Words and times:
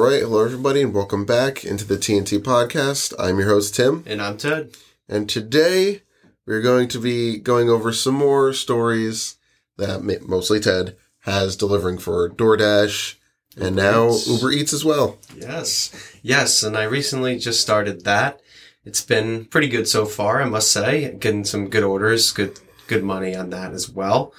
right, 0.00 0.20
hello 0.22 0.44
everybody, 0.44 0.82
and 0.82 0.94
welcome 0.94 1.24
back 1.24 1.64
into 1.64 1.84
the 1.84 1.96
TNT 1.96 2.38
podcast. 2.38 3.12
I'm 3.18 3.38
your 3.38 3.48
host 3.48 3.74
Tim, 3.74 4.04
And 4.06 4.20
I'm 4.22 4.36
Ted. 4.36 4.70
and 5.08 5.28
today 5.28 6.02
we're 6.46 6.62
going 6.62 6.88
to 6.88 6.98
be 6.98 7.38
going 7.38 7.68
over 7.68 7.92
some 7.92 8.14
more 8.14 8.52
stories 8.52 9.36
that 9.76 10.02
mostly 10.26 10.60
Ted 10.60 10.96
has 11.20 11.56
delivering 11.56 11.98
for 11.98 12.28
DoorDash 12.30 13.16
and 13.56 13.76
Uber 13.76 13.82
now 13.82 14.10
Eats. 14.10 14.28
Uber 14.28 14.52
Eats 14.52 14.72
as 14.72 14.84
well. 14.84 15.18
Yes. 15.36 15.90
Yes. 16.22 16.62
And 16.62 16.76
I 16.76 16.84
recently 16.84 17.38
just 17.38 17.60
started 17.60 18.04
that. 18.04 18.40
It's 18.84 19.04
been 19.04 19.44
pretty 19.46 19.68
good 19.68 19.86
so 19.88 20.06
far, 20.06 20.40
I 20.40 20.46
must 20.46 20.72
say. 20.72 21.14
Getting 21.18 21.44
some 21.44 21.68
good 21.68 21.84
orders, 21.84 22.32
good, 22.32 22.58
good 22.86 23.04
money 23.04 23.34
on 23.36 23.50
that 23.50 23.72
as 23.72 23.88
well. 23.90 24.32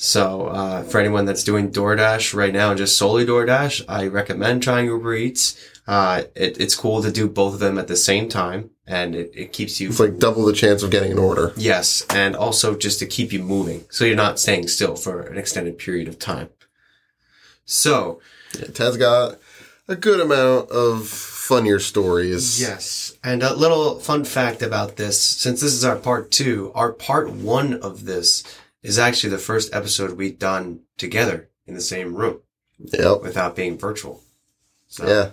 So, 0.00 0.46
uh, 0.46 0.84
for 0.84 1.00
anyone 1.00 1.24
that's 1.24 1.42
doing 1.42 1.72
DoorDash 1.72 2.32
right 2.32 2.52
now, 2.52 2.70
and 2.70 2.78
just 2.78 2.96
solely 2.96 3.26
DoorDash, 3.26 3.84
I 3.88 4.06
recommend 4.06 4.62
trying 4.62 4.86
Uber 4.86 5.12
Eats. 5.14 5.58
Uh, 5.88 6.22
it, 6.36 6.60
it's 6.60 6.76
cool 6.76 7.02
to 7.02 7.10
do 7.10 7.28
both 7.28 7.54
of 7.54 7.58
them 7.60 7.78
at 7.78 7.88
the 7.88 7.96
same 7.96 8.28
time 8.28 8.70
and 8.86 9.14
it, 9.14 9.30
it 9.34 9.52
keeps 9.52 9.80
you 9.80 9.88
It's 9.88 9.98
like 10.00 10.18
double 10.18 10.44
the 10.44 10.52
chance 10.52 10.82
of 10.82 10.90
getting 10.90 11.12
an 11.12 11.18
order. 11.18 11.52
Yes, 11.56 12.04
and 12.10 12.36
also 12.36 12.76
just 12.76 12.98
to 13.00 13.06
keep 13.06 13.32
you 13.32 13.42
moving, 13.42 13.84
so 13.90 14.04
you're 14.04 14.16
not 14.16 14.38
staying 14.38 14.68
still 14.68 14.96
for 14.96 15.22
an 15.22 15.36
extended 15.36 15.78
period 15.78 16.08
of 16.08 16.18
time. 16.18 16.50
So, 17.64 18.20
Yeah, 18.58 18.66
Ted's 18.68 18.96
got 18.96 19.38
a 19.88 19.96
good 19.96 20.20
amount 20.20 20.70
of 20.70 21.06
funnier 21.08 21.78
stories. 21.80 22.60
yes, 22.60 23.16
and 23.24 23.42
a 23.42 23.54
little 23.54 23.98
fun 23.98 24.24
fact 24.24 24.62
about 24.62 24.96
this, 24.96 25.20
since 25.20 25.60
this 25.60 25.72
is 25.74 25.84
our 25.84 25.96
part 25.96 26.30
two, 26.30 26.72
our 26.74 26.92
part 26.92 27.30
one 27.30 27.74
of 27.74 28.04
this 28.04 28.42
is 28.82 28.98
actually 28.98 29.30
the 29.30 29.38
first 29.38 29.74
episode 29.74 30.12
we've 30.12 30.38
done 30.38 30.80
together 30.96 31.48
in 31.66 31.74
the 31.74 31.80
same 31.80 32.14
room 32.14 32.40
Yep. 32.78 33.22
without 33.22 33.56
being 33.56 33.76
virtual. 33.78 34.22
So, 34.86 35.06
Yeah. 35.06 35.30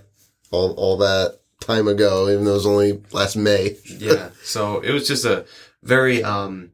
All 0.52 0.72
all 0.74 0.98
that 0.98 1.40
time 1.60 1.88
ago, 1.88 2.30
even 2.30 2.46
though 2.46 2.52
it 2.52 2.56
was 2.56 2.66
only 2.66 3.02
last 3.12 3.36
May. 3.36 3.78
yeah. 3.98 4.30
So 4.44 4.80
it 4.82 4.92
was 4.92 5.08
just 5.08 5.26
a 5.26 5.46
very, 5.84 6.24
um, 6.24 6.72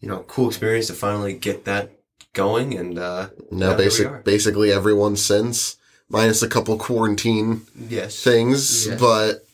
you 0.00 0.08
know, 0.08 0.24
cool 0.26 0.48
experience 0.48 0.86
to 0.88 0.94
finally 0.94 1.34
get 1.34 1.64
that 1.66 1.90
going, 2.32 2.76
and 2.76 2.98
uh, 2.98 3.28
Now, 3.50 3.76
basic, 3.76 4.24
basically 4.24 4.72
everyone 4.72 5.16
since, 5.16 5.76
minus 6.08 6.42
a 6.42 6.48
couple 6.48 6.76
quarantine 6.78 7.62
yes, 7.76 8.22
things, 8.22 8.86
Yes. 8.86 9.00
but 9.00 9.46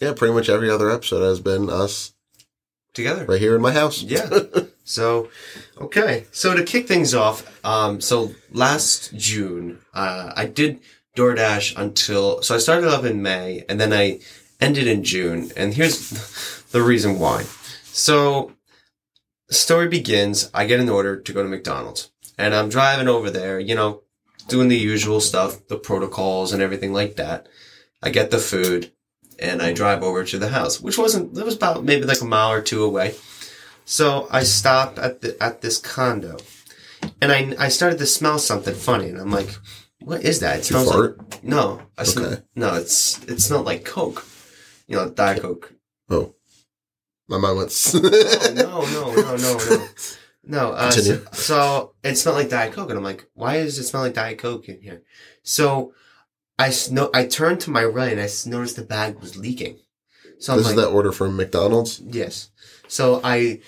yeah, 0.00 0.12
pretty 0.14 0.32
much 0.34 0.48
every 0.48 0.70
other 0.70 0.90
episode 0.90 1.22
has 1.22 1.40
been 1.40 1.68
us 1.68 2.12
together. 2.94 3.24
right 3.26 3.40
here 3.40 3.54
in 3.56 3.62
my 3.62 3.72
house. 3.72 4.02
Yeah. 4.02 4.28
So, 4.84 5.28
okay. 5.80 6.26
So 6.32 6.54
to 6.54 6.64
kick 6.64 6.88
things 6.88 7.14
off, 7.14 7.46
um, 7.64 8.00
so 8.00 8.34
last 8.50 9.14
June, 9.16 9.78
uh, 9.94 10.32
I 10.36 10.46
did 10.46 10.80
DoorDash 11.16 11.76
until, 11.76 12.42
so 12.42 12.54
I 12.54 12.58
started 12.58 12.88
up 12.88 13.04
in 13.04 13.22
May 13.22 13.64
and 13.68 13.80
then 13.80 13.92
I 13.92 14.20
ended 14.60 14.86
in 14.86 15.04
June. 15.04 15.50
And 15.56 15.74
here's 15.74 16.64
the 16.72 16.82
reason 16.82 17.18
why. 17.18 17.44
So 17.84 18.52
story 19.50 19.88
begins, 19.88 20.50
I 20.54 20.66
get 20.66 20.80
an 20.80 20.88
order 20.88 21.20
to 21.20 21.32
go 21.32 21.42
to 21.42 21.48
McDonald's 21.48 22.10
and 22.38 22.54
I'm 22.54 22.68
driving 22.68 23.08
over 23.08 23.30
there, 23.30 23.60
you 23.60 23.74
know, 23.74 24.02
doing 24.48 24.68
the 24.68 24.78
usual 24.78 25.20
stuff, 25.20 25.66
the 25.68 25.76
protocols 25.76 26.52
and 26.52 26.62
everything 26.62 26.92
like 26.92 27.16
that. 27.16 27.46
I 28.02 28.10
get 28.10 28.30
the 28.30 28.38
food 28.38 28.92
and 29.38 29.62
I 29.62 29.72
drive 29.72 30.02
over 30.02 30.24
to 30.24 30.38
the 30.38 30.48
house, 30.48 30.80
which 30.80 30.98
wasn't, 30.98 31.36
it 31.36 31.44
was 31.44 31.56
about 31.56 31.84
maybe 31.84 32.04
like 32.04 32.20
a 32.20 32.24
mile 32.24 32.52
or 32.52 32.62
two 32.62 32.82
away. 32.82 33.14
So 33.84 34.28
I 34.30 34.42
stopped 34.44 34.98
at 34.98 35.20
the 35.20 35.36
at 35.42 35.60
this 35.60 35.78
condo, 35.78 36.38
and 37.20 37.32
I 37.32 37.54
I 37.58 37.68
started 37.68 37.98
to 37.98 38.06
smell 38.06 38.38
something 38.38 38.74
funny, 38.74 39.08
and 39.08 39.18
I'm 39.18 39.30
like, 39.30 39.50
"What 40.00 40.22
is 40.22 40.40
that?" 40.40 40.60
It 40.60 40.64
smells 40.64 40.94
like 40.94 41.42
no, 41.44 41.82
I 41.98 42.04
sm- 42.04 42.20
Okay. 42.24 42.42
no, 42.54 42.74
it's 42.74 43.22
it 43.24 43.40
smelled 43.40 43.66
like 43.66 43.84
Coke, 43.84 44.24
you 44.86 44.96
know, 44.96 45.10
Diet 45.10 45.42
Coke. 45.42 45.74
Oh. 46.10 46.34
My 47.28 47.38
mind 47.38 47.56
went. 47.56 47.70
Oh, 47.94 48.52
no, 48.54 49.14
no, 49.14 49.14
no, 49.14 49.36
no, 49.36 49.58
no, 49.58 49.88
no. 50.44 50.72
Uh, 50.72 50.90
so, 50.90 51.22
so 51.32 51.94
it 52.02 52.16
smelled 52.16 52.36
like 52.38 52.50
Diet 52.50 52.72
Coke, 52.72 52.90
and 52.90 52.98
I'm 52.98 53.04
like, 53.04 53.26
"Why 53.34 53.62
does 53.62 53.78
it 53.78 53.84
smell 53.84 54.02
like 54.02 54.14
Diet 54.14 54.38
Coke 54.38 54.68
in 54.68 54.80
here?" 54.80 55.02
So 55.42 55.92
I 56.58 56.70
sno- 56.70 57.10
I 57.14 57.26
turned 57.26 57.60
to 57.60 57.70
my 57.70 57.84
right, 57.84 58.12
and 58.12 58.20
I 58.20 58.28
noticed 58.46 58.76
the 58.76 58.82
bag 58.84 59.18
was 59.20 59.36
leaking. 59.36 59.78
So 60.38 60.52
I'm 60.52 60.58
This 60.58 60.66
like, 60.66 60.76
is 60.76 60.82
that 60.82 60.88
order 60.90 61.12
from 61.12 61.36
McDonald's. 61.36 62.00
Yes. 62.00 62.50
So 62.92 63.22
I, 63.24 63.60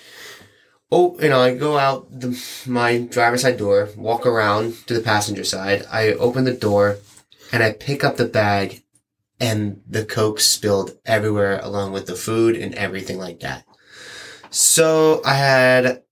oh, 0.91 1.17
you 1.19 1.29
know, 1.29 1.41
I 1.41 1.55
go 1.55 1.79
out 1.79 2.07
the, 2.11 2.39
my 2.67 2.99
driver's 2.99 3.41
side 3.41 3.57
door, 3.57 3.89
walk 3.97 4.27
around 4.27 4.85
to 4.85 4.93
the 4.93 5.01
passenger 5.01 5.43
side. 5.43 5.83
I 5.91 6.13
open 6.13 6.43
the 6.43 6.53
door, 6.53 6.97
and 7.51 7.63
I 7.63 7.71
pick 7.71 8.03
up 8.03 8.17
the 8.17 8.25
bag, 8.27 8.83
and 9.39 9.81
the 9.89 10.05
Coke 10.05 10.39
spilled 10.39 10.91
everywhere, 11.07 11.59
along 11.63 11.91
with 11.91 12.05
the 12.05 12.15
food 12.15 12.55
and 12.55 12.75
everything 12.75 13.17
like 13.17 13.39
that. 13.39 13.65
So 14.51 15.21
I 15.25 15.33
had 15.33 16.03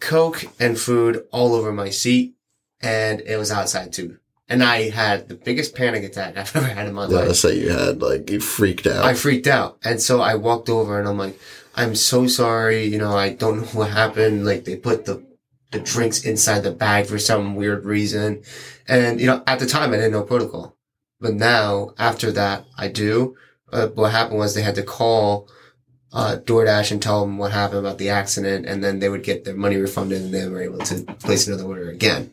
Coke 0.00 0.46
and 0.58 0.76
food 0.76 1.24
all 1.30 1.54
over 1.54 1.72
my 1.72 1.90
seat, 1.90 2.34
and 2.80 3.20
it 3.20 3.36
was 3.36 3.52
outside 3.52 3.92
too. 3.92 4.18
And 4.48 4.64
I 4.64 4.90
had 4.90 5.28
the 5.28 5.34
biggest 5.36 5.76
panic 5.76 6.02
attack 6.02 6.36
I've 6.36 6.54
ever 6.56 6.66
had 6.66 6.88
in 6.88 6.94
my 6.94 7.06
Yeah, 7.06 7.18
life. 7.18 7.28
I 7.30 7.32
say 7.34 7.56
you 7.58 7.70
had 7.70 8.02
like 8.02 8.28
you 8.30 8.40
freaked 8.40 8.88
out. 8.88 9.04
I 9.04 9.14
freaked 9.14 9.46
out. 9.46 9.78
And 9.84 10.00
so 10.02 10.20
I 10.20 10.34
walked 10.34 10.68
over 10.68 10.98
and 10.98 11.08
I'm 11.08 11.18
like, 11.18 11.38
I'm 11.76 11.94
so 11.94 12.26
sorry. 12.26 12.84
You 12.84 12.98
know, 12.98 13.16
I 13.16 13.34
don't 13.34 13.58
know 13.58 13.66
what 13.68 13.90
happened. 13.90 14.46
Like 14.46 14.64
they 14.64 14.76
put 14.76 15.04
the, 15.04 15.24
the 15.72 15.78
drinks 15.80 16.24
inside 16.24 16.60
the 16.60 16.72
bag 16.72 17.06
for 17.06 17.18
some 17.18 17.54
weird 17.54 17.84
reason. 17.84 18.42
And, 18.88 19.20
you 19.20 19.26
know, 19.26 19.42
at 19.46 19.58
the 19.58 19.66
time 19.66 19.92
I 19.92 19.96
didn't 19.96 20.12
know 20.12 20.22
protocol. 20.22 20.76
But 21.20 21.34
now 21.34 21.92
after 21.98 22.32
that, 22.32 22.64
I 22.76 22.88
do. 22.88 23.36
Uh, 23.72 23.88
what 23.88 24.12
happened 24.12 24.38
was 24.38 24.54
they 24.54 24.62
had 24.62 24.76
to 24.76 24.82
call, 24.82 25.48
uh, 26.12 26.38
DoorDash 26.38 26.92
and 26.92 27.02
tell 27.02 27.20
them 27.20 27.36
what 27.36 27.52
happened 27.52 27.80
about 27.80 27.98
the 27.98 28.10
accident. 28.10 28.64
And 28.64 28.82
then 28.82 29.00
they 29.00 29.08
would 29.08 29.22
get 29.22 29.44
their 29.44 29.56
money 29.56 29.76
refunded 29.76 30.22
and 30.22 30.32
they 30.32 30.48
were 30.48 30.62
able 30.62 30.78
to 30.78 31.02
place 31.04 31.46
another 31.46 31.64
order 31.64 31.90
again. 31.90 32.32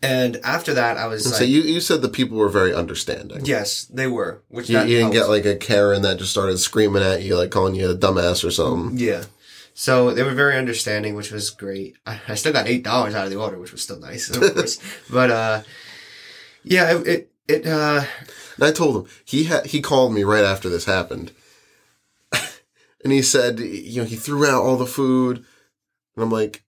And 0.00 0.36
after 0.44 0.74
that, 0.74 0.96
I 0.96 1.06
was 1.08 1.24
so 1.24 1.40
like, 1.40 1.48
you, 1.48 1.60
you 1.62 1.80
said 1.80 2.02
the 2.02 2.08
people 2.08 2.38
were 2.38 2.48
very 2.48 2.72
understanding. 2.72 3.44
yes, 3.44 3.84
they 3.86 4.06
were, 4.06 4.42
which 4.48 4.70
You, 4.70 4.78
you 4.80 4.86
didn't 4.86 5.12
helps. 5.12 5.18
get 5.18 5.28
like 5.28 5.44
a 5.44 5.56
Karen 5.56 6.02
that 6.02 6.18
just 6.18 6.30
started 6.30 6.58
screaming 6.58 7.02
at 7.02 7.22
you, 7.22 7.36
like 7.36 7.50
calling 7.50 7.74
you 7.74 7.90
a 7.90 7.96
dumbass 7.96 8.44
or 8.44 8.50
something. 8.52 8.96
Yeah. 8.96 9.24
So 9.74 10.12
they 10.12 10.22
were 10.22 10.34
very 10.34 10.56
understanding, 10.56 11.14
which 11.16 11.32
was 11.32 11.50
great. 11.50 11.96
I, 12.06 12.20
I 12.28 12.34
still 12.36 12.52
got 12.52 12.68
eight 12.68 12.84
dollars 12.84 13.14
out 13.14 13.24
of 13.24 13.30
the 13.30 13.38
order, 13.38 13.58
which 13.58 13.72
was 13.72 13.82
still 13.82 13.98
nice, 13.98 14.30
of 14.30 14.40
course. 14.54 14.78
but 15.10 15.30
uh, 15.30 15.62
yeah, 16.64 16.92
it 16.96 17.06
it, 17.06 17.30
it 17.48 17.66
uh, 17.66 18.04
And 18.56 18.64
I 18.64 18.70
told 18.72 18.96
him 19.06 19.12
he 19.24 19.44
had 19.44 19.66
he 19.66 19.80
called 19.80 20.12
me 20.12 20.22
right 20.24 20.44
after 20.44 20.68
this 20.68 20.84
happened, 20.84 21.32
and 23.02 23.12
he 23.12 23.22
said 23.22 23.58
you 23.60 24.02
know 24.02 24.06
he 24.08 24.16
threw 24.16 24.46
out 24.46 24.62
all 24.62 24.76
the 24.76 24.86
food, 24.86 25.38
and 26.16 26.22
I'm 26.24 26.30
like, 26.30 26.62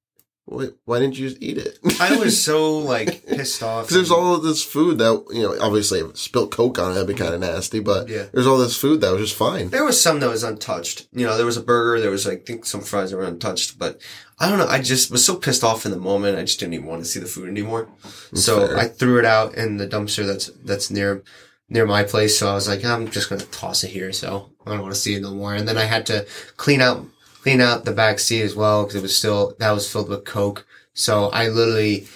why, 0.50 0.66
why 0.84 0.98
didn't 0.98 1.18
you 1.18 1.28
just 1.28 1.42
eat 1.42 1.56
it? 1.58 1.78
I 2.00 2.16
was 2.16 2.42
so 2.42 2.78
like 2.94 3.24
pissed 3.26 3.62
off. 3.62 3.84
Because 3.84 3.94
there's 3.96 4.10
all 4.10 4.34
of 4.34 4.42
this 4.42 4.62
food 4.64 4.98
that 4.98 5.24
you 5.32 5.42
know, 5.42 5.56
obviously, 5.60 6.00
if 6.00 6.16
spilled 6.18 6.50
Coke 6.50 6.78
on 6.78 6.90
it, 6.90 6.94
that'd 6.94 7.08
be 7.08 7.14
kind 7.14 7.32
of 7.34 7.40
nasty. 7.40 7.80
But 7.80 8.08
Yeah. 8.08 8.26
there's 8.32 8.46
all 8.46 8.58
this 8.58 8.76
food 8.76 9.00
that 9.00 9.12
was 9.12 9.22
just 9.22 9.36
fine. 9.38 9.70
There 9.70 9.84
was 9.84 10.00
some 10.00 10.20
that 10.20 10.28
was 10.28 10.42
untouched. 10.42 11.06
You 11.12 11.26
know, 11.26 11.36
there 11.36 11.46
was 11.46 11.56
a 11.56 11.62
burger. 11.62 12.00
There 12.00 12.10
was, 12.10 12.26
I 12.26 12.36
think, 12.36 12.66
some 12.66 12.80
fries 12.80 13.10
that 13.10 13.16
were 13.16 13.24
untouched. 13.24 13.78
But 13.78 14.00
I 14.38 14.48
don't 14.48 14.58
know. 14.58 14.66
I 14.68 14.80
just 14.80 15.10
was 15.10 15.24
so 15.24 15.36
pissed 15.36 15.62
off 15.64 15.84
in 15.84 15.92
the 15.92 15.98
moment. 15.98 16.38
I 16.38 16.42
just 16.42 16.58
didn't 16.60 16.74
even 16.74 16.86
want 16.86 17.02
to 17.02 17.08
see 17.08 17.20
the 17.20 17.26
food 17.26 17.48
anymore. 17.48 17.88
so 18.34 18.66
fair. 18.66 18.76
I 18.76 18.88
threw 18.88 19.18
it 19.18 19.24
out 19.24 19.54
in 19.54 19.76
the 19.76 19.86
dumpster 19.86 20.26
that's 20.26 20.46
that's 20.64 20.90
near 20.90 21.22
near 21.68 21.86
my 21.86 22.02
place. 22.02 22.36
So 22.38 22.50
I 22.50 22.54
was 22.54 22.66
like, 22.66 22.84
I'm 22.84 23.08
just 23.10 23.28
gonna 23.30 23.44
toss 23.44 23.84
it 23.84 23.90
here. 23.90 24.12
So 24.12 24.50
I 24.66 24.70
don't 24.70 24.82
want 24.82 24.94
to 24.94 25.00
see 25.00 25.14
it 25.14 25.22
no 25.22 25.32
more. 25.32 25.54
And 25.54 25.68
then 25.68 25.78
I 25.78 25.84
had 25.84 26.06
to 26.06 26.26
clean 26.56 26.80
out 26.80 27.06
clean 27.42 27.60
out 27.60 27.84
the 27.84 27.92
back 27.92 28.18
seat 28.18 28.42
as 28.42 28.54
well 28.54 28.82
because 28.84 28.96
it 28.96 29.02
was 29.02 29.16
still 29.16 29.54
that 29.58 29.70
was 29.72 29.90
filled 29.90 30.08
with 30.08 30.24
Coke. 30.24 30.66
So 30.94 31.28
I 31.30 31.48
literally 31.48 32.06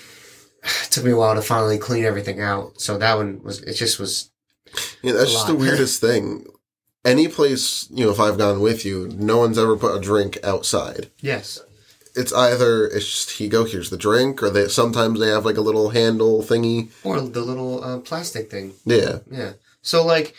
it 0.62 0.70
took 0.90 1.04
me 1.04 1.12
a 1.12 1.16
while 1.16 1.34
to 1.34 1.42
finally 1.42 1.78
clean 1.78 2.04
everything 2.04 2.40
out. 2.40 2.80
So 2.80 2.98
that 2.98 3.16
one 3.16 3.42
was 3.42 3.60
it 3.60 3.74
just 3.74 3.98
was 3.98 4.30
Yeah, 5.02 5.12
that's 5.12 5.32
just 5.32 5.48
lot. 5.48 5.52
the 5.54 5.58
weirdest 5.58 6.00
thing. 6.00 6.46
Any 7.04 7.28
place, 7.28 7.86
you 7.90 8.06
know, 8.06 8.10
if 8.12 8.18
I've 8.18 8.38
gone 8.38 8.60
with 8.60 8.84
you, 8.86 9.08
no 9.08 9.36
one's 9.36 9.58
ever 9.58 9.76
put 9.76 9.94
a 9.96 10.00
drink 10.00 10.38
outside. 10.42 11.10
yes. 11.20 11.60
It's 12.16 12.32
either 12.32 12.86
it's 12.86 13.04
just 13.06 13.30
he 13.32 13.48
go 13.48 13.64
here's 13.64 13.90
the 13.90 13.96
drink, 13.96 14.40
or 14.40 14.48
they 14.48 14.68
sometimes 14.68 15.18
they 15.18 15.26
have 15.26 15.44
like 15.44 15.56
a 15.56 15.60
little 15.60 15.88
handle 15.90 16.42
thingy. 16.44 16.92
Or 17.02 17.20
the 17.20 17.40
little 17.42 17.82
uh, 17.82 17.98
plastic 17.98 18.52
thing. 18.52 18.74
Yeah, 18.84 19.18
Yeah. 19.28 19.54
So 19.82 20.06
like, 20.06 20.32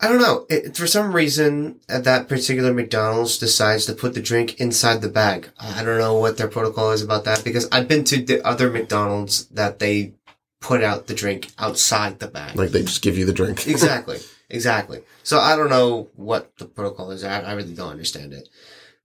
I 0.00 0.06
don't 0.08 0.20
know. 0.20 0.46
It, 0.48 0.76
for 0.76 0.86
some 0.86 1.12
reason, 1.12 1.80
at 1.88 2.04
that 2.04 2.28
particular 2.28 2.72
McDonald's 2.72 3.36
decides 3.36 3.84
to 3.86 3.94
put 3.94 4.14
the 4.14 4.22
drink 4.22 4.60
inside 4.60 5.02
the 5.02 5.08
bag. 5.08 5.50
I 5.58 5.82
don't 5.82 5.98
know 5.98 6.14
what 6.14 6.36
their 6.36 6.46
protocol 6.46 6.92
is 6.92 7.02
about 7.02 7.24
that 7.24 7.42
because 7.42 7.68
I've 7.72 7.88
been 7.88 8.04
to 8.04 8.22
the 8.22 8.40
other 8.46 8.70
McDonald's 8.70 9.46
that 9.48 9.80
they 9.80 10.14
put 10.60 10.84
out 10.84 11.06
the 11.08 11.14
drink 11.14 11.48
outside 11.58 12.18
the 12.20 12.28
bag. 12.28 12.56
like 12.56 12.70
they 12.70 12.82
just 12.82 13.02
give 13.02 13.18
you 13.18 13.24
the 13.26 13.32
drink. 13.32 13.66
exactly. 13.66 14.18
Exactly. 14.50 15.02
So 15.24 15.38
I 15.40 15.56
don't 15.56 15.68
know 15.68 16.08
what 16.14 16.56
the 16.58 16.66
protocol 16.66 17.10
is. 17.10 17.24
I, 17.24 17.40
I 17.40 17.52
really 17.52 17.74
don't 17.74 17.90
understand 17.90 18.32
it. 18.32 18.48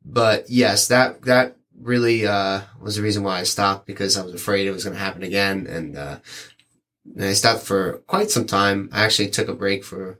But 0.05 0.49
yes, 0.49 0.87
that, 0.89 1.23
that 1.23 1.57
really, 1.79 2.25
uh, 2.27 2.61
was 2.79 2.95
the 2.97 3.01
reason 3.01 3.23
why 3.23 3.39
I 3.39 3.43
stopped 3.43 3.87
because 3.87 4.17
I 4.17 4.23
was 4.23 4.33
afraid 4.33 4.67
it 4.67 4.71
was 4.71 4.83
going 4.83 4.95
to 4.95 5.03
happen 5.03 5.23
again. 5.23 5.65
And, 5.67 5.97
uh, 5.97 6.19
And 7.15 7.25
I 7.25 7.33
stopped 7.33 7.63
for 7.63 7.97
quite 8.07 8.31
some 8.31 8.45
time. 8.45 8.89
I 8.91 9.03
actually 9.03 9.29
took 9.29 9.47
a 9.47 9.53
break 9.53 9.83
for 9.83 10.17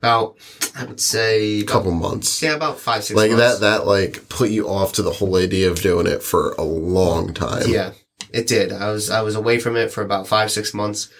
about, 0.00 0.38
I 0.74 0.84
would 0.84 1.00
say, 1.00 1.60
a 1.60 1.64
couple 1.64 1.90
months. 1.92 2.42
yeah, 2.42 2.54
about 2.54 2.78
five, 2.80 3.04
six 3.04 3.16
like 3.16 3.30
months. 3.30 3.58
that 3.58 3.60
that 3.60 3.86
like 3.86 4.28
put 4.28 4.50
you 4.50 4.68
off 4.68 4.94
to 4.94 5.02
the 5.02 5.12
whole 5.12 5.36
idea 5.36 5.70
of 5.70 5.82
doing 5.82 6.06
it 6.06 6.22
for 6.22 6.52
a 6.52 6.62
long 6.62 7.34
time. 7.34 7.64
Yeah, 7.68 7.92
it 8.32 8.46
did. 8.46 8.72
I 8.72 8.90
was 8.90 9.10
I 9.10 9.20
was 9.22 9.34
away 9.34 9.58
from 9.58 9.76
it 9.76 9.92
for 9.92 10.02
about 10.02 10.26
five 10.26 10.50
six 10.50 10.72
months, 10.72 11.10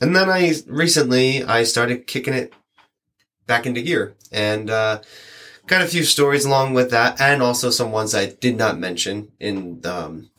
and 0.00 0.14
then 0.14 0.30
I 0.30 0.54
recently 0.66 1.42
I 1.44 1.64
started 1.64 2.06
kicking 2.06 2.34
it 2.34 2.52
back 3.46 3.66
into 3.66 3.82
gear, 3.82 4.14
and 4.30 4.70
uh, 4.70 5.00
got 5.66 5.82
a 5.82 5.86
few 5.86 6.04
stories 6.04 6.44
along 6.44 6.74
with 6.74 6.90
that, 6.92 7.20
and 7.20 7.42
also 7.42 7.70
some 7.70 7.90
ones 7.90 8.14
I 8.14 8.26
did 8.26 8.56
not 8.56 8.78
mention 8.78 9.32
in 9.40 9.80
um, 9.84 10.30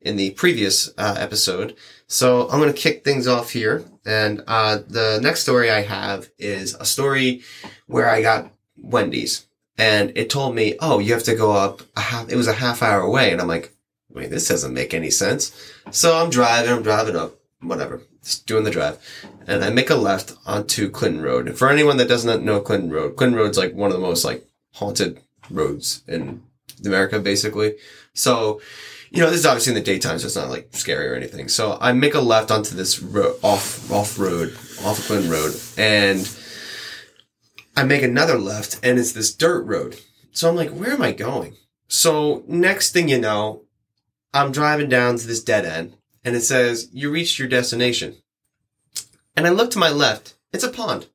in 0.00 0.14
the 0.14 0.30
previous 0.30 0.88
uh, 0.96 1.16
episode. 1.18 1.76
So 2.06 2.48
I'm 2.48 2.60
gonna 2.60 2.72
kick 2.72 3.02
things 3.02 3.26
off 3.26 3.50
here, 3.50 3.84
and 4.04 4.42
uh, 4.46 4.78
the 4.86 5.18
next 5.22 5.40
story 5.40 5.70
I 5.70 5.82
have 5.82 6.28
is 6.38 6.74
a 6.74 6.84
story 6.84 7.42
where 7.86 8.08
I 8.08 8.22
got 8.22 8.50
Wendy's. 8.76 9.46
And 9.76 10.12
it 10.16 10.30
told 10.30 10.54
me, 10.54 10.76
oh, 10.80 10.98
you 11.00 11.12
have 11.14 11.24
to 11.24 11.34
go 11.34 11.52
up 11.52 11.82
a 11.96 12.00
half, 12.00 12.28
it 12.28 12.36
was 12.36 12.46
a 12.46 12.52
half 12.52 12.82
hour 12.82 13.00
away. 13.00 13.32
And 13.32 13.40
I'm 13.40 13.48
like, 13.48 13.74
wait, 14.08 14.30
this 14.30 14.48
doesn't 14.48 14.74
make 14.74 14.94
any 14.94 15.10
sense. 15.10 15.72
So 15.90 16.16
I'm 16.16 16.30
driving, 16.30 16.70
I'm 16.70 16.82
driving 16.82 17.16
up, 17.16 17.34
whatever, 17.60 18.02
just 18.22 18.46
doing 18.46 18.64
the 18.64 18.70
drive. 18.70 18.98
And 19.46 19.64
I 19.64 19.70
make 19.70 19.90
a 19.90 19.96
left 19.96 20.34
onto 20.46 20.90
Clinton 20.90 21.22
Road. 21.22 21.48
And 21.48 21.58
for 21.58 21.68
anyone 21.68 21.96
that 21.96 22.08
doesn't 22.08 22.44
know 22.44 22.60
Clinton 22.60 22.90
Road, 22.90 23.16
Clinton 23.16 23.38
Road's 23.38 23.58
like 23.58 23.74
one 23.74 23.90
of 23.90 23.96
the 23.96 24.06
most 24.06 24.24
like 24.24 24.46
haunted 24.74 25.20
roads 25.50 26.02
in 26.06 26.42
America, 26.84 27.18
basically. 27.18 27.74
So, 28.12 28.60
you 29.14 29.20
know, 29.20 29.30
this 29.30 29.40
is 29.40 29.46
obviously 29.46 29.70
in 29.70 29.76
the 29.76 29.80
daytime, 29.80 30.18
so 30.18 30.26
it's 30.26 30.34
not 30.34 30.50
like 30.50 30.70
scary 30.72 31.06
or 31.06 31.14
anything. 31.14 31.46
So 31.46 31.78
I 31.80 31.92
make 31.92 32.14
a 32.14 32.20
left 32.20 32.50
onto 32.50 32.74
this 32.74 33.00
ro- 33.00 33.36
off, 33.42 33.88
off 33.92 34.18
road, 34.18 34.52
off 34.84 34.98
of 34.98 35.04
Clinton 35.04 35.30
Road. 35.30 35.54
And 35.78 36.28
I 37.76 37.84
make 37.84 38.02
another 38.02 38.36
left 38.36 38.80
and 38.82 38.98
it's 38.98 39.12
this 39.12 39.32
dirt 39.32 39.62
road. 39.66 40.00
So 40.32 40.48
I'm 40.48 40.56
like, 40.56 40.70
where 40.70 40.90
am 40.90 41.00
I 41.00 41.12
going? 41.12 41.54
So 41.86 42.42
next 42.48 42.90
thing 42.90 43.08
you 43.08 43.20
know, 43.20 43.62
I'm 44.32 44.50
driving 44.50 44.88
down 44.88 45.16
to 45.18 45.26
this 45.28 45.44
dead 45.44 45.64
end 45.64 45.94
and 46.24 46.34
it 46.34 46.40
says, 46.40 46.88
you 46.92 47.08
reached 47.12 47.38
your 47.38 47.46
destination. 47.46 48.16
And 49.36 49.46
I 49.46 49.50
look 49.50 49.70
to 49.72 49.78
my 49.78 49.90
left. 49.90 50.34
It's 50.52 50.64
a 50.64 50.68
pond. 50.68 51.06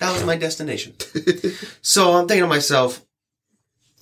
That 0.00 0.14
was 0.14 0.24
my 0.24 0.36
destination. 0.36 0.94
so 1.82 2.14
I'm 2.14 2.26
thinking 2.26 2.44
to 2.44 2.48
myself, 2.48 3.04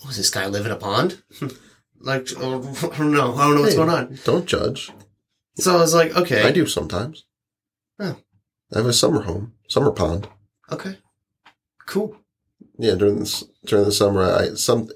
oh, 0.05 0.13
this 0.13 0.31
guy 0.31 0.47
living 0.47 0.71
a 0.71 0.77
pond? 0.77 1.25
like, 2.07 2.29
I 2.39 2.41
don't 2.41 3.13
know. 3.13 3.35
I 3.35 3.47
don't 3.47 3.55
know 3.57 3.61
what's 3.61 3.73
Hey. 3.75 3.77
going 3.79 3.91
on. 3.91 4.19
Don't 4.25 4.47
judge. 4.47 4.91
So 5.57 5.77
I 5.77 5.81
was 5.81 5.95
like, 5.95 6.17
okay. 6.17 6.43
I 6.43 6.53
do 6.53 6.67
sometimes. 6.67 7.25
Oh. 7.99 8.17
I 8.75 8.79
have 8.79 8.87
a 8.87 8.93
summer 8.93 9.23
home, 9.23 9.53
summer 9.69 9.91
pond. 9.91 10.29
Okay. 10.71 10.99
Cool. 11.87 12.17
Yeah, 12.79 12.95
during 12.95 13.21
this 13.21 13.45
during 13.65 13.85
the 13.85 13.93
summer, 13.93 14.23
I 14.23 14.55
some 14.55 14.89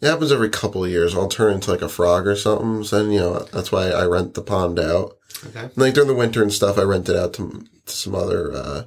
it 0.00 0.06
happens 0.06 0.32
every 0.32 0.48
couple 0.48 0.82
of 0.84 0.90
years. 0.90 1.14
I'll 1.14 1.28
turn 1.28 1.52
into 1.54 1.70
like 1.70 1.82
a 1.82 1.88
frog 1.88 2.26
or 2.26 2.34
something. 2.34 2.82
So 2.84 3.02
then, 3.02 3.12
you 3.12 3.20
know 3.20 3.40
that's 3.52 3.70
why 3.70 3.90
I 3.90 4.04
rent 4.06 4.34
the 4.34 4.42
pond 4.42 4.78
out. 4.78 5.16
Okay. 5.46 5.60
And, 5.60 5.76
like 5.76 5.94
during 5.94 6.08
the 6.08 6.14
winter 6.14 6.42
and 6.42 6.52
stuff, 6.52 6.78
I 6.78 6.82
rent 6.82 7.08
it 7.08 7.16
out 7.16 7.34
to, 7.34 7.64
to 7.86 7.92
some 7.92 8.14
other 8.14 8.52
uh, 8.52 8.82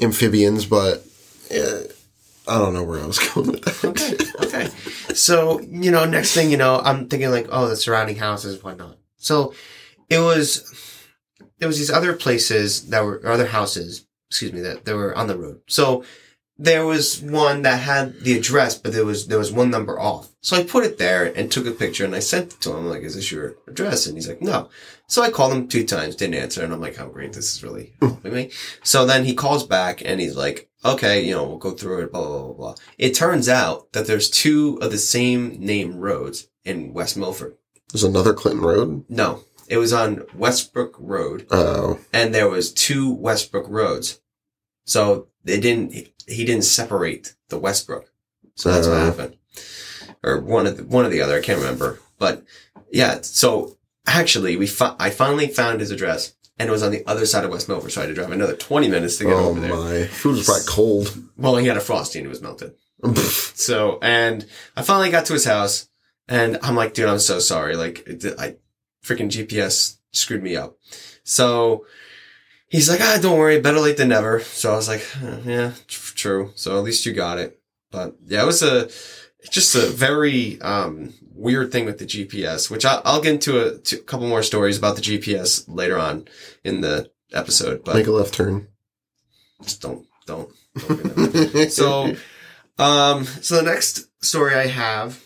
amphibians. 0.00 0.64
But 0.66 1.04
yeah, 1.50 1.80
I 2.48 2.58
don't 2.58 2.74
know 2.74 2.84
where 2.84 3.00
I 3.00 3.06
was 3.06 3.18
going 3.34 3.52
with 3.52 3.64
that. 3.64 3.84
Okay. 3.84 4.16
Okay. 4.46 5.14
So, 5.14 5.60
you 5.60 5.90
know, 5.90 6.04
next 6.04 6.34
thing 6.34 6.50
you 6.50 6.56
know, 6.56 6.80
I'm 6.82 7.08
thinking 7.08 7.30
like, 7.30 7.48
oh, 7.50 7.68
the 7.68 7.76
surrounding 7.76 8.16
houses, 8.16 8.62
whatnot. 8.62 8.98
So 9.16 9.54
it 10.08 10.20
was, 10.20 11.04
there 11.58 11.68
was 11.68 11.78
these 11.78 11.90
other 11.90 12.14
places 12.14 12.88
that 12.88 13.04
were, 13.04 13.20
or 13.24 13.30
other 13.30 13.46
houses, 13.46 14.06
excuse 14.30 14.52
me, 14.52 14.60
that, 14.60 14.84
that 14.84 14.94
were 14.94 15.16
on 15.16 15.26
the 15.26 15.36
road. 15.36 15.60
So 15.66 16.04
there 16.56 16.84
was 16.84 17.20
one 17.20 17.62
that 17.62 17.80
had 17.80 18.20
the 18.20 18.36
address, 18.36 18.76
but 18.76 18.92
there 18.92 19.04
was, 19.04 19.26
there 19.28 19.38
was 19.38 19.52
one 19.52 19.70
number 19.70 19.98
off. 19.98 20.28
So 20.40 20.56
I 20.56 20.64
put 20.64 20.84
it 20.84 20.98
there 20.98 21.24
and 21.36 21.50
took 21.50 21.66
a 21.66 21.72
picture 21.72 22.04
and 22.04 22.14
I 22.14 22.20
sent 22.20 22.54
it 22.54 22.60
to 22.62 22.76
him. 22.76 22.86
like, 22.86 23.02
is 23.02 23.14
this 23.14 23.30
your 23.30 23.56
address? 23.66 24.06
And 24.06 24.16
he's 24.16 24.28
like, 24.28 24.42
no. 24.42 24.68
So 25.06 25.22
I 25.22 25.30
called 25.30 25.52
him 25.52 25.68
two 25.68 25.84
times, 25.84 26.16
didn't 26.16 26.34
answer. 26.34 26.62
And 26.62 26.72
I'm 26.72 26.80
like, 26.80 27.00
oh, 27.00 27.08
great. 27.08 27.32
This 27.32 27.54
is 27.54 27.62
really 27.62 27.92
helping 28.00 28.34
me. 28.34 28.50
So 28.82 29.06
then 29.06 29.24
he 29.24 29.34
calls 29.34 29.66
back 29.66 30.02
and 30.04 30.20
he's 30.20 30.36
like, 30.36 30.67
okay, 30.84 31.24
you 31.24 31.32
know, 31.34 31.44
we'll 31.46 31.58
go 31.58 31.72
through 31.72 32.02
it, 32.04 32.12
blah, 32.12 32.26
blah, 32.26 32.42
blah, 32.44 32.52
blah. 32.54 32.74
It 32.98 33.14
turns 33.14 33.48
out 33.48 33.92
that 33.92 34.06
there's 34.06 34.30
two 34.30 34.78
of 34.80 34.90
the 34.90 34.98
same 34.98 35.58
name 35.60 35.96
roads 35.96 36.48
in 36.64 36.92
West 36.92 37.16
Milford. 37.16 37.56
There's 37.92 38.04
another 38.04 38.34
Clinton 38.34 38.62
Road. 38.64 39.04
No, 39.08 39.44
it 39.68 39.78
was 39.78 39.92
on 39.92 40.24
Westbrook 40.34 40.94
Road 40.98 41.46
Oh, 41.50 41.98
and 42.12 42.34
there 42.34 42.48
was 42.48 42.72
two 42.72 43.12
Westbrook 43.12 43.66
roads. 43.68 44.20
So 44.84 45.28
they 45.44 45.58
didn't, 45.60 45.92
he 46.26 46.44
didn't 46.44 46.64
separate 46.64 47.34
the 47.48 47.58
Westbrook. 47.58 48.10
So 48.54 48.70
that's 48.70 48.86
what 48.86 48.96
Uh. 48.98 49.04
happened. 49.04 49.36
Or 50.22 50.40
one 50.40 50.66
of 50.66 50.76
the, 50.76 50.84
one 50.84 51.04
or 51.06 51.08
the 51.10 51.20
other, 51.22 51.36
I 51.38 51.42
can't 51.42 51.58
remember. 51.60 52.00
But 52.18 52.44
yeah, 52.90 53.20
so 53.22 53.76
actually 54.06 54.56
we, 54.56 54.66
fi- 54.66 54.96
I 54.98 55.10
finally 55.10 55.46
found 55.48 55.80
his 55.80 55.90
address 55.90 56.34
and 56.58 56.68
it 56.68 56.72
was 56.72 56.82
on 56.82 56.90
the 56.90 57.06
other 57.06 57.26
side 57.26 57.44
of 57.44 57.50
West 57.50 57.68
Milford. 57.68 57.92
So 57.92 58.00
I 58.00 58.04
had 58.04 58.08
to 58.08 58.14
drive 58.14 58.32
another 58.32 58.56
20 58.56 58.88
minutes 58.88 59.16
to 59.18 59.24
get 59.24 59.34
oh 59.34 59.50
over 59.50 59.60
there. 59.60 59.74
my! 59.74 60.06
Food 60.06 60.36
was 60.36 60.46
probably 60.46 60.64
cold. 60.68 61.22
Well, 61.36 61.56
he 61.56 61.66
had 61.66 61.76
a 61.76 61.80
frosty 61.80 62.18
and 62.18 62.26
it 62.26 62.28
was 62.28 62.42
melted. 62.42 62.74
So, 63.54 63.98
and 64.02 64.46
I 64.76 64.82
finally 64.82 65.10
got 65.10 65.26
to 65.26 65.32
his 65.32 65.44
house 65.44 65.88
and 66.28 66.58
I'm 66.62 66.76
like, 66.76 66.94
dude, 66.94 67.08
I'm 67.08 67.18
so 67.18 67.38
sorry. 67.40 67.76
Like, 67.76 68.06
I 68.38 68.56
freaking 69.04 69.28
GPS 69.30 69.96
screwed 70.12 70.42
me 70.42 70.56
up. 70.56 70.78
So 71.24 71.86
he's 72.68 72.88
like, 72.88 73.00
ah, 73.00 73.18
don't 73.20 73.38
worry, 73.38 73.60
better 73.60 73.80
late 73.80 73.96
than 73.96 74.08
never. 74.08 74.40
So 74.40 74.72
I 74.72 74.76
was 74.76 74.88
like, 74.88 75.04
yeah, 75.44 75.72
tr- 75.86 76.14
true. 76.14 76.52
So 76.54 76.78
at 76.78 76.84
least 76.84 77.04
you 77.06 77.12
got 77.12 77.38
it. 77.38 77.60
But 77.90 78.16
yeah, 78.26 78.42
it 78.42 78.46
was 78.46 78.62
a, 78.62 78.88
just 79.50 79.74
a 79.74 79.86
very, 79.86 80.60
um, 80.60 81.14
weird 81.38 81.70
thing 81.70 81.84
with 81.84 81.98
the 81.98 82.04
GPS, 82.04 82.70
which 82.70 82.84
I, 82.84 83.00
I'll 83.04 83.20
get 83.22 83.34
into 83.34 83.64
a, 83.64 83.78
to 83.78 83.96
a 83.96 84.02
couple 84.02 84.26
more 84.26 84.42
stories 84.42 84.76
about 84.76 84.96
the 84.96 85.02
GPS 85.02 85.64
later 85.68 85.98
on 85.98 86.26
in 86.64 86.80
the 86.80 87.10
episode, 87.32 87.84
but 87.84 87.94
Make 87.94 88.06
a 88.06 88.12
left 88.12 88.34
turn. 88.34 88.68
just 89.62 89.80
don't, 89.80 90.06
don't, 90.26 90.50
don't. 90.76 91.70
So, 91.72 92.14
um, 92.78 93.24
so 93.24 93.56
the 93.56 93.62
next 93.62 94.08
story 94.24 94.54
I 94.54 94.66
have 94.66 95.22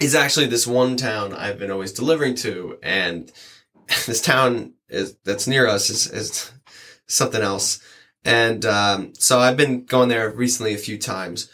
is 0.00 0.14
actually 0.14 0.46
this 0.46 0.66
one 0.66 0.96
town 0.96 1.32
I've 1.32 1.58
been 1.58 1.70
always 1.70 1.92
delivering 1.92 2.34
to, 2.36 2.78
and 2.82 3.30
this 4.06 4.20
town 4.20 4.74
is 4.88 5.16
that's 5.24 5.46
near 5.46 5.66
us 5.66 5.90
is, 5.90 6.06
is 6.08 6.52
something 7.06 7.42
else. 7.42 7.80
And 8.24 8.64
um, 8.64 9.14
so 9.18 9.40
I've 9.40 9.56
been 9.56 9.84
going 9.84 10.08
there 10.08 10.30
recently 10.30 10.74
a 10.74 10.78
few 10.78 10.96
times, 10.96 11.50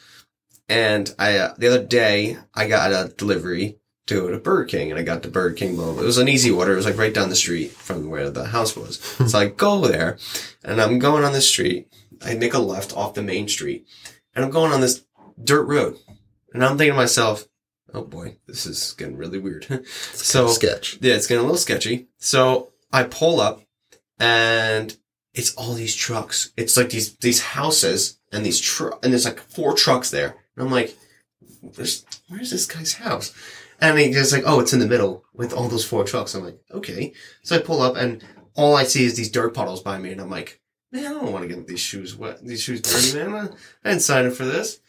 and 0.68 1.14
I 1.18 1.36
uh, 1.38 1.54
the 1.56 1.68
other 1.68 1.84
day 1.84 2.36
I 2.54 2.68
got 2.68 2.92
a 2.92 3.12
delivery 3.14 3.78
to 4.06 4.14
go 4.14 4.30
to 4.30 4.38
Burger 4.38 4.64
King, 4.64 4.90
and 4.90 4.98
I 4.98 5.02
got 5.02 5.22
to 5.22 5.28
Burger 5.30 5.54
King. 5.54 5.76
Well, 5.76 5.98
it 5.98 6.04
was 6.04 6.18
an 6.18 6.28
easy 6.28 6.50
order. 6.50 6.72
It 6.72 6.76
was 6.76 6.86
like 6.86 6.98
right 6.98 7.12
down 7.12 7.28
the 7.28 7.36
street 7.36 7.72
from 7.72 8.08
where 8.08 8.30
the 8.30 8.46
house 8.46 8.76
was. 8.76 8.98
so 9.00 9.38
I 9.38 9.46
go 9.46 9.86
there, 9.86 10.18
and 10.64 10.80
I'm 10.80 10.98
going 10.98 11.24
on 11.24 11.32
the 11.32 11.40
street. 11.40 11.88
I 12.22 12.34
make 12.34 12.54
a 12.54 12.58
left 12.58 12.96
off 12.96 13.14
the 13.14 13.22
main 13.22 13.48
street, 13.48 13.86
and 14.34 14.44
I'm 14.44 14.50
going 14.50 14.72
on 14.72 14.80
this 14.80 15.04
dirt 15.42 15.64
road, 15.64 15.98
and 16.52 16.64
I'm 16.64 16.76
thinking 16.76 16.94
to 16.94 16.96
myself, 16.96 17.46
"Oh 17.92 18.02
boy, 18.02 18.36
this 18.46 18.66
is 18.66 18.92
getting 18.92 19.16
really 19.16 19.38
weird." 19.38 19.66
so 19.86 20.48
sketch. 20.48 20.98
yeah, 21.00 21.14
it's 21.14 21.26
getting 21.26 21.40
a 21.40 21.46
little 21.46 21.58
sketchy. 21.58 22.08
So 22.18 22.70
I 22.92 23.04
pull 23.04 23.40
up 23.40 23.62
and 24.18 24.96
it's 25.34 25.54
all 25.54 25.74
these 25.74 25.94
trucks. 25.94 26.52
It's 26.56 26.76
like 26.76 26.90
these, 26.90 27.16
these 27.16 27.40
houses 27.40 28.18
and 28.32 28.44
these 28.44 28.60
truck, 28.60 29.04
and 29.04 29.12
there's 29.12 29.24
like 29.24 29.40
four 29.40 29.74
trucks 29.74 30.10
there. 30.10 30.36
And 30.58 30.66
I'm 30.66 30.72
like, 30.72 30.96
There's, 31.62 32.04
where's 32.28 32.50
this 32.50 32.66
guy's 32.66 32.94
house? 32.94 33.32
And 33.80 33.96
he 33.96 34.12
just 34.12 34.32
like, 34.32 34.42
oh, 34.44 34.58
it's 34.58 34.72
in 34.72 34.80
the 34.80 34.88
middle 34.88 35.24
with 35.32 35.52
all 35.52 35.68
those 35.68 35.84
four 35.84 36.02
trucks. 36.02 36.34
I'm 36.34 36.44
like, 36.44 36.58
okay. 36.72 37.12
So 37.42 37.54
I 37.54 37.60
pull 37.60 37.80
up 37.80 37.96
and 37.96 38.24
all 38.54 38.74
I 38.74 38.82
see 38.82 39.04
is 39.04 39.14
these 39.14 39.30
dirt 39.30 39.54
puddles 39.54 39.82
by 39.82 39.98
me. 39.98 40.10
And 40.10 40.20
I'm 40.20 40.30
like, 40.30 40.60
man, 40.90 41.06
I 41.06 41.10
don't 41.10 41.32
want 41.32 41.48
to 41.48 41.54
get 41.54 41.68
these 41.68 41.78
shoes 41.78 42.16
wet, 42.16 42.44
these 42.44 42.60
shoes 42.60 42.80
dirty, 42.80 43.30
man. 43.30 43.54
I 43.84 43.90
didn't 43.90 44.02
sign 44.02 44.26
up 44.26 44.32
for 44.32 44.44
this. 44.44 44.80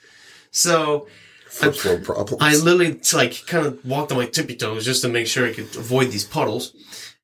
So 0.49 1.05
First 1.49 2.03
problems. 2.03 2.41
I 2.41 2.55
literally 2.55 2.99
like 3.13 3.45
kind 3.47 3.65
of 3.65 3.83
walked 3.85 4.11
on 4.11 4.17
my 4.17 4.27
tippy 4.27 4.55
toes 4.55 4.85
just 4.85 5.01
to 5.01 5.09
make 5.09 5.27
sure 5.27 5.47
I 5.47 5.53
could 5.53 5.75
avoid 5.75 6.11
these 6.11 6.23
puddles. 6.23 6.73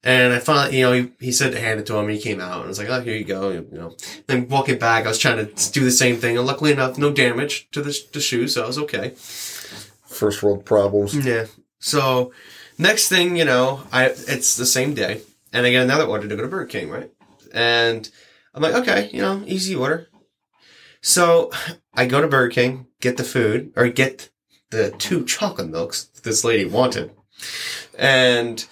And 0.05 0.33
I 0.33 0.39
finally, 0.39 0.77
you 0.77 0.85
know, 0.85 0.93
he, 0.93 1.11
he 1.19 1.31
said 1.31 1.51
to 1.51 1.59
hand 1.59 1.79
it 1.79 1.87
to 1.87 1.95
him 1.95 2.05
and 2.05 2.11
he 2.11 2.21
came 2.21 2.39
out 2.39 2.57
and 2.57 2.65
I 2.65 2.67
was 2.67 2.77
like, 2.77 2.89
oh, 2.89 3.01
here 3.01 3.15
you 3.15 3.23
go. 3.23 3.49
You 3.49 3.67
know, 3.71 3.97
then 4.27 4.47
walking 4.47 4.77
back, 4.77 5.05
I 5.05 5.09
was 5.09 5.17
trying 5.17 5.43
to 5.43 5.71
do 5.71 5.83
the 5.83 5.89
same 5.89 6.17
thing. 6.17 6.37
And 6.37 6.45
luckily 6.45 6.71
enough, 6.71 6.99
no 6.99 7.11
damage 7.11 7.67
to 7.71 7.81
the, 7.81 7.99
the 8.13 8.21
shoes. 8.21 8.53
So 8.53 8.63
I 8.63 8.67
was 8.67 8.77
okay. 8.77 9.15
First 10.05 10.43
world 10.43 10.63
problems. 10.63 11.15
Yeah. 11.25 11.47
So 11.79 12.31
next 12.77 13.09
thing, 13.09 13.35
you 13.35 13.45
know, 13.45 13.81
I, 13.91 14.05
it's 14.05 14.55
the 14.55 14.67
same 14.67 14.93
day 14.93 15.21
and 15.51 15.65
I 15.65 15.71
get 15.71 15.83
another 15.83 16.05
order 16.05 16.27
to 16.27 16.35
go 16.35 16.43
to 16.43 16.47
Burger 16.47 16.67
King, 16.67 16.91
right? 16.91 17.11
And 17.51 18.07
I'm 18.53 18.61
like, 18.61 18.75
okay, 18.75 19.09
you 19.11 19.21
know, 19.21 19.41
easy 19.47 19.75
order. 19.75 20.07
So 21.01 21.51
I 21.95 22.05
go 22.05 22.21
to 22.21 22.27
Burger 22.27 22.53
King, 22.53 22.87
get 23.01 23.17
the 23.17 23.23
food 23.23 23.73
or 23.75 23.87
get 23.87 24.29
the 24.69 24.91
two 24.91 25.25
chocolate 25.25 25.69
milks 25.69 26.05
this 26.23 26.43
lady 26.43 26.65
wanted. 26.65 27.11
And 27.97 28.65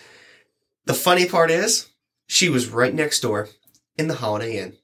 the 0.86 0.94
funny 0.94 1.28
part 1.28 1.52
is 1.52 1.90
she 2.28 2.50
was 2.50 2.68
right 2.68 2.94
next 2.94 3.22
door 3.22 3.50
in 3.98 4.08
the 4.08 4.16
Holiday 4.16 4.58
Inn. 4.58 4.78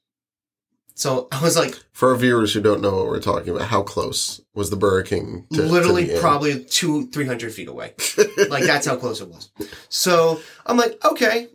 So 0.94 1.28
I 1.32 1.42
was 1.42 1.56
like, 1.56 1.78
For 1.92 2.10
our 2.10 2.16
viewers 2.16 2.52
who 2.52 2.60
don't 2.60 2.82
know 2.82 2.96
what 2.96 3.06
we're 3.06 3.20
talking 3.20 3.54
about, 3.54 3.68
how 3.68 3.82
close 3.82 4.40
was 4.54 4.68
the 4.68 4.76
Burger 4.76 5.02
King? 5.02 5.46
To, 5.54 5.62
literally 5.62 6.08
to 6.08 6.20
probably 6.20 6.62
two, 6.62 7.06
three 7.06 7.24
hundred 7.24 7.54
feet 7.54 7.68
away. 7.68 7.94
like 8.50 8.64
that's 8.64 8.86
how 8.86 8.96
close 8.96 9.20
it 9.22 9.28
was. 9.28 9.50
So 9.88 10.40
I'm 10.66 10.76
like, 10.76 11.02
okay, 11.02 11.48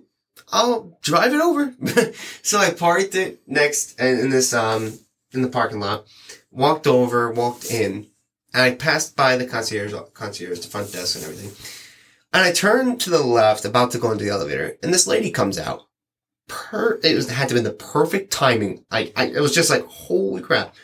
I'll 0.52 0.98
drive 1.02 1.34
it 1.34 1.42
over. 1.42 1.76
so 2.42 2.58
I 2.58 2.72
parked 2.72 3.14
it 3.14 3.42
next 3.46 4.00
and 4.00 4.20
in 4.20 4.30
this 4.32 4.52
um 4.54 4.98
in 5.32 5.44
the 5.44 5.50
parking 5.50 5.80
lot, 5.80 6.08
walked 6.50 6.88
over, 6.88 7.32
walked 7.32 7.70
in, 7.70 8.08
and 8.54 8.64
I 8.64 8.74
passed 8.74 9.16
by 9.16 9.38
the 9.38 9.46
concierge 9.46 9.94
concierge, 10.14 10.62
the 10.62 10.68
front 10.68 10.92
desk 10.92 11.18
and 11.18 11.26
everything. 11.26 11.85
And 12.36 12.44
I 12.44 12.52
turn 12.52 12.98
to 12.98 13.10
the 13.10 13.24
left, 13.24 13.64
about 13.64 13.92
to 13.92 13.98
go 13.98 14.12
into 14.12 14.26
the 14.26 14.30
elevator, 14.30 14.78
and 14.84 14.94
this 14.94 15.08
lady 15.08 15.32
comes 15.32 15.58
out. 15.58 15.88
Per 16.50 17.00
it 17.02 17.16
was 17.16 17.30
had 17.30 17.48
to 17.48 17.56
have 17.56 17.64
been 17.64 17.64
the 17.64 17.72
perfect 17.72 18.30
timing. 18.30 18.84
I, 18.92 19.14
I 19.16 19.28
it 19.28 19.40
was 19.40 19.56
just 19.56 19.70
like, 19.70 19.86
holy 19.86 20.42
crap. 20.42 20.76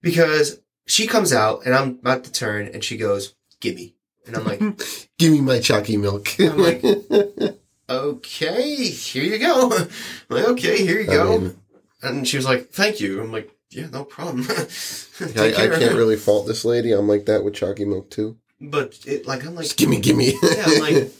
Because 0.00 0.60
she 0.88 1.06
comes 1.06 1.32
out 1.32 1.64
and 1.64 1.72
I'm 1.72 1.90
about 2.00 2.24
to 2.24 2.32
turn 2.32 2.66
and 2.66 2.82
she 2.82 2.96
goes, 2.96 3.36
Gimme. 3.60 3.94
And 4.26 4.36
I'm 4.36 4.44
like, 4.44 4.58
Give 5.20 5.30
me 5.30 5.40
my 5.40 5.60
chalky 5.60 5.96
milk. 5.96 6.28
I'm 6.40 6.58
like, 6.58 6.82
okay, 7.88 8.86
here 8.86 9.22
you 9.22 9.38
go. 9.38 9.70
I'm 9.72 9.88
like, 10.36 10.48
okay, 10.48 10.84
here 10.84 11.00
you 11.00 11.10
I 11.12 11.14
go. 11.14 11.38
mean, 11.38 11.56
and 12.02 12.26
she 12.26 12.36
was 12.36 12.44
like, 12.44 12.70
thank 12.70 12.98
you. 12.98 13.22
I'm 13.22 13.30
like, 13.30 13.56
yeah, 13.70 13.86
no 13.86 14.04
problem. 14.04 14.44
I, 14.50 15.54
I 15.56 15.68
can't 15.78 15.94
really 15.94 16.16
fault 16.16 16.48
this 16.48 16.64
lady. 16.64 16.90
I'm 16.90 17.06
like 17.06 17.26
that 17.26 17.44
with 17.44 17.54
chalky 17.54 17.84
milk 17.84 18.10
too. 18.10 18.36
But 18.62 18.98
it, 19.06 19.26
like, 19.26 19.44
I'm 19.44 19.54
like, 19.54 19.64
Just 19.64 19.76
gimme, 19.76 20.00
gimme. 20.00 20.34
yeah, 20.42 20.64
I'm 20.66 20.80
like, 20.80 21.12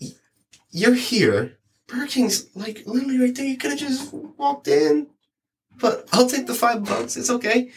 you're 0.70 0.94
here. 0.94 1.58
Burger 1.86 2.06
King's 2.06 2.48
like 2.56 2.82
literally 2.86 3.18
right 3.18 3.34
there. 3.34 3.46
You 3.46 3.58
could 3.58 3.70
have 3.70 3.78
just 3.78 4.12
walked 4.12 4.66
in. 4.68 5.08
But 5.78 6.08
I'll 6.12 6.28
take 6.28 6.46
the 6.46 6.54
five 6.54 6.84
bucks. 6.84 7.16
It's 7.16 7.30
okay. 7.30 7.70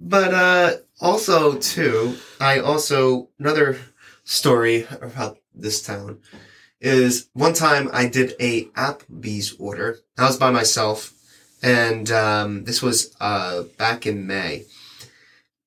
But 0.00 0.32
uh 0.32 0.76
also 1.00 1.56
too, 1.58 2.16
I 2.40 2.60
also 2.60 3.28
another 3.38 3.78
story 4.24 4.86
about 5.02 5.38
this 5.54 5.82
town 5.82 6.20
is 6.80 7.28
one 7.34 7.52
time 7.52 7.90
I 7.92 8.06
did 8.06 8.34
a 8.40 8.66
Applebee's 8.66 9.56
order. 9.58 9.98
I 10.16 10.26
was 10.26 10.38
by 10.38 10.50
myself, 10.50 11.12
and 11.62 12.10
um, 12.10 12.64
this 12.64 12.80
was 12.80 13.14
uh 13.20 13.64
back 13.76 14.06
in 14.06 14.26
May, 14.26 14.64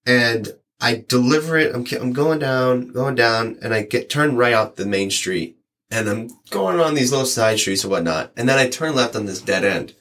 and 0.05 0.53
I 0.83 1.05
deliver 1.07 1.57
it. 1.57 1.73
I'm 1.73 1.85
I'm 1.99 2.11
going 2.11 2.39
down, 2.39 2.89
going 2.89 3.15
down, 3.15 3.57
and 3.61 3.73
I 3.73 3.83
get 3.83 4.09
turned 4.09 4.37
right 4.37 4.53
off 4.53 4.75
the 4.75 4.85
main 4.85 5.09
street, 5.11 5.57
and 5.89 6.09
I'm 6.09 6.29
going 6.49 6.81
on 6.81 6.93
these 6.93 7.09
little 7.09 7.25
side 7.25 7.57
streets 7.57 7.83
and 7.85 7.91
whatnot, 7.91 8.33
and 8.35 8.49
then 8.49 8.59
I 8.59 8.67
turn 8.67 8.93
left 8.93 9.15
on 9.15 9.25
this 9.25 9.39
dead 9.39 9.63
end, 9.63 9.95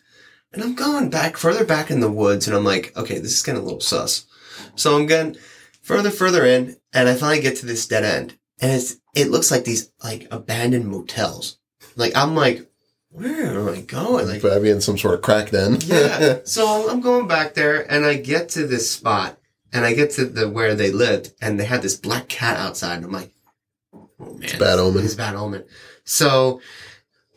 and 0.52 0.60
I'm 0.60 0.74
going 0.74 1.08
back 1.08 1.36
further 1.36 1.64
back 1.64 1.92
in 1.92 2.00
the 2.00 2.10
woods, 2.10 2.48
and 2.48 2.56
I'm 2.56 2.64
like, 2.64 2.96
okay, 2.96 3.18
this 3.18 3.30
is 3.30 3.42
getting 3.42 3.60
a 3.60 3.64
little 3.64 3.80
sus. 3.80 4.26
So 4.74 4.98
I'm 4.98 5.06
going 5.06 5.36
further, 5.82 6.10
further 6.10 6.44
in, 6.44 6.76
and 6.92 7.08
I 7.08 7.14
finally 7.14 7.40
get 7.40 7.58
to 7.58 7.66
this 7.66 7.86
dead 7.86 8.02
end, 8.04 8.36
and 8.60 8.72
it's 8.72 8.96
it 9.14 9.30
looks 9.30 9.52
like 9.52 9.64
these 9.64 9.92
like 10.02 10.26
abandoned 10.32 10.88
motels. 10.88 11.58
Like 11.94 12.16
I'm 12.16 12.34
like, 12.34 12.68
where 13.10 13.46
am 13.46 13.68
I 13.68 13.82
going? 13.82 14.26
Like 14.26 14.42
be 14.62 14.70
in 14.70 14.80
some 14.80 14.98
sort 14.98 15.14
of 15.14 15.22
crack 15.22 15.50
then. 15.50 15.78
yeah. 15.82 16.38
So 16.44 16.90
I'm 16.90 17.00
going 17.00 17.28
back 17.28 17.54
there 17.54 17.90
and 17.92 18.04
I 18.04 18.14
get 18.16 18.48
to 18.50 18.66
this 18.66 18.90
spot 18.90 19.38
and 19.72 19.84
I 19.84 19.94
get 19.94 20.10
to 20.12 20.24
the 20.24 20.48
where 20.48 20.74
they 20.74 20.90
lived 20.90 21.32
and 21.40 21.58
they 21.58 21.64
had 21.64 21.82
this 21.82 21.96
black 21.96 22.28
cat 22.28 22.58
outside 22.58 22.96
and 22.96 23.06
I'm 23.06 23.12
like, 23.12 23.32
oh 23.94 24.08
man. 24.20 24.54
a 24.54 24.58
bad 24.58 24.78
omen. 24.78 25.04
It's 25.04 25.14
a 25.14 25.16
bad 25.16 25.34
omen. 25.34 25.64
So 26.04 26.60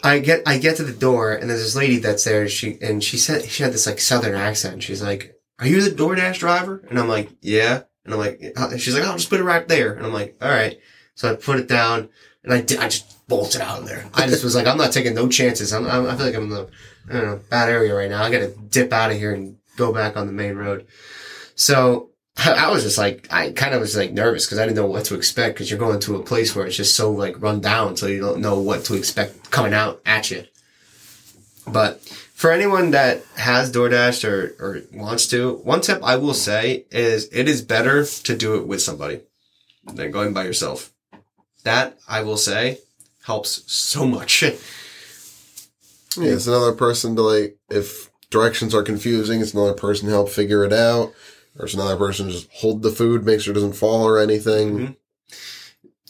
I 0.03 0.19
get 0.19 0.43
I 0.45 0.57
get 0.57 0.77
to 0.77 0.83
the 0.83 0.93
door 0.93 1.33
and 1.33 1.49
there's 1.49 1.63
this 1.63 1.75
lady 1.75 1.97
that's 1.97 2.23
there. 2.23 2.47
She 2.47 2.77
and 2.81 3.03
she 3.03 3.17
said 3.17 3.45
she 3.45 3.63
had 3.63 3.73
this 3.73 3.87
like 3.87 3.99
southern 3.99 4.35
accent. 4.35 4.83
She's 4.83 5.01
like, 5.01 5.35
"Are 5.59 5.67
you 5.67 5.81
the 5.81 5.95
DoorDash 5.95 6.39
driver?" 6.39 6.83
And 6.89 6.99
I'm 6.99 7.07
like, 7.07 7.29
"Yeah." 7.41 7.83
And 8.03 8.13
I'm 8.13 8.19
like, 8.19 8.41
"Uh," 8.55 8.77
she's 8.77 8.93
like, 8.93 9.03
"I'll 9.03 9.17
just 9.17 9.29
put 9.29 9.39
it 9.39 9.43
right 9.43 9.67
there." 9.67 9.93
And 9.93 10.05
I'm 10.05 10.13
like, 10.13 10.35
"All 10.41 10.49
right." 10.49 10.77
So 11.15 11.31
I 11.31 11.35
put 11.35 11.59
it 11.59 11.67
down 11.67 12.09
and 12.43 12.53
I 12.53 12.61
did, 12.61 12.79
I 12.79 12.89
just 12.89 13.27
bolted 13.27 13.61
out 13.61 13.79
of 13.79 13.87
there. 13.87 14.05
I 14.13 14.27
just 14.27 14.43
was 14.43 14.53
like, 14.53 14.67
I'm 14.67 14.77
not 14.77 14.91
taking 14.91 15.15
no 15.15 15.27
chances. 15.27 15.73
I'm, 15.73 15.87
I'm 15.87 16.05
I 16.05 16.15
feel 16.15 16.25
like 16.25 16.35
I'm 16.35 16.43
in 16.43 16.49
the 16.49 16.69
I 17.09 17.13
don't 17.13 17.25
know 17.25 17.41
bad 17.49 17.69
area 17.69 17.95
right 17.95 18.09
now. 18.09 18.23
I 18.23 18.31
got 18.31 18.39
to 18.39 18.53
dip 18.69 18.91
out 18.91 19.11
of 19.11 19.17
here 19.17 19.33
and 19.33 19.57
go 19.77 19.93
back 19.93 20.17
on 20.17 20.27
the 20.27 20.33
main 20.33 20.55
road. 20.55 20.87
So 21.55 22.11
I 22.45 22.69
was 22.69 22.83
just 22.83 22.97
like, 22.97 23.27
I 23.31 23.51
kind 23.51 23.73
of 23.73 23.81
was 23.81 23.95
like 23.95 24.11
nervous 24.11 24.45
because 24.45 24.59
I 24.59 24.65
didn't 24.65 24.77
know 24.77 24.87
what 24.87 25.05
to 25.05 25.15
expect 25.15 25.55
because 25.55 25.69
you're 25.69 25.79
going 25.79 25.99
to 26.01 26.15
a 26.15 26.23
place 26.23 26.55
where 26.55 26.65
it's 26.65 26.75
just 26.75 26.95
so 26.95 27.11
like 27.11 27.41
run 27.41 27.61
down, 27.61 27.95
so 27.95 28.07
you 28.07 28.19
don't 28.19 28.41
know 28.41 28.59
what 28.59 28.85
to 28.85 28.95
expect 28.95 29.51
coming 29.51 29.73
out 29.73 30.01
at 30.05 30.31
you. 30.31 30.43
But 31.67 32.01
for 32.33 32.51
anyone 32.51 32.91
that 32.91 33.23
has 33.37 33.71
DoorDash 33.71 34.27
or, 34.27 34.55
or 34.59 34.81
wants 34.93 35.27
to, 35.27 35.55
one 35.63 35.81
tip 35.81 36.03
I 36.03 36.17
will 36.17 36.33
say 36.33 36.85
is 36.91 37.29
it 37.31 37.47
is 37.47 37.61
better 37.61 38.05
to 38.05 38.37
do 38.37 38.55
it 38.55 38.67
with 38.67 38.81
somebody 38.81 39.21
than 39.85 40.11
going 40.11 40.33
by 40.33 40.43
yourself. 40.43 40.91
That 41.63 41.97
I 42.07 42.21
will 42.21 42.37
say 42.37 42.79
helps 43.23 43.71
so 43.71 44.05
much. 44.05 44.43
Yeah, 46.17 46.31
it's 46.31 46.47
another 46.47 46.71
person 46.71 47.15
to 47.17 47.21
like, 47.21 47.57
if 47.69 48.09
directions 48.29 48.73
are 48.73 48.83
confusing, 48.83 49.41
it's 49.41 49.53
another 49.53 49.73
person 49.73 50.07
to 50.07 50.13
help 50.13 50.29
figure 50.29 50.63
it 50.63 50.71
out. 50.71 51.13
Or 51.57 51.65
it's 51.65 51.73
another 51.73 51.95
person 51.95 52.29
just 52.29 52.49
hold 52.51 52.81
the 52.81 52.91
food, 52.91 53.25
make 53.25 53.39
sure 53.41 53.51
it 53.51 53.55
doesn't 53.55 53.73
fall 53.73 54.03
or 54.07 54.19
anything. 54.19 54.77
Mhm. 54.79 54.95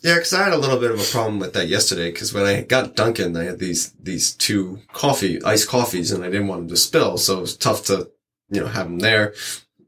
Yeah, 0.01 0.15
because 0.15 0.33
I 0.33 0.43
had 0.43 0.53
a 0.53 0.57
little 0.57 0.79
bit 0.79 0.91
of 0.91 0.99
a 0.99 1.03
problem 1.03 1.39
with 1.39 1.53
that 1.53 1.67
yesterday. 1.67 2.11
Because 2.11 2.33
when 2.33 2.45
I 2.45 2.61
got 2.61 2.95
Dunkin', 2.95 3.35
I 3.35 3.43
had 3.45 3.59
these 3.59 3.93
these 4.01 4.33
two 4.33 4.79
coffee 4.93 5.41
iced 5.43 5.67
coffees, 5.67 6.11
and 6.11 6.23
I 6.23 6.27
didn't 6.29 6.47
want 6.47 6.61
them 6.61 6.69
to 6.69 6.77
spill, 6.77 7.17
so 7.17 7.37
it 7.37 7.41
was 7.41 7.57
tough 7.57 7.85
to 7.85 8.09
you 8.51 8.61
know 8.61 8.67
have 8.67 8.85
them 8.87 8.99
there. 8.99 9.33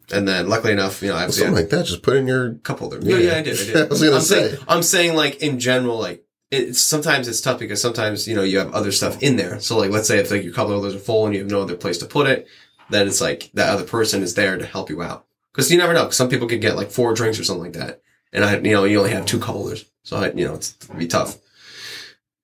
And 0.10 0.26
then, 0.28 0.48
luckily 0.48 0.72
enough, 0.72 1.02
you 1.04 1.10
know, 1.10 1.16
I 1.16 1.26
was 1.26 1.36
Something 1.38 1.54
like 1.54 1.70
that, 1.70 1.86
just 1.86 2.02
put 2.02 2.16
in 2.16 2.28
your. 2.28 2.54
couple 2.64 2.88
there. 2.90 3.02
Yeah, 3.04 3.18
yeah, 3.18 3.38
I 3.40 3.42
did. 3.42 3.60
I 3.60 3.64
did. 3.66 3.76
I 3.88 3.88
was 3.90 4.02
gonna 4.02 4.16
I'm 4.16 4.22
say. 4.22 4.50
saying, 4.50 4.64
I'm 4.68 4.84
saying, 4.84 5.16
like 5.16 5.42
in 5.44 5.60
general, 5.60 6.00
like 6.00 6.24
it's 6.50 6.80
sometimes 6.82 7.28
it's 7.28 7.42
tough 7.42 7.60
because 7.60 7.82
sometimes 7.82 8.28
you 8.28 8.36
know 8.36 8.44
you 8.44 8.58
have 8.60 8.74
other 8.74 8.92
stuff 8.94 9.22
in 9.22 9.36
there. 9.36 9.60
So 9.60 9.78
like, 9.78 9.92
let's 9.92 10.08
say 10.08 10.20
if 10.20 10.32
like 10.32 10.44
your 10.44 10.54
cup 10.54 10.68
holders 10.70 10.96
are 10.96 11.00
full 11.00 11.26
and 11.26 11.36
you 11.36 11.42
have 11.42 11.52
no 11.52 11.62
other 11.62 11.76
place 11.76 11.98
to 12.00 12.06
put 12.06 12.26
it, 12.26 12.48
then 12.90 13.06
it's 13.08 13.22
like 13.22 13.52
that 13.54 13.70
other 13.70 13.84
person 13.84 14.24
is 14.24 14.34
there 14.34 14.58
to 14.58 14.66
help 14.66 14.90
you 14.90 15.02
out. 15.04 15.26
Because 15.58 15.72
you 15.72 15.80
never 15.80 15.92
know. 15.92 16.12
some 16.12 16.30
people 16.30 16.48
could 16.48 16.62
get 16.62 16.76
like 16.76 16.92
four 16.92 17.16
drinks 17.16 17.40
or 17.40 17.44
something 17.44 17.64
like 17.64 17.74
that, 17.74 18.02
and 18.32 18.46
I, 18.46 18.58
you 18.58 18.74
know, 18.74 18.84
you 18.84 19.00
only 19.00 19.10
have 19.10 19.26
two 19.26 19.40
cup 19.40 19.56
holders, 19.56 19.86
so 20.04 20.18
I, 20.18 20.32
you 20.32 20.46
know, 20.46 20.54
it's 20.54 20.78
it'd 20.84 21.00
be 21.00 21.08
tough. 21.08 21.38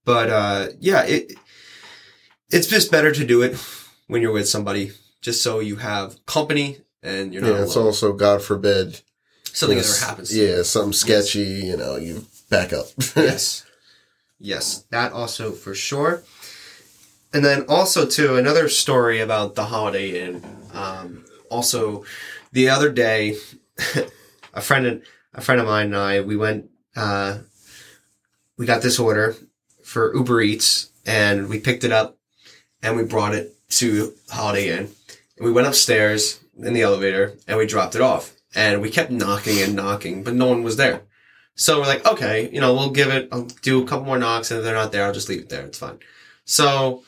But 0.03 0.31
uh, 0.31 0.67
yeah, 0.79 1.03
it 1.03 1.33
it's 2.49 2.65
just 2.67 2.89
better 2.89 3.11
to 3.11 3.23
do 3.23 3.43
it 3.43 3.55
when 4.07 4.23
you're 4.23 4.31
with 4.31 4.49
somebody, 4.49 4.93
just 5.21 5.43
so 5.43 5.59
you 5.59 5.75
have 5.75 6.25
company 6.25 6.79
and 7.03 7.31
you're 7.31 7.43
not 7.43 7.49
Yeah, 7.51 7.61
it's 7.63 7.75
alone. 7.75 7.85
also, 7.87 8.13
God 8.13 8.41
forbid. 8.41 9.01
Something 9.43 9.77
ever 9.77 10.05
happens. 10.05 10.29
to 10.29 10.35
you. 10.35 10.43
Yeah, 10.47 10.63
something 10.63 10.93
sketchy, 10.93 11.43
you 11.67 11.77
know, 11.77 11.97
you 11.97 12.25
back 12.49 12.73
up. 12.73 12.87
yes. 13.15 13.63
Yes, 14.39 14.85
that 14.89 15.11
also 15.11 15.51
for 15.51 15.75
sure. 15.75 16.23
And 17.31 17.45
then 17.45 17.65
also 17.69 18.07
too 18.07 18.37
another 18.37 18.69
story 18.69 19.19
about 19.19 19.53
the 19.53 19.65
Holiday 19.65 20.19
Inn. 20.25 20.43
Um, 20.73 21.25
also, 21.49 22.03
the 22.53 22.69
other 22.69 22.89
day, 22.89 23.37
a 24.53 24.61
friend 24.61 24.85
and 24.85 25.03
a 25.33 25.41
friend 25.41 25.59
of 25.59 25.67
mine 25.67 25.87
and 25.87 25.97
I 25.97 26.21
we 26.21 26.37
went. 26.37 26.69
Uh, 26.95 27.39
we 28.57 28.65
got 28.67 28.83
this 28.83 28.99
order 28.99 29.35
for 29.83 30.15
Uber 30.15 30.41
Eats, 30.41 30.91
and 31.05 31.49
we 31.49 31.59
picked 31.59 31.83
it 31.83 31.91
up, 31.91 32.17
and 32.81 32.95
we 32.95 33.03
brought 33.03 33.33
it 33.33 33.51
to 33.71 34.13
Holiday 34.29 34.69
Inn. 34.69 34.89
And 35.37 35.45
we 35.45 35.51
went 35.51 35.67
upstairs 35.67 36.39
in 36.55 36.73
the 36.73 36.83
elevator, 36.83 37.33
and 37.47 37.57
we 37.57 37.65
dropped 37.65 37.95
it 37.95 38.01
off. 38.01 38.33
And 38.55 38.81
we 38.81 38.91
kept 38.91 39.09
knocking 39.09 39.59
and 39.59 39.75
knocking, 39.75 40.23
but 40.23 40.35
no 40.35 40.45
one 40.45 40.61
was 40.61 40.77
there. 40.77 41.01
So 41.55 41.79
we're 41.79 41.87
like, 41.87 42.05
okay, 42.05 42.49
you 42.51 42.61
know, 42.61 42.73
we'll 42.73 42.91
give 42.91 43.09
it, 43.09 43.29
I'll 43.31 43.45
do 43.61 43.81
a 43.83 43.87
couple 43.87 44.05
more 44.05 44.17
knocks 44.17 44.49
and 44.49 44.59
if 44.59 44.63
they're 44.63 44.73
not 44.73 44.91
there, 44.91 45.05
I'll 45.05 45.13
just 45.13 45.29
leave 45.29 45.41
it 45.41 45.49
there. 45.49 45.65
It's 45.65 45.77
fine. 45.77 45.99
So 46.45 47.03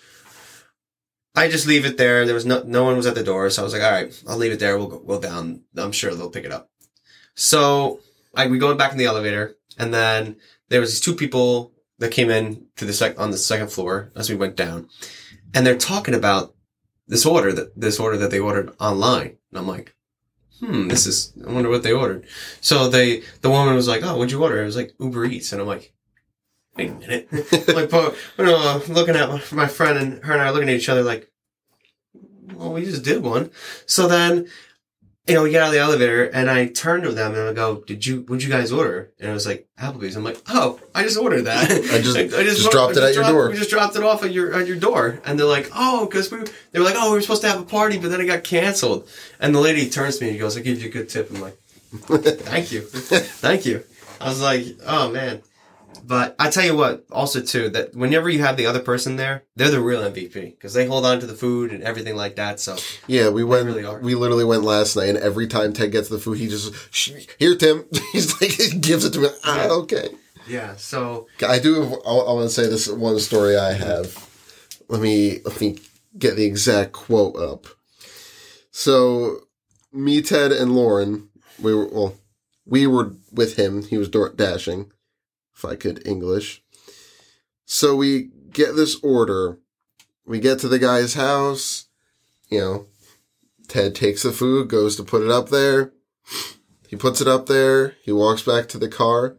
I 1.35 1.49
just 1.49 1.67
leave 1.67 1.85
it 1.85 1.97
there. 1.97 2.25
There 2.25 2.35
was 2.35 2.45
no, 2.45 2.63
no 2.63 2.83
one 2.83 2.95
was 2.95 3.07
at 3.07 3.15
the 3.15 3.23
door. 3.23 3.49
So 3.49 3.61
I 3.61 3.65
was 3.65 3.73
like, 3.73 3.83
all 3.83 3.91
right, 3.91 4.23
I'll 4.27 4.37
leave 4.37 4.51
it 4.51 4.59
there. 4.59 4.77
We'll 4.77 4.87
go, 4.87 4.99
go 4.99 5.19
down. 5.19 5.61
I'm 5.77 5.91
sure 5.91 6.13
they'll 6.13 6.29
pick 6.29 6.45
it 6.45 6.51
up. 6.51 6.69
So 7.35 7.99
I, 8.33 8.47
we 8.47 8.57
go 8.57 8.73
back 8.75 8.91
in 8.91 8.97
the 8.97 9.05
elevator 9.05 9.55
and 9.77 9.93
then 9.93 10.37
there 10.69 10.79
was 10.79 10.91
these 10.91 11.01
two 11.01 11.15
people 11.15 11.73
that 11.99 12.11
came 12.11 12.29
in 12.29 12.67
to 12.77 12.85
the 12.85 12.93
sec, 12.93 13.19
on 13.19 13.31
the 13.31 13.37
second 13.37 13.71
floor 13.71 14.11
as 14.15 14.29
we 14.29 14.35
went 14.35 14.55
down 14.55 14.89
and 15.53 15.65
they're 15.65 15.77
talking 15.77 16.13
about 16.13 16.53
this 17.07 17.25
order 17.25 17.53
that, 17.53 17.79
this 17.79 17.99
order 17.99 18.17
that 18.17 18.31
they 18.31 18.39
ordered 18.39 18.73
online. 18.79 19.37
And 19.51 19.59
I'm 19.59 19.67
like, 19.67 19.95
hmm, 20.59 20.87
this 20.87 21.05
is, 21.05 21.33
I 21.47 21.51
wonder 21.51 21.69
what 21.69 21.83
they 21.83 21.93
ordered. 21.93 22.25
So 22.61 22.89
they, 22.89 23.21
the 23.41 23.49
woman 23.49 23.73
was 23.73 23.87
like, 23.87 24.03
"Oh, 24.03 24.17
what'd 24.17 24.31
you 24.31 24.43
order?" 24.43 24.61
It 24.61 24.65
was 24.65 24.75
like 24.75 24.93
Uber 24.99 25.25
Eats, 25.25 25.51
and 25.51 25.61
I'm 25.61 25.67
like, 25.67 25.93
"Wait 26.75 26.89
a 26.89 26.93
minute!" 26.93 27.27
like, 27.67 27.89
but, 27.89 28.15
you 28.37 28.45
know, 28.45 28.57
uh, 28.57 28.81
looking 28.89 29.15
at 29.15 29.29
my, 29.29 29.41
my 29.51 29.67
friend 29.67 29.97
and 29.97 30.23
her 30.23 30.33
and 30.33 30.41
I 30.41 30.47
are 30.47 30.51
looking 30.51 30.69
at 30.69 30.75
each 30.75 30.89
other 30.89 31.03
like, 31.03 31.31
"Well, 32.53 32.73
we 32.73 32.85
just 32.85 33.03
did 33.03 33.23
one." 33.23 33.51
So 33.85 34.07
then 34.07 34.47
you 35.27 35.33
know, 35.33 35.41
we 35.43 35.49
get 35.49 35.61
out 35.63 35.67
of 35.67 35.73
the 35.73 35.79
elevator 35.79 36.25
and 36.25 36.51
I 36.51 36.67
turn 36.67 37.01
to 37.01 37.11
them 37.11 37.33
and 37.33 37.49
I 37.49 37.53
go, 37.53 37.77
did 37.77 38.05
you, 38.05 38.21
what'd 38.21 38.43
you 38.43 38.49
guys 38.49 38.71
order? 38.71 39.11
And 39.19 39.31
it 39.31 39.33
was 39.33 39.47
like, 39.47 39.67
Applebee's. 39.79 40.15
I'm 40.15 40.23
like, 40.23 40.37
oh, 40.49 40.79
I 40.93 41.01
just 41.01 41.17
ordered 41.17 41.43
that. 41.43 41.63
I 41.71 41.99
just- 41.99 42.15
just 42.29 42.71
dropped 42.71 42.95
it 42.95 43.01
I 43.01 43.09
at 43.09 43.15
your 43.15 43.23
door. 43.23 43.49
We 43.49 43.55
just 43.55 43.71
dropped 43.71 43.95
it 43.95 44.03
off 44.03 44.23
at 44.23 44.31
your, 44.31 44.53
at 44.53 44.67
your 44.67 44.75
door. 44.75 45.19
And 45.25 45.39
they're 45.39 45.47
like, 45.47 45.71
oh, 45.75 46.07
cause 46.11 46.29
we, 46.31 46.43
they 46.71 46.79
were 46.79 46.85
like, 46.85 46.93
oh, 46.95 47.09
we 47.09 47.17
were 47.17 47.21
supposed 47.21 47.41
to 47.41 47.47
have 47.47 47.59
a 47.59 47.65
party, 47.65 47.97
but 47.97 48.11
then 48.11 48.21
it 48.21 48.27
got 48.27 48.43
canceled. 48.43 49.09
And 49.39 49.55
the 49.55 49.59
lady 49.59 49.89
turns 49.89 50.19
to 50.19 50.25
me 50.25 50.31
and 50.31 50.39
goes, 50.39 50.57
I 50.57 50.61
give 50.61 50.79
you 50.79 50.89
a 50.89 50.91
good 50.91 51.09
tip. 51.09 51.31
I'm 51.31 51.41
like, 51.41 51.57
thank 51.91 52.71
you. 52.71 52.81
Thank 52.81 53.65
you. 53.65 53.83
I 54.21 54.29
was 54.29 54.41
like, 54.41 54.65
oh 54.85 55.09
man. 55.11 55.41
But 56.07 56.35
I 56.37 56.49
tell 56.51 56.63
you 56.65 56.75
what, 56.77 57.05
also 57.11 57.41
too, 57.41 57.69
that 57.69 57.95
whenever 57.95 58.29
you 58.29 58.39
have 58.43 58.57
the 58.57 58.67
other 58.67 58.79
person 58.79 59.15
there, 59.15 59.43
they're 59.55 59.71
the 59.71 59.81
real 59.81 60.01
MVP 60.01 60.33
because 60.51 60.73
they 60.73 60.85
hold 60.85 61.03
on 61.05 61.19
to 61.19 61.25
the 61.25 61.33
food 61.33 61.71
and 61.71 61.81
everything 61.83 62.15
like 62.15 62.35
that. 62.35 62.59
So 62.59 62.75
Yeah, 63.07 63.29
we 63.29 63.43
went. 63.43 63.65
really 63.65 63.83
we 64.01 64.13
literally 64.13 64.43
went 64.45 64.63
last 64.63 64.95
night, 64.95 65.09
and 65.09 65.17
every 65.17 65.47
time 65.47 65.73
Ted 65.73 65.91
gets 65.91 66.09
the 66.09 66.19
food, 66.19 66.37
he 66.37 66.47
just 66.47 66.73
here, 67.39 67.55
Tim. 67.55 67.85
He's 68.11 68.39
like, 68.39 68.51
he 68.51 68.77
gives 68.77 69.03
it 69.05 69.13
to 69.13 69.19
me. 69.19 69.29
Ah, 69.43 69.63
Yeah. 69.65 69.71
okay. 69.71 70.09
yeah, 70.47 70.75
so 70.75 71.27
I 71.47 71.57
do. 71.59 71.81
I, 72.05 72.09
I 72.11 72.33
want 72.33 72.49
to 72.49 72.53
say 72.53 72.67
this 72.67 72.87
one 72.87 73.17
story 73.19 73.57
I 73.57 73.73
have. 73.73 74.29
Let 74.87 75.01
me 75.01 75.39
let 75.43 75.59
me 75.59 75.79
get 76.19 76.35
the 76.35 76.45
exact 76.45 76.91
quote 76.91 77.35
up. 77.37 77.65
So, 78.71 79.39
me, 79.93 80.21
Ted, 80.21 80.51
and 80.51 80.75
Lauren, 80.75 81.29
we 81.59 81.73
were 81.73 81.87
well, 81.87 82.15
we 82.65 82.85
were 82.87 83.13
with 83.31 83.55
him. 83.57 83.83
He 83.83 83.97
was 83.97 84.09
door 84.09 84.29
dashing, 84.35 84.91
if 85.55 85.65
I 85.65 85.75
could 85.75 86.05
English. 86.07 86.63
So 87.65 87.95
we 87.95 88.29
get 88.51 88.75
this 88.75 88.95
order. 89.01 89.59
We 90.25 90.39
get 90.39 90.59
to 90.59 90.67
the 90.67 90.79
guy's 90.79 91.13
house. 91.13 91.85
You 92.49 92.59
know, 92.59 92.85
Ted 93.67 93.95
takes 93.95 94.23
the 94.23 94.31
food, 94.31 94.69
goes 94.69 94.95
to 94.95 95.03
put 95.03 95.23
it 95.23 95.31
up 95.31 95.49
there. 95.49 95.93
He 96.87 96.95
puts 96.95 97.21
it 97.21 97.27
up 97.27 97.47
there. 97.47 97.95
He 98.03 98.11
walks 98.11 98.43
back 98.43 98.67
to 98.69 98.77
the 98.77 98.87
car. 98.87 99.37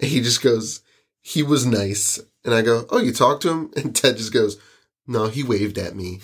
And 0.00 0.10
he 0.10 0.20
just 0.20 0.42
goes, 0.42 0.80
he 1.20 1.42
was 1.42 1.64
nice. 1.64 2.20
And 2.44 2.54
I 2.54 2.62
go, 2.62 2.86
oh, 2.90 2.98
you 2.98 3.12
talked 3.12 3.42
to 3.42 3.50
him? 3.50 3.70
And 3.76 3.96
Ted 3.96 4.16
just 4.16 4.32
goes, 4.32 4.58
no, 5.06 5.28
he 5.28 5.42
waved 5.42 5.78
at 5.78 5.96
me. 5.96 6.20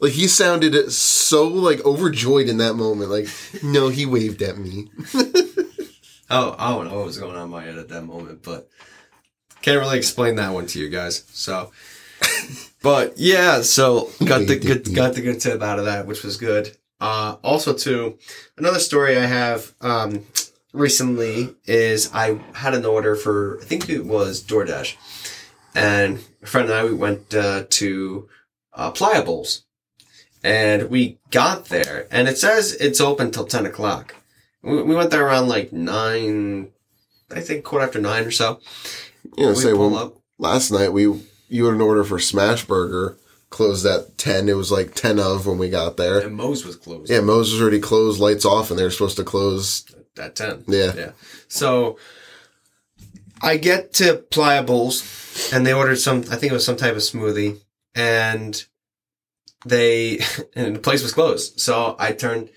Like 0.00 0.12
he 0.12 0.26
sounded 0.26 0.90
so 0.92 1.46
like 1.46 1.84
overjoyed 1.84 2.48
in 2.48 2.58
that 2.58 2.74
moment. 2.74 3.10
Like, 3.10 3.28
no, 3.62 3.88
he 3.88 4.06
waved 4.06 4.42
at 4.42 4.58
me. 4.58 4.90
oh, 6.30 6.54
I 6.58 6.70
don't 6.70 6.88
know 6.88 6.96
what 6.96 7.06
was 7.06 7.18
going 7.18 7.36
on 7.36 7.44
in 7.44 7.50
my 7.50 7.64
head 7.64 7.78
at 7.78 7.88
that 7.88 8.02
moment, 8.02 8.42
but 8.42 8.68
can't 9.64 9.80
really 9.80 9.96
explain 9.96 10.34
that 10.36 10.52
one 10.52 10.66
to 10.66 10.78
you 10.78 10.90
guys. 10.90 11.24
So, 11.32 11.72
but 12.82 13.14
yeah, 13.16 13.62
so 13.62 14.10
got 14.24 14.46
the 14.46 14.58
good 14.58 14.94
got 14.94 15.14
the 15.14 15.22
good 15.22 15.40
tip 15.40 15.62
out 15.62 15.78
of 15.78 15.86
that, 15.86 16.06
which 16.06 16.22
was 16.22 16.36
good. 16.36 16.76
Uh, 17.00 17.36
also, 17.42 17.72
too, 17.72 18.18
another 18.56 18.78
story 18.78 19.16
I 19.16 19.26
have 19.26 19.72
um, 19.80 20.24
recently 20.72 21.54
is 21.64 22.10
I 22.12 22.40
had 22.52 22.74
an 22.74 22.84
order 22.84 23.16
for 23.16 23.58
I 23.62 23.64
think 23.64 23.88
it 23.88 24.04
was 24.04 24.42
DoorDash, 24.42 24.96
and 25.74 26.22
a 26.42 26.46
friend 26.46 26.68
and 26.68 26.78
I 26.78 26.84
we 26.84 26.94
went 26.94 27.34
uh, 27.34 27.64
to 27.70 28.28
uh, 28.74 28.90
Playa 28.90 29.22
Bowls, 29.22 29.64
and 30.42 30.90
we 30.90 31.18
got 31.30 31.66
there, 31.66 32.06
and 32.10 32.28
it 32.28 32.36
says 32.36 32.74
it's 32.74 33.00
open 33.00 33.30
till 33.30 33.46
ten 33.46 33.64
o'clock. 33.64 34.14
We, 34.64 34.82
we 34.82 34.94
went 34.94 35.10
there 35.10 35.26
around 35.26 35.48
like 35.48 35.72
nine, 35.72 36.70
I 37.30 37.40
think 37.40 37.64
quarter 37.64 37.84
after 37.86 38.00
nine 38.00 38.24
or 38.24 38.30
so. 38.30 38.60
You 39.36 39.44
know, 39.44 39.48
We 39.50 39.54
say 39.56 39.72
well, 39.72 39.94
up. 39.96 40.14
last 40.38 40.70
night 40.70 40.92
we 40.92 41.02
you 41.48 41.66
had 41.66 41.74
an 41.74 41.80
order 41.80 42.02
for 42.04 42.18
Smashburger, 42.18 43.16
closed 43.50 43.86
at 43.86 44.16
ten. 44.18 44.48
It 44.48 44.56
was 44.56 44.72
like 44.72 44.94
ten 44.94 45.18
of 45.18 45.46
when 45.46 45.58
we 45.58 45.68
got 45.68 45.96
there. 45.96 46.20
And 46.20 46.34
Moe's 46.36 46.64
was 46.64 46.76
closed. 46.76 47.10
Yeah, 47.10 47.20
Moses 47.20 47.54
was 47.54 47.62
already 47.62 47.80
closed, 47.80 48.20
lights 48.20 48.44
off, 48.44 48.70
and 48.70 48.78
they 48.78 48.84
were 48.84 48.90
supposed 48.90 49.16
to 49.18 49.24
close. 49.24 49.84
At 50.18 50.36
ten. 50.36 50.64
Yeah. 50.66 50.94
Yeah. 50.96 51.10
So 51.48 51.98
I 53.42 53.56
get 53.56 53.92
to 53.94 54.16
Playa 54.30 54.62
Bowls 54.62 55.50
and 55.52 55.66
they 55.66 55.72
ordered 55.72 55.96
some 55.96 56.18
I 56.30 56.36
think 56.36 56.52
it 56.52 56.54
was 56.54 56.64
some 56.64 56.76
type 56.76 56.92
of 56.94 56.98
smoothie 57.02 57.58
and 57.94 58.64
they 59.66 60.20
and 60.56 60.76
the 60.76 60.80
place 60.80 61.02
was 61.02 61.12
closed. 61.12 61.60
So 61.60 61.96
I 61.98 62.12
turned 62.12 62.48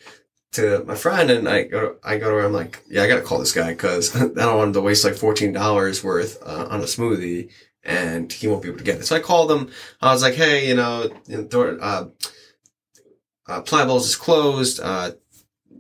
to 0.53 0.83
my 0.85 0.95
friend 0.95 1.29
and 1.29 1.47
I 1.47 1.63
go 1.63 1.97
I 2.03 2.17
go 2.17 2.29
to 2.29 2.37
her 2.37 2.45
I'm 2.45 2.53
like, 2.53 2.83
yeah, 2.89 3.03
I 3.03 3.07
got 3.07 3.17
to 3.17 3.21
call 3.21 3.39
this 3.39 3.51
guy 3.51 3.73
cuz 3.73 4.15
I 4.15 4.27
don't 4.27 4.57
want 4.57 4.67
him 4.69 4.73
to 4.73 4.81
waste 4.81 5.03
like 5.03 5.15
$14 5.15 6.03
worth 6.03 6.41
uh, 6.45 6.67
on 6.69 6.81
a 6.81 6.85
smoothie 6.85 7.49
and 7.83 8.31
he 8.31 8.47
won't 8.47 8.61
be 8.61 8.69
able 8.69 8.79
to 8.79 8.83
get 8.83 8.99
it. 8.99 9.05
So 9.05 9.15
I 9.15 9.19
called 9.19 9.51
him. 9.51 9.69
I 10.01 10.11
was 10.11 10.21
like, 10.21 10.33
"Hey, 10.35 10.67
you 10.67 10.75
know, 10.75 11.09
uh 11.81 12.05
uh, 13.47 13.61
Playa 13.61 13.85
Bowls 13.85 14.07
is 14.07 14.15
closed. 14.15 14.79
Uh, 14.81 15.11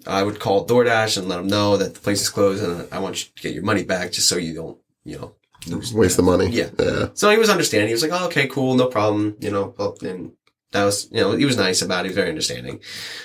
I 0.05 0.23
would 0.23 0.39
call 0.39 0.65
DoorDash 0.65 1.17
and 1.17 1.27
let 1.27 1.37
them 1.37 1.47
know 1.47 1.75
that 1.77 1.93
the 1.93 1.99
place 1.99 2.21
is 2.21 2.29
closed 2.29 2.63
and 2.63 2.87
I 2.93 2.99
want 2.99 3.19
you 3.19 3.29
to 3.35 3.41
get 3.41 3.53
your 3.53 3.63
money 3.63 3.83
back 3.83 4.13
just 4.13 4.29
so 4.29 4.37
you 4.37 4.53
don't, 4.53 4.77
you 5.03 5.17
know, 5.17 5.35
lose. 5.67 5.93
Waste 5.93 6.17
the 6.17 6.23
money. 6.23 6.49
Yeah. 6.49 6.69
Yeah. 6.79 7.09
So 7.13 7.29
he 7.29 7.37
was 7.37 7.49
understanding. 7.49 7.89
He 7.89 7.93
was 7.93 8.03
like, 8.03 8.13
oh, 8.13 8.27
okay, 8.27 8.47
cool, 8.47 8.75
no 8.75 8.87
problem. 8.87 9.35
You 9.39 9.51
know, 9.51 9.75
well, 9.77 9.97
and 10.01 10.31
that 10.71 10.85
was, 10.85 11.09
you 11.11 11.19
know, 11.19 11.35
he 11.35 11.45
was 11.45 11.57
nice 11.57 11.81
about 11.81 11.99
it. 11.99 12.03
He 12.03 12.09
was 12.09 12.15
very 12.15 12.29
understanding. 12.29 12.79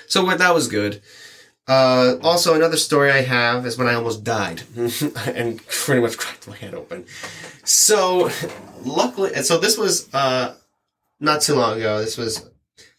So 0.08 0.24
that 0.26 0.54
was 0.54 0.66
good. 0.66 1.02
Uh, 1.68 2.16
also 2.22 2.54
another 2.54 2.76
story 2.76 3.10
I 3.10 3.22
have 3.22 3.66
is 3.66 3.78
when 3.78 3.86
I 3.86 3.94
almost 3.94 4.24
died 4.24 4.62
and 4.76 5.64
pretty 5.66 6.00
much 6.00 6.18
cracked 6.18 6.48
my 6.48 6.56
head 6.56 6.74
open. 6.74 7.06
So 7.64 8.30
luckily, 8.84 9.34
so 9.42 9.58
this 9.58 9.78
was, 9.78 10.12
uh, 10.12 10.54
not 11.20 11.40
too 11.40 11.54
long 11.54 11.78
ago. 11.78 12.00
This 12.00 12.18
was 12.18 12.50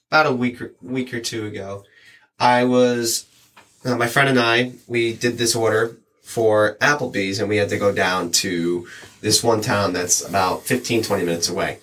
about 0.10 0.28
a 0.28 0.32
week 0.32 0.62
or, 0.62 0.73
week 0.82 1.13
or 1.13 1.19
two 1.19 1.45
ago. 1.45 1.84
I 2.39 2.63
was, 2.63 3.26
uh, 3.84 3.97
my 3.97 4.08
friend 4.08 4.30
and 4.30 4.39
I, 4.39 4.71
we 4.88 5.13
did 5.13 5.38
this 5.38 5.56
order 5.56 5.97
for 6.23 6.78
Applebee's 6.80 7.39
and 7.39 7.49
we 7.49 7.58
had 7.58 7.69
to 7.69 7.78
go 7.78 7.91
down 7.91 8.32
to 8.32 8.88
this 9.19 9.43
one 9.43 9.62
town 9.62 9.91
that's 9.91 10.28
about 10.28 10.63
15, 10.63 11.04
20 11.04 11.26
minutes 11.26 11.49
away. 11.49 11.80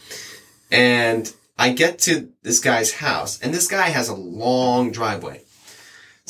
And 0.73 1.33
I 1.59 1.73
get 1.73 1.99
to 2.01 2.31
this 2.43 2.59
guy's 2.59 2.95
house 2.95 3.39
and 3.41 3.53
this 3.53 3.69
guy 3.69 3.91
has 3.91 4.09
a 4.09 4.15
long 4.15 4.91
driveway. 4.91 5.43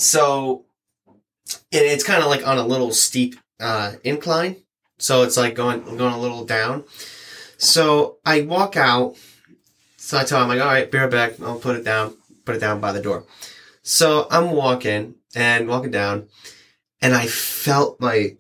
So 0.00 0.64
and 1.72 1.84
it's 1.84 2.04
kind 2.04 2.22
of 2.22 2.28
like 2.28 2.46
on 2.46 2.58
a 2.58 2.66
little 2.66 2.92
steep, 2.92 3.36
uh, 3.60 3.92
incline. 4.04 4.56
So 4.98 5.22
it's 5.22 5.36
like 5.36 5.54
going, 5.54 5.82
going 5.96 6.14
a 6.14 6.20
little 6.20 6.44
down. 6.44 6.84
So 7.58 8.18
I 8.24 8.42
walk 8.42 8.76
out. 8.76 9.16
So 9.96 10.18
I 10.18 10.24
tell 10.24 10.42
him, 10.42 10.48
like, 10.48 10.60
all 10.60 10.66
right, 10.66 10.90
be 10.90 10.98
right 10.98 11.10
back. 11.10 11.40
I'll 11.40 11.58
put 11.58 11.76
it 11.76 11.84
down, 11.84 12.16
put 12.44 12.56
it 12.56 12.60
down 12.60 12.80
by 12.80 12.92
the 12.92 13.02
door. 13.02 13.24
So 13.82 14.26
I'm 14.30 14.50
walking 14.50 15.14
and 15.34 15.68
walking 15.68 15.90
down 15.90 16.28
and 17.00 17.14
I 17.14 17.26
felt 17.26 18.00
my, 18.00 18.36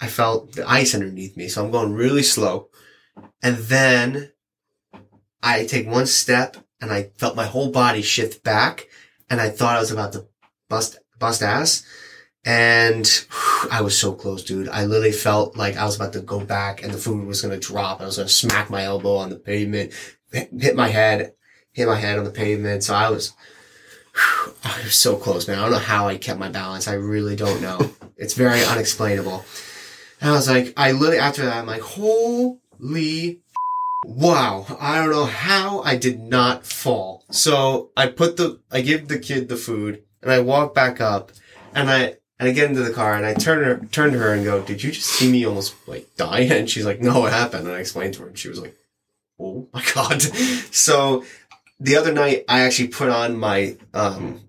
I 0.00 0.06
felt 0.06 0.52
the 0.52 0.68
ice 0.68 0.94
underneath 0.94 1.36
me. 1.36 1.48
So 1.48 1.64
I'm 1.64 1.70
going 1.70 1.92
really 1.92 2.22
slow. 2.22 2.68
And 3.42 3.56
then 3.56 4.32
I 5.42 5.64
take 5.64 5.86
one 5.86 6.06
step 6.06 6.56
and 6.80 6.92
I 6.92 7.10
felt 7.16 7.36
my 7.36 7.46
whole 7.46 7.70
body 7.70 8.02
shift 8.02 8.42
back 8.42 8.86
and 9.30 9.40
I 9.40 9.50
thought 9.50 9.76
I 9.76 9.80
was 9.80 9.90
about 9.90 10.12
to 10.12 10.26
bust, 10.68 10.98
bust 11.24 11.42
ass. 11.42 11.86
And 12.44 13.06
whew, 13.06 13.70
I 13.70 13.80
was 13.80 13.98
so 13.98 14.12
close, 14.12 14.44
dude. 14.44 14.68
I 14.68 14.84
literally 14.84 15.10
felt 15.12 15.56
like 15.56 15.76
I 15.76 15.86
was 15.86 15.96
about 15.96 16.12
to 16.12 16.20
go 16.20 16.38
back 16.38 16.82
and 16.82 16.92
the 16.92 16.98
food 16.98 17.26
was 17.26 17.40
going 17.40 17.58
to 17.58 17.66
drop. 17.66 18.02
I 18.02 18.04
was 18.04 18.16
going 18.16 18.28
to 18.28 18.34
smack 18.34 18.68
my 18.68 18.82
elbow 18.82 19.16
on 19.16 19.30
the 19.30 19.36
pavement, 19.36 19.94
hit 20.30 20.76
my 20.76 20.88
head, 20.88 21.32
hit 21.72 21.88
my 21.88 21.96
head 21.96 22.18
on 22.18 22.24
the 22.24 22.30
pavement. 22.30 22.84
So 22.84 22.94
I 22.94 23.08
was, 23.08 23.32
whew, 24.14 24.54
I 24.64 24.82
was 24.84 24.94
so 24.94 25.16
close, 25.16 25.48
man. 25.48 25.58
I 25.58 25.62
don't 25.62 25.70
know 25.70 25.78
how 25.78 26.08
I 26.08 26.18
kept 26.18 26.38
my 26.38 26.50
balance. 26.50 26.86
I 26.86 26.94
really 26.94 27.36
don't 27.36 27.62
know. 27.62 27.90
it's 28.18 28.34
very 28.34 28.62
unexplainable. 28.62 29.42
And 30.20 30.28
I 30.28 30.32
was 30.34 30.46
like, 30.46 30.74
I 30.76 30.92
literally, 30.92 31.20
after 31.20 31.46
that, 31.46 31.56
I'm 31.56 31.66
like, 31.66 31.80
holy 31.80 33.40
Wow, 34.06 34.66
I 34.78 34.98
don't 34.98 35.10
know 35.10 35.24
how 35.24 35.80
I 35.80 35.96
did 35.96 36.20
not 36.20 36.66
fall. 36.66 37.24
So 37.30 37.90
I 37.96 38.08
put 38.08 38.36
the, 38.36 38.60
I 38.70 38.82
give 38.82 39.08
the 39.08 39.18
kid 39.18 39.48
the 39.48 39.56
food 39.56 40.02
and 40.24 40.32
I 40.32 40.40
walk 40.40 40.74
back 40.74 41.00
up 41.00 41.30
and 41.74 41.88
I, 41.88 42.16
and 42.40 42.48
I 42.48 42.52
get 42.52 42.68
into 42.68 42.82
the 42.82 42.92
car 42.92 43.14
and 43.14 43.24
I 43.24 43.34
turn 43.34 43.62
her, 43.62 43.86
turn 43.92 44.12
to 44.12 44.18
her 44.18 44.32
and 44.34 44.44
go, 44.44 44.60
did 44.62 44.82
you 44.82 44.90
just 44.90 45.08
see 45.08 45.30
me 45.30 45.46
almost 45.46 45.74
like 45.86 46.08
die? 46.16 46.40
And 46.40 46.68
she's 46.68 46.84
like, 46.84 47.00
no, 47.00 47.20
what 47.20 47.32
happened? 47.32 47.66
And 47.68 47.76
I 47.76 47.80
explained 47.80 48.14
to 48.14 48.22
her 48.22 48.28
and 48.28 48.38
she 48.38 48.48
was 48.48 48.60
like, 48.60 48.74
oh 49.38 49.68
my 49.72 49.84
God. 49.94 50.20
So 50.22 51.24
the 51.78 51.96
other 51.96 52.12
night 52.12 52.44
I 52.48 52.60
actually 52.62 52.88
put 52.88 53.08
on 53.10 53.36
my, 53.38 53.76
um, 53.92 54.40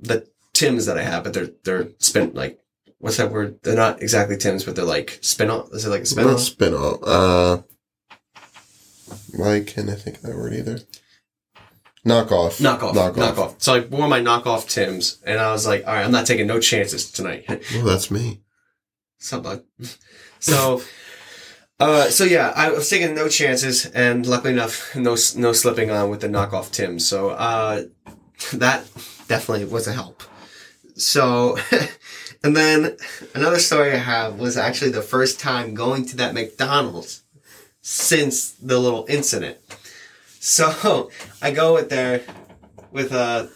the 0.00 0.28
Tims 0.54 0.86
that 0.86 0.98
I 0.98 1.02
have, 1.02 1.24
but 1.24 1.32
they're, 1.34 1.50
they're 1.64 1.88
spin, 1.98 2.32
like, 2.34 2.58
what's 2.98 3.16
that 3.18 3.30
word? 3.30 3.60
They're 3.62 3.76
not 3.76 4.02
exactly 4.02 4.36
Tims, 4.36 4.64
but 4.64 4.74
they're 4.74 4.84
like 4.84 5.18
spin 5.22 5.50
off. 5.50 5.72
Is 5.72 5.84
it 5.84 5.90
like 5.90 6.02
a 6.02 6.06
spin 6.06 6.24
Not 6.24 6.34
off? 6.34 6.40
spin 6.40 6.74
off. 6.74 6.98
Uh, 7.04 7.62
why 9.36 9.60
can't 9.60 9.88
I 9.90 9.94
think 9.94 10.16
of 10.16 10.22
that 10.22 10.36
word 10.36 10.54
either? 10.54 10.80
Knockoff. 12.08 12.60
Knockoff. 12.60 12.94
Knockoff. 12.94 13.14
Knockoff. 13.14 13.54
So 13.58 13.74
I 13.74 13.80
wore 13.80 14.08
my 14.08 14.20
knockoff 14.20 14.68
Tim's 14.68 15.18
and 15.24 15.38
I 15.38 15.52
was 15.52 15.66
like, 15.66 15.86
all 15.86 15.94
right, 15.94 16.04
I'm 16.04 16.10
not 16.12 16.26
taking 16.26 16.46
no 16.46 16.60
chances 16.60 17.10
tonight. 17.10 17.44
Oh, 17.74 17.84
that's 17.84 18.10
me. 18.10 18.40
Bud? 19.30 19.64
So, 20.40 20.82
uh, 21.80 22.04
so 22.10 22.22
yeah, 22.22 22.52
I 22.54 22.70
was 22.70 22.88
taking 22.88 23.14
no 23.16 23.28
chances 23.28 23.86
and 23.86 24.24
luckily 24.24 24.52
enough, 24.52 24.94
no, 24.94 25.16
no 25.36 25.52
slipping 25.52 25.90
on 25.90 26.10
with 26.10 26.20
the 26.20 26.28
knockoff 26.28 26.70
Tim's. 26.70 27.06
So, 27.06 27.30
uh, 27.30 27.82
that 28.52 28.84
definitely 29.26 29.64
was 29.64 29.88
a 29.88 29.92
help. 29.92 30.22
so, 30.94 31.58
and 32.44 32.56
then 32.56 32.96
another 33.34 33.58
story 33.58 33.92
I 33.92 33.96
have 33.96 34.38
was 34.38 34.56
actually 34.56 34.92
the 34.92 35.02
first 35.02 35.40
time 35.40 35.74
going 35.74 36.04
to 36.06 36.16
that 36.18 36.34
McDonald's 36.34 37.24
since 37.80 38.52
the 38.52 38.78
little 38.78 39.04
incident. 39.08 39.58
So 40.48 41.10
I 41.42 41.50
go 41.50 41.74
with 41.74 41.90
there 41.90 42.22
with 42.90 43.12
uh 43.12 43.46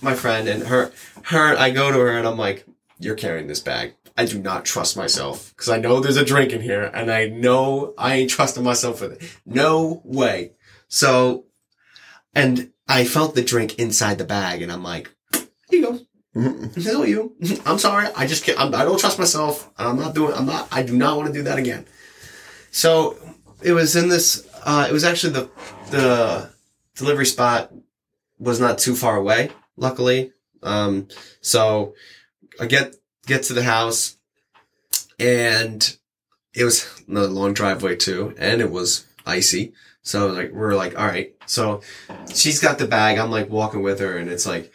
my 0.00 0.14
friend 0.14 0.48
and 0.48 0.62
her 0.64 0.92
her 1.24 1.56
I 1.56 1.70
go 1.70 1.90
to 1.90 1.98
her 1.98 2.16
and 2.16 2.26
I'm 2.26 2.38
like, 2.38 2.64
You're 2.98 3.16
carrying 3.16 3.48
this 3.48 3.60
bag. 3.60 3.94
I 4.16 4.24
do 4.24 4.38
not 4.38 4.64
trust 4.64 4.96
myself 4.96 5.50
because 5.50 5.68
I 5.68 5.78
know 5.78 6.00
there's 6.00 6.16
a 6.16 6.24
drink 6.24 6.52
in 6.52 6.62
here 6.62 6.84
and 6.94 7.10
I 7.10 7.26
know 7.26 7.92
I 7.98 8.14
ain't 8.14 8.30
trusting 8.30 8.62
myself 8.62 9.00
with 9.00 9.20
it. 9.20 9.36
No 9.44 10.00
way. 10.04 10.52
So 10.88 11.44
and 12.34 12.70
I 12.88 13.04
felt 13.04 13.34
the 13.34 13.42
drink 13.42 13.78
inside 13.78 14.18
the 14.18 14.24
bag 14.24 14.62
and 14.62 14.70
I'm 14.70 14.84
like, 14.84 15.10
Here 15.32 15.80
you 15.80 15.82
go. 15.82 16.00
This 16.34 16.86
is 16.86 17.08
you. 17.08 17.34
I'm 17.64 17.78
sorry. 17.78 18.08
I 18.14 18.26
just 18.26 18.44
can't. 18.44 18.60
I'm, 18.60 18.74
I 18.74 18.84
don't 18.84 19.00
trust 19.00 19.18
myself. 19.18 19.70
I'm 19.78 19.96
not 19.96 20.14
doing. 20.14 20.34
I'm 20.34 20.44
not. 20.44 20.68
I 20.70 20.82
do 20.82 20.94
not 20.94 21.16
want 21.16 21.28
to 21.28 21.32
do 21.32 21.42
that 21.44 21.58
again. 21.58 21.86
So 22.70 23.16
it 23.62 23.72
was 23.72 23.96
in 23.96 24.10
this. 24.10 24.46
Uh, 24.62 24.86
it 24.88 24.92
was 24.92 25.02
actually 25.02 25.32
the 25.32 25.48
the 25.90 26.50
delivery 26.94 27.26
spot 27.26 27.72
was 28.38 28.60
not 28.60 28.78
too 28.78 28.94
far 28.94 29.16
away. 29.16 29.50
Luckily, 29.76 30.32
um, 30.62 31.08
so 31.40 31.94
I 32.60 32.66
get 32.66 32.96
get 33.26 33.42
to 33.44 33.52
the 33.52 33.62
house, 33.62 34.16
and 35.18 35.96
it 36.54 36.64
was 36.64 37.02
another 37.06 37.28
long 37.28 37.52
driveway 37.52 37.96
too, 37.96 38.34
and 38.38 38.60
it 38.60 38.70
was 38.70 39.06
icy. 39.26 39.74
So 40.02 40.28
like 40.28 40.52
we're 40.52 40.74
like, 40.74 40.98
all 40.98 41.06
right. 41.06 41.34
So 41.46 41.82
she's 42.32 42.60
got 42.60 42.78
the 42.78 42.86
bag. 42.86 43.18
I'm 43.18 43.30
like 43.30 43.50
walking 43.50 43.82
with 43.82 44.00
her, 44.00 44.16
and 44.16 44.30
it's 44.30 44.46
like 44.46 44.72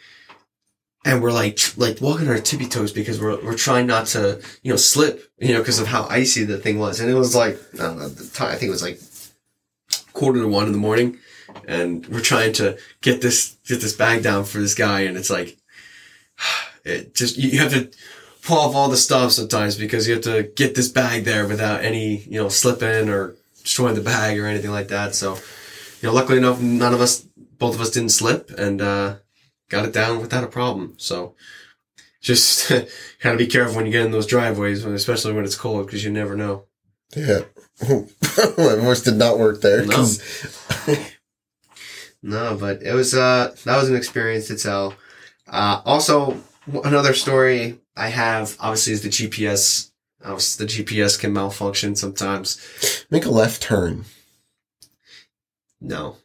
and 1.04 1.22
we're 1.22 1.32
like 1.32 1.58
like 1.76 2.00
walking 2.00 2.28
on 2.28 2.34
our 2.34 2.40
tippy 2.40 2.66
toes 2.66 2.92
because 2.92 3.20
we're 3.20 3.42
we're 3.42 3.56
trying 3.56 3.86
not 3.86 4.06
to 4.06 4.40
you 4.62 4.70
know 4.70 4.76
slip 4.76 5.32
you 5.38 5.52
know 5.52 5.58
because 5.58 5.78
of 5.78 5.86
how 5.86 6.06
icy 6.08 6.44
the 6.44 6.58
thing 6.58 6.78
was 6.78 7.00
and 7.00 7.10
it 7.10 7.14
was 7.14 7.34
like 7.34 7.58
I 7.74 7.78
don't 7.78 7.98
know 7.98 8.08
the 8.08 8.28
time 8.28 8.48
I 8.48 8.56
think 8.56 8.68
it 8.68 8.70
was 8.70 8.82
like 8.82 9.00
quarter 10.12 10.40
to 10.40 10.48
one 10.48 10.66
in 10.66 10.72
the 10.72 10.78
morning 10.78 11.18
and 11.66 12.06
we're 12.06 12.20
trying 12.20 12.52
to 12.52 12.76
get 13.00 13.20
this 13.20 13.56
get 13.66 13.80
this 13.80 13.94
bag 13.94 14.22
down 14.22 14.44
for 14.44 14.58
this 14.58 14.74
guy 14.74 15.00
and 15.00 15.16
it's 15.16 15.30
like 15.30 15.58
it 16.84 17.14
just 17.14 17.36
you 17.36 17.58
have 17.58 17.72
to 17.72 17.90
pull 18.42 18.58
off 18.58 18.74
all 18.74 18.88
the 18.88 18.96
stuff 18.96 19.32
sometimes 19.32 19.76
because 19.76 20.08
you 20.08 20.14
have 20.14 20.22
to 20.22 20.42
get 20.56 20.74
this 20.74 20.88
bag 20.88 21.24
there 21.24 21.46
without 21.46 21.84
any 21.84 22.18
you 22.18 22.42
know 22.42 22.48
slipping 22.48 23.08
or 23.08 23.34
destroying 23.62 23.94
the 23.94 24.00
bag 24.00 24.38
or 24.38 24.46
anything 24.46 24.70
like 24.70 24.88
that 24.88 25.14
so 25.14 25.34
you 26.00 26.08
know 26.08 26.12
luckily 26.12 26.38
enough 26.38 26.60
none 26.60 26.92
of 26.92 27.00
us 27.00 27.20
both 27.58 27.74
of 27.74 27.80
us 27.80 27.90
didn't 27.90 28.10
slip 28.10 28.50
and 28.58 28.80
uh 28.82 29.14
got 29.72 29.86
it 29.86 29.92
down 29.92 30.20
without 30.20 30.44
a 30.44 30.48
problem. 30.48 30.94
So 30.98 31.34
just 32.20 32.70
gotta 33.22 33.38
be 33.38 33.46
careful 33.48 33.76
when 33.76 33.86
you 33.86 33.92
get 33.92 34.04
in 34.06 34.12
those 34.12 34.26
driveways, 34.26 34.84
especially 34.84 35.32
when 35.32 35.44
it's 35.44 35.56
cold, 35.56 35.86
because 35.86 36.04
you 36.04 36.12
never 36.12 36.36
know. 36.36 36.66
Yeah. 37.16 37.40
My 37.88 38.76
voice 38.76 39.02
did 39.02 39.16
not 39.16 39.38
work 39.38 39.60
there. 39.60 39.84
No, 42.22 42.56
but 42.58 42.82
it 42.82 42.92
was 42.94 43.14
uh 43.14 43.54
that 43.64 43.76
was 43.76 43.88
an 43.88 43.96
experience 43.96 44.46
to 44.46 44.56
tell. 44.56 44.94
Uh, 45.48 45.82
also, 45.84 46.40
another 46.84 47.14
story 47.14 47.80
I 47.96 48.08
have 48.08 48.56
obviously 48.60 48.92
is 48.92 49.02
the 49.02 49.08
GPS. 49.08 49.90
Obviously, 50.24 50.66
the 50.66 50.72
GPS 50.72 51.18
can 51.18 51.32
malfunction 51.32 51.96
sometimes. 51.96 53.04
Make 53.10 53.24
a 53.24 53.30
left 53.30 53.60
turn. 53.60 54.04
No. 55.80 56.18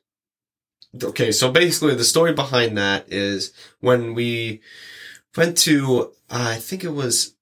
Okay, 1.04 1.32
so 1.32 1.52
basically 1.52 1.95
the 1.95 2.04
story 2.04 2.32
behind 2.32 2.78
that 2.78 3.12
is 3.12 3.52
when 3.80 4.13
we 4.13 4.62
went 5.36 5.58
to, 5.60 6.12
uh, 6.30 6.54
I 6.54 6.56
think 6.58 6.84
it 6.84 6.93
was 6.93 7.36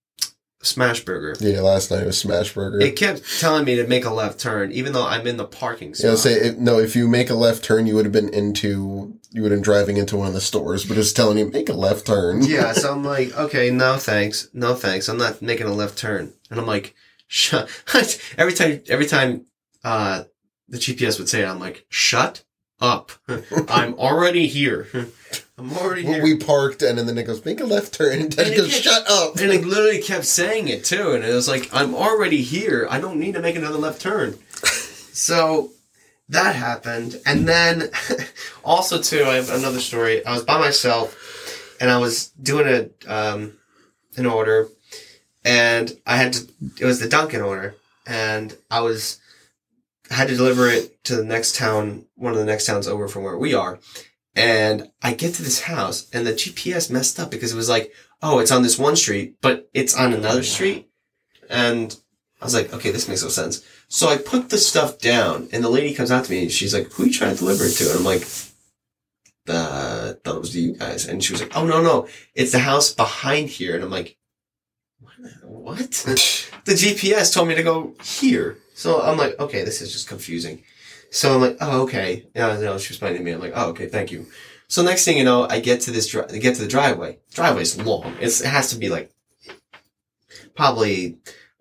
Smashburger. 0.66 1.38
Yeah, 1.40 1.62
last 1.62 1.92
night 1.92 2.04
it 2.04 2.08
was 2.08 2.22
Smashburger. 2.22 2.82
It 2.82 2.96
kept 2.96 3.40
telling 3.40 3.66
me 3.66 3.76
to 3.76 3.88
make 3.88 4.06
a 4.06 4.10
left 4.14 4.40
turn, 4.40 4.72
even 4.72 4.94
though 4.94 5.06
I'm 5.06 5.26
in 5.28 5.38
the 5.38 5.46
parking 5.46 5.94
spot. 5.94 6.10
Yeah, 6.10 6.16
say 6.16 6.34
it, 6.34 6.60
no. 6.60 6.80
If 6.80 6.96
you 6.96 7.08
make 7.08 7.30
a 7.30 7.36
left 7.36 7.64
turn, 7.64 7.88
you 7.88 7.96
would 7.96 8.06
have 8.06 8.12
been 8.12 8.34
into 8.34 9.18
you 9.32 9.42
would 9.42 9.52
have 9.52 9.58
been 9.58 9.64
driving 9.64 9.98
into 9.98 10.18
one 10.18 10.28
of 10.28 10.34
the 10.34 10.42
stores, 10.42 10.86
but 10.86 10.98
it's 10.98 11.14
telling 11.14 11.38
you 11.38 11.50
make 11.50 11.70
a 11.70 11.74
left 11.74 12.08
turn. 12.08 12.44
yeah, 12.44 12.72
so 12.74 12.92
I'm 12.92 13.04
like, 13.04 13.38
okay, 13.38 13.70
no 13.70 13.98
thanks, 13.98 14.50
no 14.54 14.74
thanks. 14.74 15.08
I'm 15.08 15.18
not 15.18 15.42
making 15.42 15.68
a 15.68 15.74
left 15.74 15.98
turn, 15.98 16.34
and 16.50 16.60
I'm 16.60 16.66
like, 16.66 16.96
shut. 17.28 17.70
every 18.38 18.54
time, 18.54 18.82
every 18.88 19.06
time, 19.06 19.46
uh, 19.84 20.24
the 20.68 20.78
GPS 20.78 21.20
would 21.20 21.30
say 21.30 21.42
it, 21.42 21.48
I'm 21.48 21.60
like, 21.60 21.86
shut 21.90 22.44
up. 22.86 23.12
I'm 23.70 23.94
already 23.96 24.48
here. 24.48 24.88
I'm 25.58 25.72
already 25.78 26.04
Well, 26.04 26.16
here. 26.16 26.24
we 26.24 26.38
parked, 26.38 26.82
and 26.82 26.98
then 27.00 27.18
it 27.18 27.24
goes 27.24 27.44
make 27.46 27.60
a 27.62 27.66
left 27.66 27.94
turn, 27.94 28.20
and 28.20 28.32
Ted 28.32 28.46
And 28.48 28.54
it 28.56 28.58
goes 28.58 28.72
kept- 28.72 28.84
shut 28.84 29.10
up. 29.10 29.36
and 29.38 29.52
it 29.52 29.66
literally 29.66 30.02
kept 30.02 30.26
saying 30.26 30.68
it 30.68 30.84
too, 30.86 31.12
and 31.14 31.24
it 31.24 31.34
was 31.34 31.48
like, 31.48 31.70
I'm 31.74 31.96
already 31.96 32.42
here. 32.42 32.88
I 32.90 33.00
don't 33.00 33.20
need 33.20 33.34
to 33.36 33.42
make 33.42 33.56
another 33.56 33.78
left 33.78 34.02
turn. 34.02 34.38
So 35.14 35.72
that 36.30 36.56
happened, 36.56 37.22
and 37.26 37.48
then 37.48 37.90
also 38.64 39.02
too, 39.02 39.24
I 39.24 39.36
have 39.36 39.50
another 39.50 39.80
story. 39.80 40.26
I 40.26 40.34
was 40.34 40.44
by 40.44 40.60
myself, 40.60 41.16
and 41.80 41.90
I 41.90 41.98
was 41.98 42.28
doing 42.42 42.68
a 42.68 43.12
um, 43.14 43.54
an 44.18 44.26
order, 44.26 44.68
and 45.46 45.98
I 46.06 46.18
had 46.18 46.34
to. 46.34 46.48
It 46.80 46.86
was 46.86 47.00
the 47.00 47.08
Dunkin' 47.08 47.42
order, 47.42 47.76
and 48.06 48.56
I 48.70 48.82
was 48.82 49.20
I 49.20 49.20
had 50.10 50.28
to 50.28 50.36
deliver 50.36 50.68
it 50.68 51.04
to 51.06 51.16
the 51.16 51.24
next 51.24 51.56
town, 51.56 52.06
one 52.16 52.34
of 52.34 52.40
the 52.40 52.46
next 52.46 52.66
towns 52.66 52.88
over 52.88 53.08
from 53.08 53.24
where 53.24 53.38
we 53.38 53.54
are. 53.54 53.80
And 54.36 54.92
I 55.02 55.14
get 55.14 55.34
to 55.36 55.44
this 55.44 55.62
house, 55.62 56.10
and 56.12 56.28
the 56.28 56.34
GPS 56.34 56.92
messed 56.92 57.20
up 57.20 57.32
because 57.32 57.54
it 57.54 57.58
was 57.58 57.70
like, 57.70 57.94
oh, 58.22 58.40
it's 58.40 58.52
on 58.52 58.64
this 58.64 58.78
one 58.78 58.96
street, 58.96 59.36
but 59.42 59.70
it's 59.74 59.96
on 59.96 60.14
another 60.14 60.44
street. 60.44 60.90
And 61.50 61.98
I 62.42 62.46
was 62.46 62.54
like, 62.54 62.74
okay, 62.74 62.92
this 62.92 63.08
makes 63.08 63.24
no 63.24 63.30
sense. 63.30 63.66
So 63.88 64.10
I 64.10 64.18
put 64.18 64.50
the 64.50 64.58
stuff 64.58 65.00
down, 65.00 65.48
and 65.54 65.64
the 65.64 65.70
lady 65.70 65.94
comes 65.94 66.12
out 66.12 66.26
to 66.26 66.32
me, 66.32 66.44
and 66.44 66.52
she's 66.52 66.74
like, 66.74 66.92
who 66.92 67.04
are 67.04 67.06
you 67.06 67.14
trying 67.14 67.32
to 67.32 67.38
deliver 67.38 67.64
it 67.64 67.72
to? 67.74 67.90
And 67.90 68.00
I'm 68.00 68.06
like, 68.06 68.24
uh, 69.48 70.14
thought 70.24 70.36
it 70.36 70.42
was 70.42 70.52
to 70.52 70.60
you 70.60 70.74
guys. 70.74 71.08
And 71.08 71.24
she 71.24 71.32
was 71.32 71.42
like, 71.42 71.56
oh, 71.56 71.66
no, 71.66 71.82
no, 71.82 72.08
it's 72.34 72.52
the 72.52 72.60
house 72.60 72.94
behind 72.94 73.50
here. 73.50 73.76
And 73.76 73.84
I'm 73.84 73.90
like, 73.90 74.18
what? 75.44 75.78
the 75.78 76.72
GPS 76.74 77.34
told 77.34 77.48
me 77.48 77.56
to 77.56 77.64
go 77.64 77.96
here. 78.04 78.58
So 78.76 79.02
I'm 79.02 79.18
like, 79.18 79.40
okay, 79.40 79.64
this 79.64 79.82
is 79.82 79.94
just 79.94 80.10
confusing. 80.10 80.62
So 81.10 81.34
I'm 81.34 81.42
like, 81.42 81.58
oh, 81.62 81.84
okay. 81.84 82.28
Yeah, 82.36 82.60
no, 82.60 82.78
she 82.78 82.92
was 82.92 83.00
to 83.00 83.20
me. 83.20 83.32
I'm 83.32 83.40
like, 83.40 83.54
oh, 83.56 83.70
okay, 83.70 83.88
thank 83.88 84.12
you. 84.12 84.28
So 84.68 84.84
next 84.84 85.06
thing 85.06 85.18
you 85.18 85.24
know, 85.24 85.48
I 85.50 85.62
get 85.62 85.80
to 85.82 85.92
this, 85.92 86.08
dri- 86.08 86.40
get 86.40 86.56
to 86.56 86.62
the 86.62 86.68
driveway. 86.68 87.20
Driveway's 87.34 87.82
long. 87.82 88.18
It's, 88.20 88.42
it 88.42 88.48
has 88.48 88.70
to 88.72 88.78
be 88.78 88.90
like 88.90 89.12
probably 90.56 91.18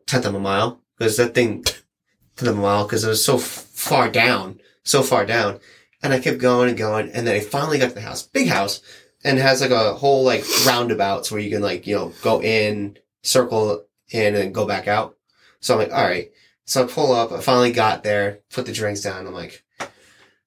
tenth 0.07 0.27
of 0.27 0.35
a 0.35 0.41
mile 0.41 0.81
because 0.99 1.17
that 1.17 1.35
thing 1.35 1.63
tenth 1.63 2.49
of 2.49 2.59
a 2.59 2.61
mile 2.61 2.85
because 2.85 3.05
it 3.05 3.09
was 3.09 3.25
so 3.25 3.37
f- 3.37 3.43
far 3.43 4.09
down, 4.09 4.59
so 4.83 5.03
far 5.03 5.25
down. 5.25 5.61
And 6.03 6.13
I 6.13 6.19
kept 6.19 6.39
going 6.39 6.69
and 6.69 6.77
going, 6.77 7.11
and 7.11 7.27
then 7.27 7.37
I 7.37 7.41
finally 7.41 7.79
got 7.79 7.91
to 7.91 7.95
the 7.95 8.01
house, 8.01 8.23
big 8.27 8.49
house, 8.49 8.83
and 9.23 9.39
has 9.39 9.61
like 9.61 9.71
a 9.71 9.95
whole 9.95 10.25
like 10.25 10.45
roundabouts 10.67 11.31
where 11.31 11.41
you 11.41 11.51
can 11.51 11.63
like 11.63 11.87
you 11.87 11.95
know 11.95 12.13
go 12.23 12.43
in, 12.43 12.99
circle 13.23 13.85
in, 14.11 14.35
and 14.35 14.53
go 14.53 14.67
back 14.67 14.89
out. 14.89 15.17
So 15.61 15.75
I'm 15.75 15.81
like, 15.81 15.93
all 15.93 16.03
right. 16.03 16.31
So 16.65 16.85
I 16.85 16.87
pull 16.87 17.13
up. 17.13 17.33
I 17.33 17.41
finally 17.41 17.73
got 17.73 18.03
there, 18.03 18.41
put 18.51 18.67
the 18.67 18.73
drinks 18.73 19.03
down. 19.03 19.27
I'm 19.27 19.35
like, 19.35 19.65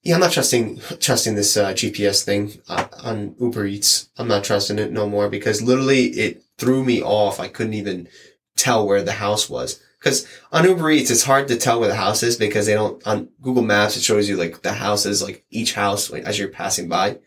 yeah, 0.01 0.15
I'm 0.15 0.21
not 0.21 0.31
trusting 0.31 0.79
trusting 0.99 1.35
this 1.35 1.57
uh, 1.57 1.73
GPS 1.73 2.23
thing 2.23 2.61
uh, 2.69 2.87
on 3.03 3.35
Uber 3.39 3.65
Eats. 3.65 4.09
I'm 4.17 4.27
not 4.27 4.43
trusting 4.43 4.79
it 4.79 4.91
no 4.91 5.07
more 5.07 5.29
because 5.29 5.61
literally 5.61 6.05
it 6.05 6.43
threw 6.57 6.83
me 6.83 7.01
off. 7.01 7.39
I 7.39 7.47
couldn't 7.47 7.73
even 7.73 8.07
tell 8.55 8.85
where 8.85 9.03
the 9.03 9.13
house 9.13 9.49
was. 9.49 9.81
Because 9.99 10.27
on 10.51 10.65
Uber 10.65 10.91
Eats, 10.91 11.11
it's 11.11 11.23
hard 11.23 11.47
to 11.47 11.57
tell 11.57 11.79
where 11.79 11.89
the 11.89 11.95
house 11.95 12.23
is 12.23 12.37
because 12.37 12.65
they 12.65 12.73
don't, 12.73 13.05
on 13.07 13.29
Google 13.41 13.63
Maps, 13.63 13.97
it 13.97 14.03
shows 14.03 14.29
you 14.29 14.37
like 14.37 14.61
the 14.61 14.73
houses, 14.73 15.23
like 15.23 15.43
each 15.49 15.73
house 15.73 16.11
as 16.11 16.37
you're 16.37 16.49
passing 16.49 16.87
by. 16.87 17.17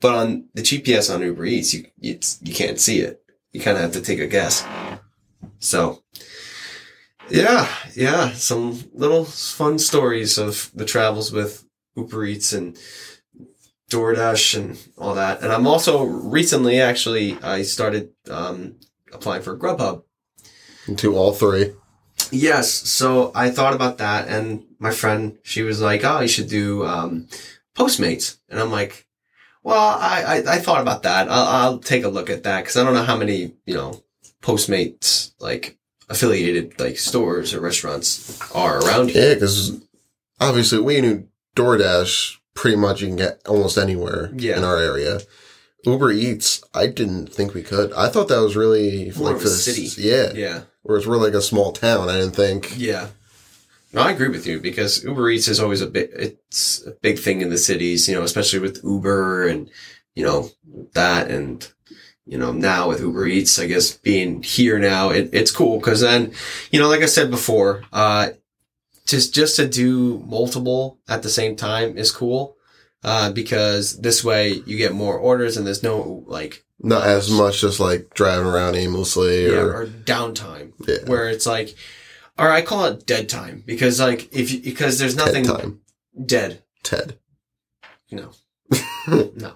But 0.00 0.14
on 0.14 0.48
the 0.54 0.62
GPS 0.62 1.12
on 1.12 1.22
Uber 1.22 1.44
Eats, 1.44 1.74
you, 1.74 1.86
it's, 2.00 2.38
you 2.42 2.54
can't 2.54 2.78
see 2.78 3.00
it. 3.00 3.22
You 3.52 3.60
kind 3.60 3.76
of 3.76 3.82
have 3.82 3.92
to 3.92 4.00
take 4.00 4.18
a 4.18 4.26
guess. 4.26 4.66
So, 5.60 6.02
yeah, 7.30 7.68
yeah, 7.94 8.32
some 8.32 8.84
little 8.92 9.24
fun 9.24 9.78
stories 9.78 10.38
of 10.38 10.70
the 10.74 10.84
travels 10.84 11.32
with 11.32 11.64
Uber 11.96 12.24
Eats 12.24 12.52
and 12.52 12.76
DoorDash 13.90 14.58
and 14.58 14.78
all 14.96 15.14
that. 15.14 15.42
And 15.42 15.52
I'm 15.52 15.66
also 15.66 16.04
recently 16.04 16.80
actually, 16.80 17.38
I 17.42 17.62
started, 17.62 18.10
um, 18.30 18.76
applying 19.12 19.42
for 19.42 19.56
Grubhub. 19.56 20.02
to 20.96 21.16
all 21.16 21.32
three. 21.32 21.72
Yes. 22.30 22.70
So 22.72 23.32
I 23.34 23.50
thought 23.50 23.74
about 23.74 23.98
that 23.98 24.28
and 24.28 24.64
my 24.78 24.90
friend, 24.90 25.38
she 25.42 25.62
was 25.62 25.80
like, 25.80 26.04
oh, 26.04 26.20
you 26.20 26.28
should 26.28 26.48
do, 26.48 26.84
um, 26.84 27.28
Postmates. 27.74 28.38
And 28.48 28.58
I'm 28.60 28.70
like, 28.70 29.06
well, 29.62 29.98
I, 30.00 30.22
I, 30.22 30.54
I 30.54 30.58
thought 30.58 30.80
about 30.80 31.04
that. 31.04 31.28
I'll, 31.28 31.44
I'll 31.44 31.78
take 31.78 32.04
a 32.04 32.08
look 32.08 32.28
at 32.28 32.42
that 32.42 32.62
because 32.62 32.76
I 32.76 32.84
don't 32.84 32.94
know 32.94 33.04
how 33.04 33.16
many, 33.16 33.54
you 33.66 33.74
know, 33.74 34.02
Postmates, 34.42 35.32
like 35.40 35.77
affiliated, 36.08 36.78
like 36.80 36.98
stores 36.98 37.52
or 37.54 37.60
restaurants 37.60 38.40
are 38.54 38.78
around 38.80 39.10
here. 39.10 39.28
Yeah, 39.28 39.34
because 39.34 39.80
obviously 40.40 40.80
we 40.80 41.00
knew 41.00 41.26
DoorDash 41.56 42.36
pretty 42.54 42.76
much 42.76 43.00
you 43.00 43.08
can 43.08 43.16
get 43.16 43.40
almost 43.46 43.78
anywhere 43.78 44.32
Yeah. 44.36 44.56
in 44.56 44.64
our 44.64 44.78
area. 44.78 45.20
Uber 45.84 46.10
Eats, 46.10 46.62
I 46.74 46.86
didn't 46.88 47.28
think 47.32 47.54
we 47.54 47.62
could. 47.62 47.92
I 47.92 48.08
thought 48.08 48.28
that 48.28 48.40
was 48.40 48.56
really 48.56 49.12
More 49.16 49.32
like 49.32 49.38
for 49.40 49.48
the 49.48 49.54
city. 49.54 49.88
Yeah. 50.02 50.32
Yeah. 50.34 50.60
Whereas 50.82 51.06
we're 51.06 51.18
like 51.18 51.34
a 51.34 51.42
small 51.42 51.72
town, 51.72 52.08
I 52.08 52.18
didn't 52.18 52.34
think. 52.34 52.74
Yeah. 52.76 53.08
No, 53.92 54.02
I 54.02 54.10
agree 54.10 54.28
with 54.28 54.46
you 54.46 54.60
because 54.60 55.02
Uber 55.04 55.30
Eats 55.30 55.48
is 55.48 55.60
always 55.60 55.80
a 55.80 55.86
big, 55.86 56.10
it's 56.12 56.84
a 56.86 56.90
big 57.00 57.18
thing 57.18 57.40
in 57.40 57.48
the 57.50 57.56
cities, 57.58 58.08
you 58.08 58.14
know, 58.14 58.22
especially 58.22 58.58
with 58.58 58.80
Uber 58.84 59.46
and, 59.48 59.70
you 60.14 60.24
know, 60.24 60.50
that 60.94 61.30
and, 61.30 61.70
you 62.28 62.36
know, 62.36 62.52
now 62.52 62.88
with 62.88 63.00
Uber 63.00 63.26
Eats, 63.26 63.58
I 63.58 63.66
guess 63.66 63.92
being 63.96 64.42
here 64.42 64.78
now, 64.78 65.10
it, 65.10 65.30
it's 65.32 65.50
cool 65.50 65.78
because 65.78 66.02
then, 66.02 66.32
you 66.70 66.78
know, 66.78 66.88
like 66.88 67.00
I 67.00 67.06
said 67.06 67.30
before, 67.30 67.84
uh, 67.92 68.30
just, 69.06 69.34
just 69.34 69.56
to 69.56 69.66
do 69.66 70.22
multiple 70.26 70.98
at 71.08 71.22
the 71.22 71.30
same 71.30 71.56
time 71.56 71.96
is 71.96 72.12
cool. 72.12 72.56
Uh, 73.02 73.30
because 73.30 74.00
this 74.00 74.24
way 74.24 74.50
you 74.66 74.76
get 74.76 74.92
more 74.92 75.16
orders 75.16 75.56
and 75.56 75.64
there's 75.64 75.84
no 75.84 76.24
like, 76.26 76.64
Not 76.80 77.06
as 77.06 77.30
much 77.30 77.60
just 77.60 77.78
like 77.78 78.12
driving 78.12 78.44
around 78.46 78.74
aimlessly 78.74 79.46
yeah, 79.46 79.60
or, 79.60 79.82
or 79.82 79.86
downtime 79.86 80.72
yeah, 80.86 81.06
where 81.06 81.28
it's 81.28 81.46
like, 81.46 81.76
or 82.36 82.50
I 82.50 82.60
call 82.60 82.86
it 82.86 83.06
dead 83.06 83.28
time 83.28 83.62
because 83.64 84.00
like 84.00 84.28
if 84.34 84.50
you, 84.50 84.60
because 84.60 84.98
there's 84.98 85.14
Ted 85.14 85.26
nothing 85.26 85.44
time. 85.44 85.80
dead. 86.26 86.62
Ted. 86.82 87.18
No, 88.10 88.32
no. 89.06 89.52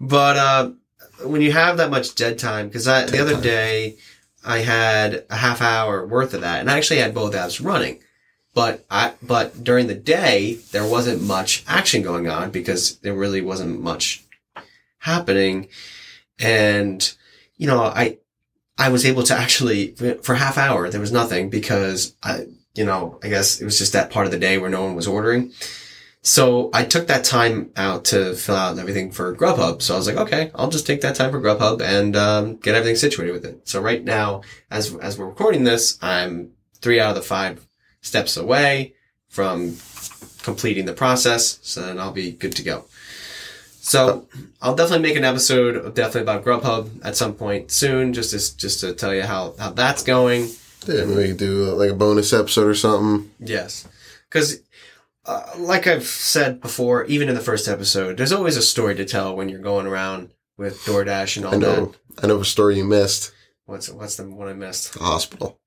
But 0.00 0.36
uh, 0.36 0.70
when 1.24 1.40
you 1.40 1.52
have 1.52 1.76
that 1.76 1.90
much 1.90 2.14
dead 2.14 2.38
time, 2.38 2.68
because 2.68 2.86
I 2.86 3.04
the 3.04 3.12
Dead 3.12 3.20
other 3.20 3.32
time. 3.34 3.42
day 3.42 3.96
I 4.44 4.58
had 4.58 5.24
a 5.28 5.36
half 5.36 5.60
hour 5.60 6.06
worth 6.06 6.34
of 6.34 6.42
that, 6.42 6.60
and 6.60 6.70
I 6.70 6.76
actually 6.76 7.00
had 7.00 7.14
both 7.14 7.34
apps 7.34 7.62
running. 7.62 8.00
But 8.54 8.86
I 8.90 9.12
but 9.22 9.62
during 9.64 9.86
the 9.86 9.94
day 9.94 10.54
there 10.72 10.86
wasn't 10.86 11.22
much 11.22 11.64
action 11.66 12.02
going 12.02 12.28
on 12.28 12.50
because 12.50 12.98
there 12.98 13.14
really 13.14 13.42
wasn't 13.42 13.82
much 13.82 14.24
happening, 14.98 15.68
and 16.38 17.14
you 17.56 17.66
know 17.66 17.82
I 17.82 18.18
I 18.78 18.88
was 18.88 19.04
able 19.04 19.24
to 19.24 19.34
actually 19.34 19.94
for 20.22 20.34
half 20.36 20.58
hour 20.58 20.88
there 20.88 21.00
was 21.00 21.12
nothing 21.12 21.50
because 21.50 22.14
I 22.22 22.46
you 22.74 22.84
know 22.84 23.18
I 23.22 23.28
guess 23.28 23.60
it 23.60 23.64
was 23.64 23.78
just 23.78 23.92
that 23.92 24.10
part 24.10 24.26
of 24.26 24.32
the 24.32 24.38
day 24.38 24.58
where 24.58 24.70
no 24.70 24.84
one 24.84 24.94
was 24.94 25.06
ordering. 25.06 25.52
So 26.26 26.70
I 26.74 26.84
took 26.84 27.06
that 27.06 27.22
time 27.22 27.70
out 27.76 28.06
to 28.06 28.34
fill 28.34 28.56
out 28.56 28.76
everything 28.80 29.12
for 29.12 29.32
Grubhub. 29.36 29.80
So 29.80 29.94
I 29.94 29.96
was 29.96 30.08
like, 30.08 30.16
okay, 30.16 30.50
I'll 30.56 30.68
just 30.68 30.84
take 30.84 31.00
that 31.02 31.14
time 31.14 31.30
for 31.30 31.40
Grubhub 31.40 31.80
and 31.80 32.16
um, 32.16 32.56
get 32.56 32.74
everything 32.74 32.96
situated 32.96 33.30
with 33.30 33.44
it. 33.44 33.68
So 33.68 33.80
right 33.80 34.02
now, 34.02 34.42
as 34.68 34.92
as 34.96 35.16
we're 35.16 35.26
recording 35.26 35.62
this, 35.62 36.00
I'm 36.02 36.50
three 36.80 36.98
out 36.98 37.10
of 37.10 37.14
the 37.14 37.22
five 37.22 37.64
steps 38.00 38.36
away 38.36 38.94
from 39.28 39.76
completing 40.42 40.84
the 40.84 40.94
process. 40.94 41.60
So 41.62 41.82
then 41.82 42.00
I'll 42.00 42.10
be 42.10 42.32
good 42.32 42.56
to 42.56 42.64
go. 42.64 42.86
So 43.80 44.26
I'll 44.60 44.74
definitely 44.74 45.08
make 45.08 45.16
an 45.16 45.22
episode 45.22 45.76
of 45.76 45.94
definitely 45.94 46.22
about 46.22 46.44
Grubhub 46.44 47.06
at 47.06 47.16
some 47.16 47.34
point 47.34 47.70
soon, 47.70 48.12
just 48.12 48.32
to 48.32 48.56
just 48.56 48.80
to 48.80 48.94
tell 48.94 49.14
you 49.14 49.22
how 49.22 49.54
how 49.60 49.70
that's 49.70 50.02
going. 50.02 50.48
Yeah, 50.88 51.04
maybe 51.04 51.14
we 51.14 51.28
could 51.28 51.36
do 51.36 51.70
like 51.74 51.90
a 51.90 51.94
bonus 51.94 52.32
episode 52.32 52.66
or 52.66 52.74
something. 52.74 53.30
Yes. 53.38 53.86
Because, 54.28 54.60
uh, 55.26 55.42
like 55.58 55.86
I've 55.86 56.04
said 56.04 56.60
before, 56.60 57.04
even 57.04 57.28
in 57.28 57.34
the 57.34 57.40
first 57.40 57.68
episode, 57.68 58.16
there's 58.16 58.32
always 58.32 58.56
a 58.56 58.62
story 58.62 58.94
to 58.96 59.04
tell 59.04 59.36
when 59.36 59.48
you're 59.48 59.60
going 59.60 59.86
around 59.86 60.30
with 60.56 60.80
DoorDash 60.84 61.36
and 61.36 61.46
all 61.46 61.54
I 61.54 61.58
know. 61.58 61.86
that. 61.86 62.24
I 62.24 62.26
know 62.28 62.40
a 62.40 62.44
story 62.44 62.76
you 62.76 62.84
missed. 62.84 63.32
What's 63.66 63.90
what's 63.90 64.16
the 64.16 64.28
one 64.28 64.48
I 64.48 64.52
missed? 64.52 64.94
The 64.94 65.00
hospital. 65.00 65.60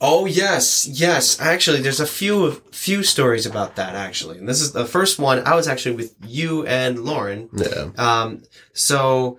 Oh 0.00 0.26
yes, 0.26 0.86
yes. 0.86 1.40
Actually, 1.40 1.80
there's 1.80 2.00
a 2.00 2.06
few 2.06 2.52
few 2.72 3.02
stories 3.02 3.46
about 3.46 3.76
that 3.76 3.94
actually, 3.94 4.38
and 4.38 4.48
this 4.48 4.60
is 4.60 4.72
the 4.72 4.86
first 4.86 5.18
one. 5.18 5.46
I 5.46 5.54
was 5.54 5.68
actually 5.68 5.96
with 5.96 6.14
you 6.24 6.64
and 6.66 7.00
Lauren. 7.00 7.50
Yeah. 7.52 7.90
Um, 7.98 8.42
so 8.72 9.38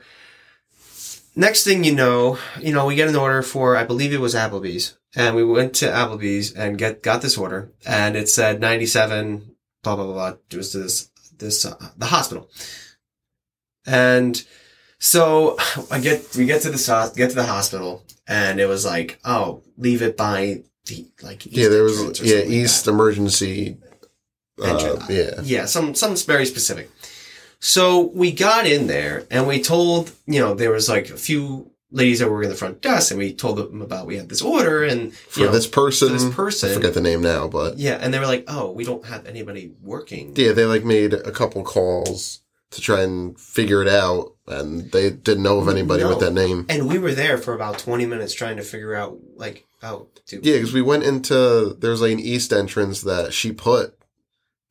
next 1.35 1.63
thing 1.63 1.83
you 1.83 1.93
know, 1.93 2.37
you 2.59 2.73
know, 2.73 2.85
we 2.85 2.95
get 2.95 3.09
an 3.09 3.15
order 3.15 3.41
for, 3.41 3.75
I 3.75 3.83
believe 3.83 4.13
it 4.13 4.19
was 4.19 4.35
Applebee's 4.35 4.97
and 5.15 5.35
we 5.35 5.43
went 5.43 5.73
to 5.75 5.85
Applebee's 5.85 6.51
and 6.53 6.77
get, 6.77 7.03
got 7.03 7.21
this 7.21 7.37
order 7.37 7.71
and 7.85 8.15
it 8.15 8.29
said 8.29 8.59
97, 8.59 9.52
blah, 9.83 9.95
blah, 9.95 10.05
blah, 10.05 10.13
blah. 10.13 10.37
It 10.49 10.57
was 10.57 10.73
this, 10.73 11.09
this, 11.37 11.65
uh, 11.65 11.75
the 11.97 12.05
hospital. 12.07 12.49
And 13.85 14.43
so 14.99 15.57
I 15.91 15.99
get, 15.99 16.35
we 16.35 16.45
get 16.45 16.61
to 16.63 16.69
the, 16.69 17.13
get 17.15 17.29
to 17.29 17.35
the 17.35 17.45
hospital 17.45 18.03
and 18.27 18.59
it 18.59 18.65
was 18.65 18.85
like, 18.85 19.19
oh, 19.25 19.61
leave 19.77 20.01
it 20.01 20.17
by 20.17 20.63
the, 20.85 21.07
like, 21.21 21.45
Yeah, 21.45 21.69
there 21.69 21.83
was 21.83 21.97
yeah 21.97 22.13
something 22.13 22.35
like 22.39 22.49
East 22.49 22.87
emergency. 22.87 23.77
Uh, 24.61 24.99
yeah. 25.09 25.41
Yeah, 25.41 25.65
some 25.65 25.95
some 25.95 26.15
very 26.15 26.45
specific. 26.45 26.89
So 27.59 28.11
we 28.13 28.31
got 28.31 28.67
in 28.67 28.87
there 28.87 29.25
and 29.31 29.47
we 29.47 29.61
told, 29.61 30.11
you 30.27 30.39
know, 30.39 30.53
there 30.53 30.71
was 30.71 30.89
like 30.89 31.09
a 31.09 31.17
few 31.17 31.71
ladies 31.93 32.19
that 32.19 32.29
were 32.29 32.43
in 32.43 32.49
the 32.49 32.55
front 32.55 32.81
desk 32.81 33.11
and 33.11 33.19
we 33.19 33.33
told 33.33 33.57
them 33.57 33.81
about 33.81 34.05
we 34.07 34.17
had 34.17 34.27
this 34.27 34.41
order 34.41 34.83
and 34.83 35.13
For 35.13 35.39
you 35.41 35.45
know, 35.45 35.51
this 35.51 35.67
person, 35.67 36.07
for 36.09 36.13
this 36.13 36.35
person. 36.35 36.71
I 36.71 36.73
forget 36.73 36.93
the 36.95 37.01
name 37.01 37.21
now, 37.21 37.47
but 37.47 37.77
yeah, 37.77 37.97
and 38.01 38.13
they 38.13 38.19
were 38.19 38.25
like, 38.25 38.43
"Oh, 38.47 38.71
we 38.71 38.83
don't 38.83 39.05
have 39.05 39.25
anybody 39.25 39.71
working." 39.81 40.33
yeah, 40.35 40.51
they 40.51 40.65
like 40.65 40.83
made 40.83 41.13
a 41.13 41.31
couple 41.31 41.63
calls 41.63 42.41
to 42.71 42.81
try 42.81 43.01
and 43.01 43.39
figure 43.39 43.81
it 43.83 43.87
out, 43.87 44.33
and 44.47 44.91
they 44.91 45.11
didn't 45.11 45.43
know 45.43 45.59
of 45.59 45.69
anybody 45.69 46.01
No. 46.03 46.09
with 46.09 46.19
that 46.19 46.33
name. 46.33 46.65
And 46.67 46.89
we 46.89 46.97
were 46.97 47.13
there 47.13 47.37
for 47.37 47.53
about 47.53 47.77
20 47.77 48.07
minutes 48.07 48.33
trying 48.33 48.57
to 48.57 48.63
figure 48.63 48.95
out 48.95 49.19
like 49.35 49.65
how 49.81 50.07
to 50.27 50.37
Yeah, 50.41 50.55
because 50.55 50.73
we 50.73 50.81
went 50.81 51.03
into 51.03 51.75
there's 51.79 52.01
like 52.01 52.13
an 52.13 52.19
east 52.19 52.51
entrance 52.51 53.01
that 53.01 53.33
she 53.33 53.51
put 53.51 53.95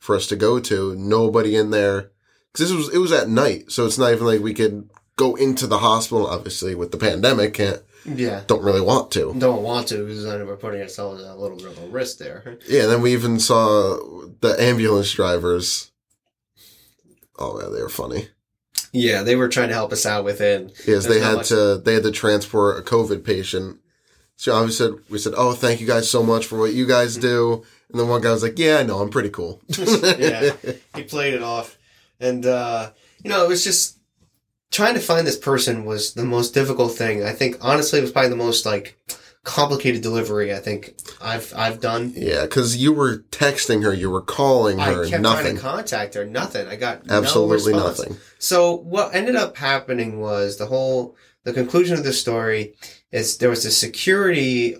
for 0.00 0.16
us 0.16 0.26
to 0.26 0.36
go 0.36 0.58
to. 0.58 0.96
Nobody 0.96 1.54
in 1.54 1.70
there 1.70 2.10
because 2.52 2.68
this 2.68 2.76
was 2.76 2.92
it 2.92 2.98
was 2.98 3.12
at 3.12 3.28
night, 3.28 3.70
so 3.70 3.86
it's 3.86 3.98
not 3.98 4.10
even 4.12 4.26
like 4.26 4.40
we 4.40 4.54
could 4.54 4.90
go 5.22 5.34
into 5.36 5.66
the 5.66 5.78
hospital. 5.78 6.26
Obviously, 6.26 6.74
with 6.74 6.90
the 6.92 6.98
pandemic, 6.98 7.54
can't 7.54 7.80
Yeah. 8.04 8.42
don't 8.46 8.62
really 8.68 8.80
want 8.80 9.10
to. 9.12 9.34
Don't 9.38 9.62
want 9.62 9.88
to 9.88 10.04
because 10.06 10.24
then 10.24 10.46
we're 10.46 10.56
putting 10.56 10.80
ourselves 10.82 11.22
at 11.22 11.30
a 11.30 11.40
little 11.42 11.56
bit 11.56 11.66
of 11.76 11.78
a 11.84 11.86
risk 11.88 12.18
there. 12.18 12.58
Yeah, 12.68 12.82
and 12.84 12.90
then 12.92 13.02
we 13.02 13.12
even 13.12 13.38
saw 13.40 13.96
the 14.40 14.56
ambulance 14.60 15.10
drivers. 15.12 15.90
Oh 17.38 17.60
yeah, 17.60 17.68
they 17.74 17.82
were 17.82 17.88
funny. 17.88 18.28
Yeah, 18.92 19.22
they 19.22 19.36
were 19.36 19.48
trying 19.48 19.68
to 19.68 19.74
help 19.74 19.92
us 19.92 20.04
out 20.04 20.24
with 20.24 20.40
it. 20.40 20.72
Yes, 20.86 21.06
they 21.06 21.18
had 21.20 21.36
much- 21.36 21.48
to 21.48 21.80
they 21.84 21.94
had 21.94 22.02
to 22.02 22.10
transport 22.10 22.78
a 22.78 22.82
COVID 22.82 23.24
patient. 23.24 23.78
So 24.36 24.52
obviously 24.54 24.86
said 24.88 24.94
we 25.08 25.18
said, 25.18 25.34
"Oh, 25.36 25.52
thank 25.52 25.80
you 25.80 25.86
guys 25.86 26.10
so 26.10 26.22
much 26.22 26.46
for 26.46 26.58
what 26.58 26.72
you 26.74 26.86
guys 26.86 27.16
do." 27.16 27.62
And 27.90 28.00
then 28.00 28.08
one 28.08 28.20
guy 28.20 28.32
was 28.32 28.42
like, 28.42 28.58
"Yeah, 28.58 28.78
I 28.78 28.82
know, 28.82 28.98
I'm 29.00 29.10
pretty 29.10 29.30
cool." 29.30 29.62
Yeah. 29.78 30.52
he 30.96 31.02
played 31.04 31.34
it 31.34 31.42
off 31.42 31.78
and 32.20 32.44
uh 32.46 32.90
you 33.22 33.30
know 33.30 33.44
it 33.44 33.48
was 33.48 33.64
just 33.64 33.96
trying 34.72 34.94
to 34.94 35.00
find 35.00 35.26
this 35.26 35.38
person 35.38 35.84
was 35.84 36.14
the 36.14 36.24
most 36.24 36.52
difficult 36.54 36.92
thing 36.92 37.22
i 37.22 37.32
think 37.32 37.56
honestly 37.60 37.98
it 37.98 38.02
was 38.02 38.10
probably 38.12 38.30
the 38.30 38.36
most 38.36 38.66
like 38.66 38.98
complicated 39.44 40.02
delivery 40.02 40.52
i 40.54 40.58
think 40.58 40.94
i've 41.20 41.52
i've 41.56 41.80
done 41.80 42.12
Yeah, 42.16 42.42
because 42.42 42.76
you 42.76 42.92
were 42.92 43.18
texting 43.30 43.82
her, 43.84 43.92
you 43.92 44.08
were 44.10 44.22
calling 44.22 44.80
i 44.80 44.92
her, 44.92 45.06
kept 45.06 45.22
nothing, 45.22 45.44
trying 45.44 45.56
to 45.56 45.60
contact 45.62 46.14
her 46.14 46.24
nothing 46.24 46.66
i 46.68 46.76
got 46.76 47.02
absolutely 47.10 47.72
response. 47.72 47.98
nothing. 47.98 48.16
so 48.38 48.74
what 48.76 49.14
ended 49.14 49.36
up 49.36 49.56
happening 49.56 50.20
was 50.20 50.56
the 50.58 50.66
whole 50.66 51.16
the 51.44 51.52
conclusion 51.52 51.96
of 51.98 52.04
the 52.04 52.12
story 52.12 52.74
is 53.10 53.38
there 53.38 53.50
was 53.50 53.64
a 53.64 53.70
security 53.70 54.76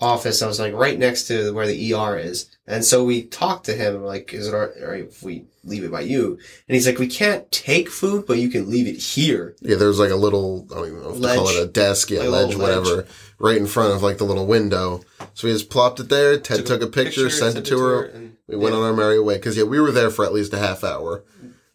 office 0.00 0.42
I 0.42 0.46
was 0.46 0.60
like 0.60 0.74
right 0.74 0.98
next 0.98 1.24
to 1.28 1.52
where 1.54 1.66
the 1.66 1.94
ER 1.94 2.18
is. 2.18 2.50
And 2.66 2.84
so 2.84 3.04
we 3.04 3.22
talked 3.22 3.66
to 3.66 3.72
him 3.74 4.04
like, 4.04 4.34
is 4.34 4.48
it 4.48 4.54
all 4.54 4.68
right 4.86 5.04
if 5.04 5.22
we 5.22 5.44
leave 5.64 5.84
it 5.84 5.90
by 5.92 6.00
you? 6.02 6.32
And 6.68 6.74
he's 6.74 6.86
like, 6.86 6.98
we 6.98 7.06
can't 7.06 7.50
take 7.50 7.88
food, 7.88 8.26
but 8.26 8.38
you 8.38 8.48
can 8.48 8.68
leave 8.68 8.86
it 8.86 8.96
here. 9.00 9.54
Yeah, 9.60 9.76
there's 9.76 9.98
like 9.98 10.10
a 10.10 10.16
little, 10.16 10.66
I 10.70 10.74
don't 10.74 10.86
even 10.88 11.02
know 11.02 11.10
if 11.14 11.20
to 11.22 11.34
call 11.34 11.48
it 11.48 11.62
a 11.62 11.66
desk, 11.66 12.10
yeah, 12.10 12.22
a 12.22 12.28
ledge, 12.28 12.56
whatever, 12.56 13.06
right 13.38 13.56
in 13.56 13.66
front 13.66 13.94
of 13.94 14.02
like 14.02 14.18
the 14.18 14.24
little 14.24 14.46
window. 14.46 15.02
So 15.34 15.46
we 15.48 15.52
just 15.54 15.70
plopped 15.70 16.00
it 16.00 16.08
there. 16.08 16.38
Ted 16.38 16.66
took, 16.66 16.82
a 16.82 16.86
picture, 16.88 17.30
sent, 17.30 17.56
it 17.56 17.64
to 17.66 17.78
her. 17.78 18.04
and- 18.04 18.36
We 18.48 18.56
went 18.56 18.74
on 18.74 18.82
our 18.82 18.92
merry 18.92 19.20
way 19.20 19.36
because 19.36 19.56
yeah, 19.56 19.64
we 19.64 19.80
were 19.80 19.92
there 19.92 20.10
for 20.10 20.24
at 20.24 20.32
least 20.34 20.52
a 20.52 20.58
half 20.58 20.84
hour. 20.84 21.24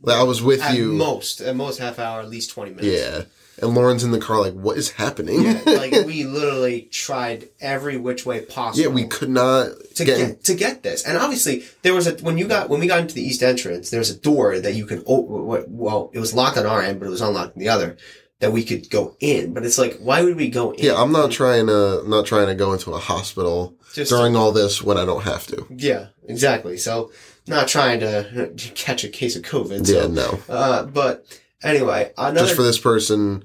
Like 0.01 0.17
I 0.17 0.23
was 0.23 0.41
with 0.41 0.61
At 0.61 0.75
you. 0.77 0.91
most, 0.93 1.41
at 1.41 1.55
most 1.55 1.77
half 1.79 1.99
hour, 1.99 2.21
at 2.21 2.29
least 2.29 2.51
20 2.51 2.71
minutes. 2.71 2.87
Yeah. 2.87 3.23
And 3.61 3.75
Lauren's 3.75 4.03
in 4.03 4.11
the 4.11 4.19
car 4.19 4.39
like, 4.39 4.53
what 4.53 4.77
is 4.77 4.91
happening? 4.91 5.43
Yeah, 5.43 5.61
like 5.65 5.91
we 6.05 6.23
literally 6.23 6.83
tried 6.83 7.49
every 7.59 7.97
which 7.97 8.25
way 8.25 8.41
possible. 8.41 8.83
yeah, 8.83 8.87
we 8.93 9.05
could 9.05 9.29
not 9.29 9.67
to 9.95 10.05
get, 10.05 10.17
get, 10.17 10.43
to 10.45 10.53
get 10.55 10.83
this. 10.83 11.05
And 11.05 11.17
obviously, 11.17 11.65
there 11.83 11.93
was 11.93 12.07
a 12.07 12.13
when 12.23 12.37
you 12.37 12.47
got 12.47 12.69
when 12.69 12.79
we 12.79 12.87
got 12.87 12.99
into 13.01 13.13
the 13.13 13.21
east 13.23 13.43
entrance, 13.43 13.89
there 13.89 13.99
was 13.99 14.09
a 14.09 14.17
door 14.17 14.59
that 14.59 14.73
you 14.73 14.85
could. 14.85 15.03
open. 15.05 15.65
Well, 15.77 16.09
it 16.13 16.19
was 16.19 16.33
locked 16.33 16.57
on 16.57 16.65
our 16.65 16.81
end, 16.81 16.99
but 16.99 17.05
it 17.07 17.11
was 17.11 17.21
unlocked 17.21 17.55
on 17.55 17.59
the 17.59 17.69
other. 17.69 17.97
That 18.39 18.51
we 18.51 18.63
could 18.63 18.89
go 18.89 19.15
in, 19.19 19.53
but 19.53 19.63
it's 19.63 19.77
like, 19.77 19.99
why 19.99 20.23
would 20.23 20.35
we 20.35 20.49
go 20.49 20.71
in? 20.71 20.83
Yeah, 20.83 20.99
I'm 20.99 21.11
not 21.11 21.29
trying 21.29 21.67
to 21.67 21.99
I'm 21.99 22.09
not 22.09 22.25
trying 22.25 22.47
to 22.47 22.55
go 22.55 22.73
into 22.73 22.91
a 22.91 22.97
hospital 22.97 23.75
Just 23.93 24.09
during 24.09 24.35
all 24.35 24.51
this 24.51 24.81
when 24.81 24.97
I 24.97 25.05
don't 25.05 25.21
have 25.21 25.45
to. 25.45 25.67
yeah, 25.69 26.07
exactly. 26.27 26.77
So, 26.77 27.11
not 27.45 27.67
trying 27.67 27.99
to 27.99 28.51
catch 28.73 29.03
a 29.03 29.09
case 29.09 29.35
of 29.35 29.43
COVID. 29.43 29.87
Yeah, 29.87 30.07
no. 30.07 30.39
uh, 30.49 30.85
but 30.85 31.23
anyway, 31.63 32.11
another 32.17 32.41
Just 32.47 32.55
for 32.55 32.63
this 32.63 32.79
person 32.79 33.43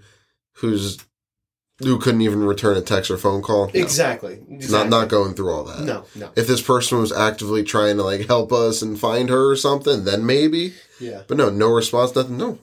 who's 0.57 0.99
who 1.81 1.99
couldn't 1.99 2.23
even 2.23 2.43
return 2.43 2.77
a 2.77 2.81
text 2.81 3.11
or 3.11 3.19
phone 3.19 3.43
call. 3.43 3.67
No. 3.67 3.73
exactly, 3.75 4.41
exactly. 4.49 4.69
Not 4.71 4.89
not 4.89 5.09
going 5.09 5.35
through 5.35 5.51
all 5.53 5.65
that. 5.65 5.85
no, 5.85 6.05
no, 6.15 6.31
If 6.35 6.47
this 6.47 6.63
person 6.63 6.99
was 6.99 7.13
actively 7.13 7.63
trying 7.63 7.99
to 7.99 8.03
like 8.03 8.27
help 8.27 8.51
us 8.53 8.81
and 8.81 8.99
find 8.99 9.29
her 9.29 9.51
or 9.51 9.57
something, 9.57 10.05
then 10.05 10.25
maybe. 10.25 10.73
yeah. 10.99 11.23
But 11.29 11.37
no, 11.37 11.51
no 11.51 11.69
response, 11.69 12.15
nothing. 12.15 12.39
No, 12.39 12.59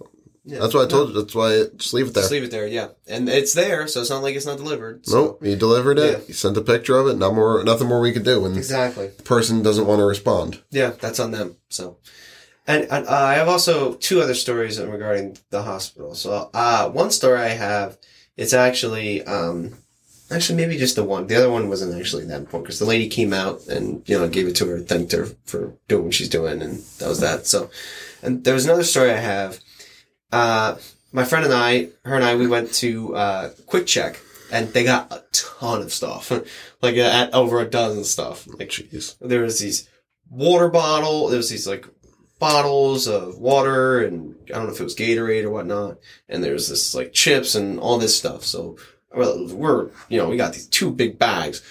Yeah. 0.46 0.60
That's 0.60 0.74
why 0.74 0.84
I 0.84 0.88
told 0.88 1.10
you. 1.10 1.22
That's 1.22 1.36
why 1.36 1.66
just 1.78 1.94
leave 1.94 2.08
it 2.08 2.14
there. 2.16 2.24
Just 2.24 2.32
leave 2.32 2.44
it 2.44 2.50
there, 2.52 2.66
yeah. 2.66 2.88
And 3.08 3.30
it's 3.30 3.54
there, 3.54 3.88
so 3.88 4.02
it's 4.02 4.10
not 4.10 4.24
like 4.24 4.36
it's 4.36 4.48
not 4.48 4.58
delivered. 4.58 5.06
So. 5.06 5.16
Nope, 5.16 5.46
you 5.46 5.56
delivered 5.56 6.00
it. 6.00 6.12
Yeah. 6.20 6.26
You 6.30 6.34
sent 6.34 6.58
a 6.58 6.62
picture 6.62 6.98
of 6.98 7.06
it. 7.08 7.18
No 7.18 7.32
more, 7.32 7.64
nothing 7.64 7.88
more 7.88 8.02
we 8.02 8.14
could 8.14 8.26
do. 8.26 8.44
And 8.48 8.58
Exactly. 8.58 9.10
the 9.16 9.24
person 9.24 9.62
doesn't 9.62 9.86
want 9.86 10.00
to 10.00 10.06
respond. 10.06 10.64
Yeah, 10.72 10.94
that's 11.00 11.20
on 11.20 11.30
them. 11.32 11.58
So, 11.70 11.98
and, 12.68 12.84
and 12.90 13.08
uh, 13.08 13.12
I 13.12 13.34
have 13.36 13.50
also 13.50 13.94
two 13.96 14.22
other 14.22 14.34
stories 14.34 14.80
regarding 14.80 15.38
the 15.50 15.64
hospital. 15.64 16.16
So, 16.16 16.50
uh, 16.54 16.90
one 16.90 17.12
story 17.12 17.40
I 17.40 17.50
have, 17.50 17.98
it's 18.38 18.54
actually, 18.54 19.24
um, 19.24 19.76
actually 20.32 20.58
maybe 20.58 20.78
just 20.78 20.96
the 20.96 21.04
one. 21.04 21.28
The 21.28 21.36
other 21.36 21.50
one 21.50 21.70
wasn't 21.70 22.00
actually 22.00 22.26
that 22.26 22.40
important 22.40 22.66
because 22.66 22.80
the 22.80 22.86
lady 22.86 23.08
came 23.08 23.34
out 23.34 23.68
and 23.68 24.08
you 24.08 24.18
know 24.18 24.28
gave 24.28 24.48
it 24.48 24.56
to 24.58 24.68
her, 24.68 24.80
thanked 24.80 25.12
her 25.12 25.28
for 25.46 25.74
doing 25.88 26.06
what 26.06 26.14
she's 26.14 26.30
doing, 26.30 26.62
and 26.62 26.80
that 27.00 27.10
was 27.10 27.20
that. 27.20 27.48
So, 27.48 27.70
and 28.22 28.44
there 28.44 28.54
was 28.54 28.66
another 28.66 28.84
story 28.84 29.12
I 29.12 29.18
have. 29.18 29.60
Uh, 30.32 30.76
my 31.12 31.24
friend 31.24 31.46
and 31.46 31.54
I, 31.54 31.90
her 32.06 32.16
and 32.16 32.24
I, 32.24 32.36
we 32.36 32.48
went 32.48 32.74
to 32.76 33.16
uh, 33.16 33.50
QuickChek, 33.68 34.18
and 34.52 34.70
they 34.70 34.84
got 34.84 35.12
a 35.12 35.24
ton 35.32 35.82
of 35.82 35.94
stuff, 35.94 36.32
like 36.82 36.96
at 36.96 37.34
over 37.34 37.60
a 37.60 37.70
dozen 37.70 38.04
stuff. 38.04 38.48
Like 38.48 38.74
there 39.22 39.42
was 39.42 39.60
these 39.60 39.90
water 40.30 40.70
bottle. 40.70 41.28
There 41.28 41.38
was 41.38 41.50
these 41.50 41.68
like 41.68 41.88
bottles 42.44 43.08
of 43.08 43.40
water, 43.40 44.04
and 44.04 44.36
I 44.48 44.56
don't 44.56 44.66
know 44.66 44.74
if 44.74 44.82
it 44.82 44.84
was 44.84 44.98
Gatorade 44.98 45.46
or 45.46 45.50
whatnot. 45.50 46.00
And 46.28 46.44
there's 46.44 46.68
this 46.68 46.94
like 46.94 47.14
chips 47.14 47.56
and 47.56 47.80
all 47.80 47.98
this 47.98 48.18
stuff. 48.18 48.44
So 48.44 48.76
we're 49.16 49.92
you 50.10 50.18
know 50.18 50.28
we 50.28 50.36
got 50.36 50.52
these 50.52 50.68
two 50.68 50.92
big 50.92 51.18
bags, 51.18 51.62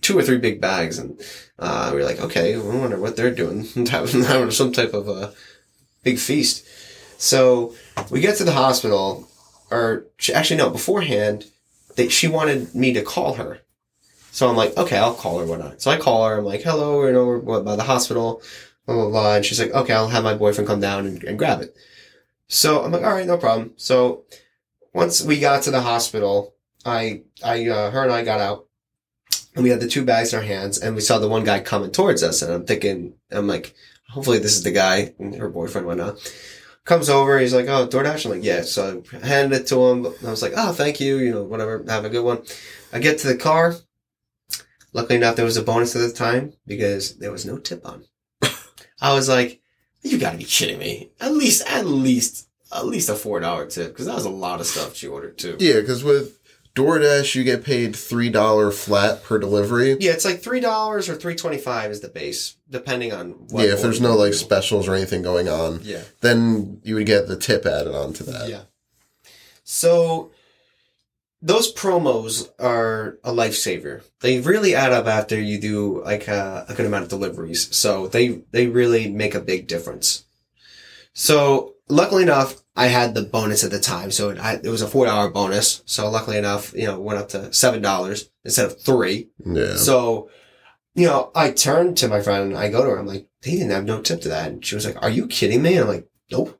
two 0.00 0.18
or 0.18 0.22
three 0.22 0.38
big 0.38 0.60
bags, 0.60 0.98
and 0.98 1.20
uh, 1.56 1.92
we 1.94 2.00
are 2.00 2.04
like, 2.04 2.20
okay, 2.20 2.56
I 2.56 2.58
wonder 2.58 2.98
what 2.98 3.14
they're 3.14 3.30
doing, 3.30 3.64
having 3.86 4.50
some 4.50 4.72
type 4.72 4.92
of 4.92 5.06
a 5.06 5.32
big 6.02 6.18
feast. 6.18 6.66
So 7.16 7.76
we 8.10 8.20
get 8.20 8.38
to 8.38 8.44
the 8.44 8.58
hospital, 8.64 9.28
or 9.70 10.06
actually 10.34 10.56
no, 10.56 10.68
beforehand, 10.68 11.44
they, 11.94 12.08
she 12.08 12.26
wanted 12.26 12.74
me 12.74 12.92
to 12.94 13.02
call 13.02 13.34
her. 13.34 13.60
So 14.32 14.48
I'm 14.48 14.56
like, 14.56 14.76
okay, 14.76 14.96
I'll 14.96 15.14
call 15.14 15.38
her, 15.38 15.46
whatnot. 15.46 15.80
So 15.80 15.92
I 15.92 15.98
call 15.98 16.26
her, 16.26 16.38
I'm 16.38 16.44
like, 16.44 16.62
hello, 16.62 17.06
you 17.06 17.12
know, 17.12 17.24
we're 17.26 17.62
by 17.62 17.76
the 17.76 17.84
hospital, 17.84 18.42
blah, 18.86 18.94
blah, 18.94 19.08
blah. 19.10 19.34
And 19.36 19.44
she's 19.44 19.60
like, 19.60 19.72
okay, 19.72 19.92
I'll 19.92 20.08
have 20.08 20.24
my 20.24 20.34
boyfriend 20.34 20.68
come 20.68 20.80
down 20.80 21.06
and, 21.06 21.22
and 21.24 21.38
grab 21.38 21.60
it. 21.60 21.76
So 22.48 22.82
I'm 22.82 22.92
like, 22.92 23.02
all 23.02 23.12
right, 23.12 23.26
no 23.26 23.38
problem. 23.38 23.72
So 23.76 24.24
once 24.92 25.22
we 25.22 25.40
got 25.40 25.62
to 25.64 25.70
the 25.70 25.80
hospital, 25.80 26.54
I, 26.84 27.22
I, 27.44 27.68
uh, 27.68 27.90
her 27.90 28.02
and 28.02 28.12
I 28.12 28.24
got 28.24 28.40
out 28.40 28.66
and 29.54 29.64
we 29.64 29.70
had 29.70 29.80
the 29.80 29.88
two 29.88 30.04
bags 30.04 30.32
in 30.32 30.38
our 30.38 30.44
hands 30.44 30.78
and 30.78 30.94
we 30.94 31.00
saw 31.00 31.18
the 31.18 31.28
one 31.28 31.44
guy 31.44 31.60
coming 31.60 31.90
towards 31.90 32.22
us. 32.22 32.42
And 32.42 32.52
I'm 32.52 32.66
thinking, 32.66 33.14
I'm 33.30 33.46
like, 33.46 33.74
hopefully 34.08 34.38
this 34.38 34.56
is 34.56 34.62
the 34.62 34.72
guy 34.72 35.14
and 35.18 35.34
her 35.36 35.48
boyfriend, 35.48 35.86
whatnot. 35.86 36.18
Comes 36.84 37.08
over, 37.08 37.38
he's 37.38 37.54
like, 37.54 37.68
oh, 37.68 37.86
DoorDash? 37.86 38.24
I'm 38.24 38.32
like, 38.32 38.44
yeah. 38.44 38.62
So 38.62 39.04
I 39.22 39.26
handed 39.26 39.60
it 39.60 39.66
to 39.68 39.86
him. 39.86 40.06
I 40.26 40.30
was 40.30 40.42
like, 40.42 40.54
oh, 40.56 40.72
thank 40.72 41.00
you, 41.00 41.18
you 41.18 41.30
know, 41.30 41.44
whatever, 41.44 41.84
have 41.88 42.04
a 42.04 42.10
good 42.10 42.24
one. 42.24 42.42
I 42.92 42.98
get 42.98 43.18
to 43.18 43.28
the 43.28 43.36
car. 43.36 43.76
Luckily 44.92 45.16
enough, 45.16 45.36
there 45.36 45.44
was 45.44 45.56
a 45.56 45.62
bonus 45.62 45.96
at 45.96 46.00
the 46.00 46.12
time 46.12 46.54
because 46.66 47.16
there 47.16 47.32
was 47.32 47.46
no 47.46 47.56
tip 47.56 47.86
on. 47.86 48.04
I 49.02 49.12
was 49.14 49.28
like, 49.28 49.60
you 50.02 50.16
gotta 50.18 50.38
be 50.38 50.44
kidding 50.44 50.78
me. 50.78 51.10
At 51.20 51.32
least, 51.32 51.66
at 51.68 51.84
least, 51.86 52.48
at 52.74 52.86
least 52.86 53.08
a 53.10 53.12
$4 53.14 53.68
tip 53.70 53.88
because 53.88 54.06
that 54.06 54.14
was 54.14 54.24
a 54.24 54.30
lot 54.30 54.60
of 54.60 54.66
stuff 54.66 54.96
she 54.96 55.06
ordered 55.08 55.36
too. 55.36 55.56
Yeah, 55.60 55.80
because 55.80 56.02
with 56.04 56.38
DoorDash, 56.74 57.34
you 57.34 57.44
get 57.44 57.64
paid 57.64 57.94
three 57.94 58.30
dollar 58.30 58.70
flat 58.70 59.22
per 59.24 59.38
delivery. 59.38 59.96
Yeah, 60.00 60.12
it's 60.12 60.24
like 60.24 60.40
$3 60.40 61.08
or 61.08 61.14
three 61.16 61.34
twenty-five 61.34 61.90
is 61.90 62.00
the 62.00 62.08
base, 62.08 62.56
depending 62.70 63.12
on 63.12 63.32
what. 63.50 63.66
yeah, 63.66 63.74
if 63.74 63.82
there's 63.82 64.00
no 64.00 64.14
like 64.16 64.32
do. 64.32 64.38
specials 64.38 64.88
or 64.88 64.94
anything 64.94 65.20
going 65.22 65.48
on, 65.50 65.80
Yeah. 65.82 66.00
then 66.22 66.80
you 66.82 66.94
would 66.94 67.04
get 67.06 67.28
the 67.28 67.36
tip 67.36 67.66
added 67.66 67.94
on 67.94 68.14
to 68.14 68.22
that. 68.24 68.48
Yeah. 68.48 68.62
So 69.64 70.30
those 71.42 71.74
promos 71.74 72.48
are 72.60 73.18
a 73.24 73.32
lifesaver. 73.32 74.02
They 74.20 74.40
really 74.40 74.74
add 74.76 74.92
up 74.92 75.06
after 75.06 75.38
you 75.40 75.60
do 75.60 76.02
like 76.04 76.28
a, 76.28 76.64
a 76.68 76.74
good 76.74 76.86
amount 76.86 77.02
of 77.02 77.10
deliveries. 77.10 77.74
So 77.76 78.06
they 78.06 78.42
they 78.52 78.68
really 78.68 79.10
make 79.10 79.34
a 79.34 79.40
big 79.40 79.66
difference. 79.66 80.24
So 81.14 81.74
luckily 81.88 82.22
enough, 82.22 82.62
I 82.74 82.86
had 82.86 83.14
the 83.14 83.22
bonus 83.22 83.64
at 83.64 83.70
the 83.70 83.80
time, 83.80 84.10
so 84.10 84.30
it, 84.30 84.38
I, 84.38 84.54
it 84.54 84.68
was 84.68 84.80
a 84.80 84.88
four 84.88 85.04
dollar 85.06 85.30
bonus. 85.30 85.82
So 85.84 86.08
luckily 86.08 86.38
enough, 86.38 86.72
you 86.74 86.86
know, 86.86 86.94
it 86.94 87.02
went 87.02 87.18
up 87.18 87.28
to 87.30 87.52
seven 87.52 87.82
dollars 87.82 88.30
instead 88.44 88.66
of 88.66 88.80
three. 88.80 89.28
Yeah. 89.44 89.76
So, 89.76 90.30
you 90.94 91.06
know, 91.06 91.32
I 91.34 91.50
turned 91.50 91.96
to 91.98 92.08
my 92.08 92.22
friend 92.22 92.52
and 92.52 92.56
I 92.56 92.70
go 92.70 92.82
to 92.82 92.90
her. 92.90 92.98
I'm 92.98 93.06
like, 93.06 93.26
they 93.42 93.50
didn't 93.50 93.72
have 93.72 93.84
no 93.84 94.00
tip 94.00 94.20
to 94.22 94.28
that. 94.28 94.50
And 94.50 94.64
she 94.64 94.74
was 94.74 94.86
like, 94.86 95.02
are 95.02 95.10
you 95.10 95.26
kidding 95.26 95.60
me? 95.60 95.74
And 95.74 95.82
I'm 95.82 95.88
like, 95.88 96.08
nope. 96.30 96.58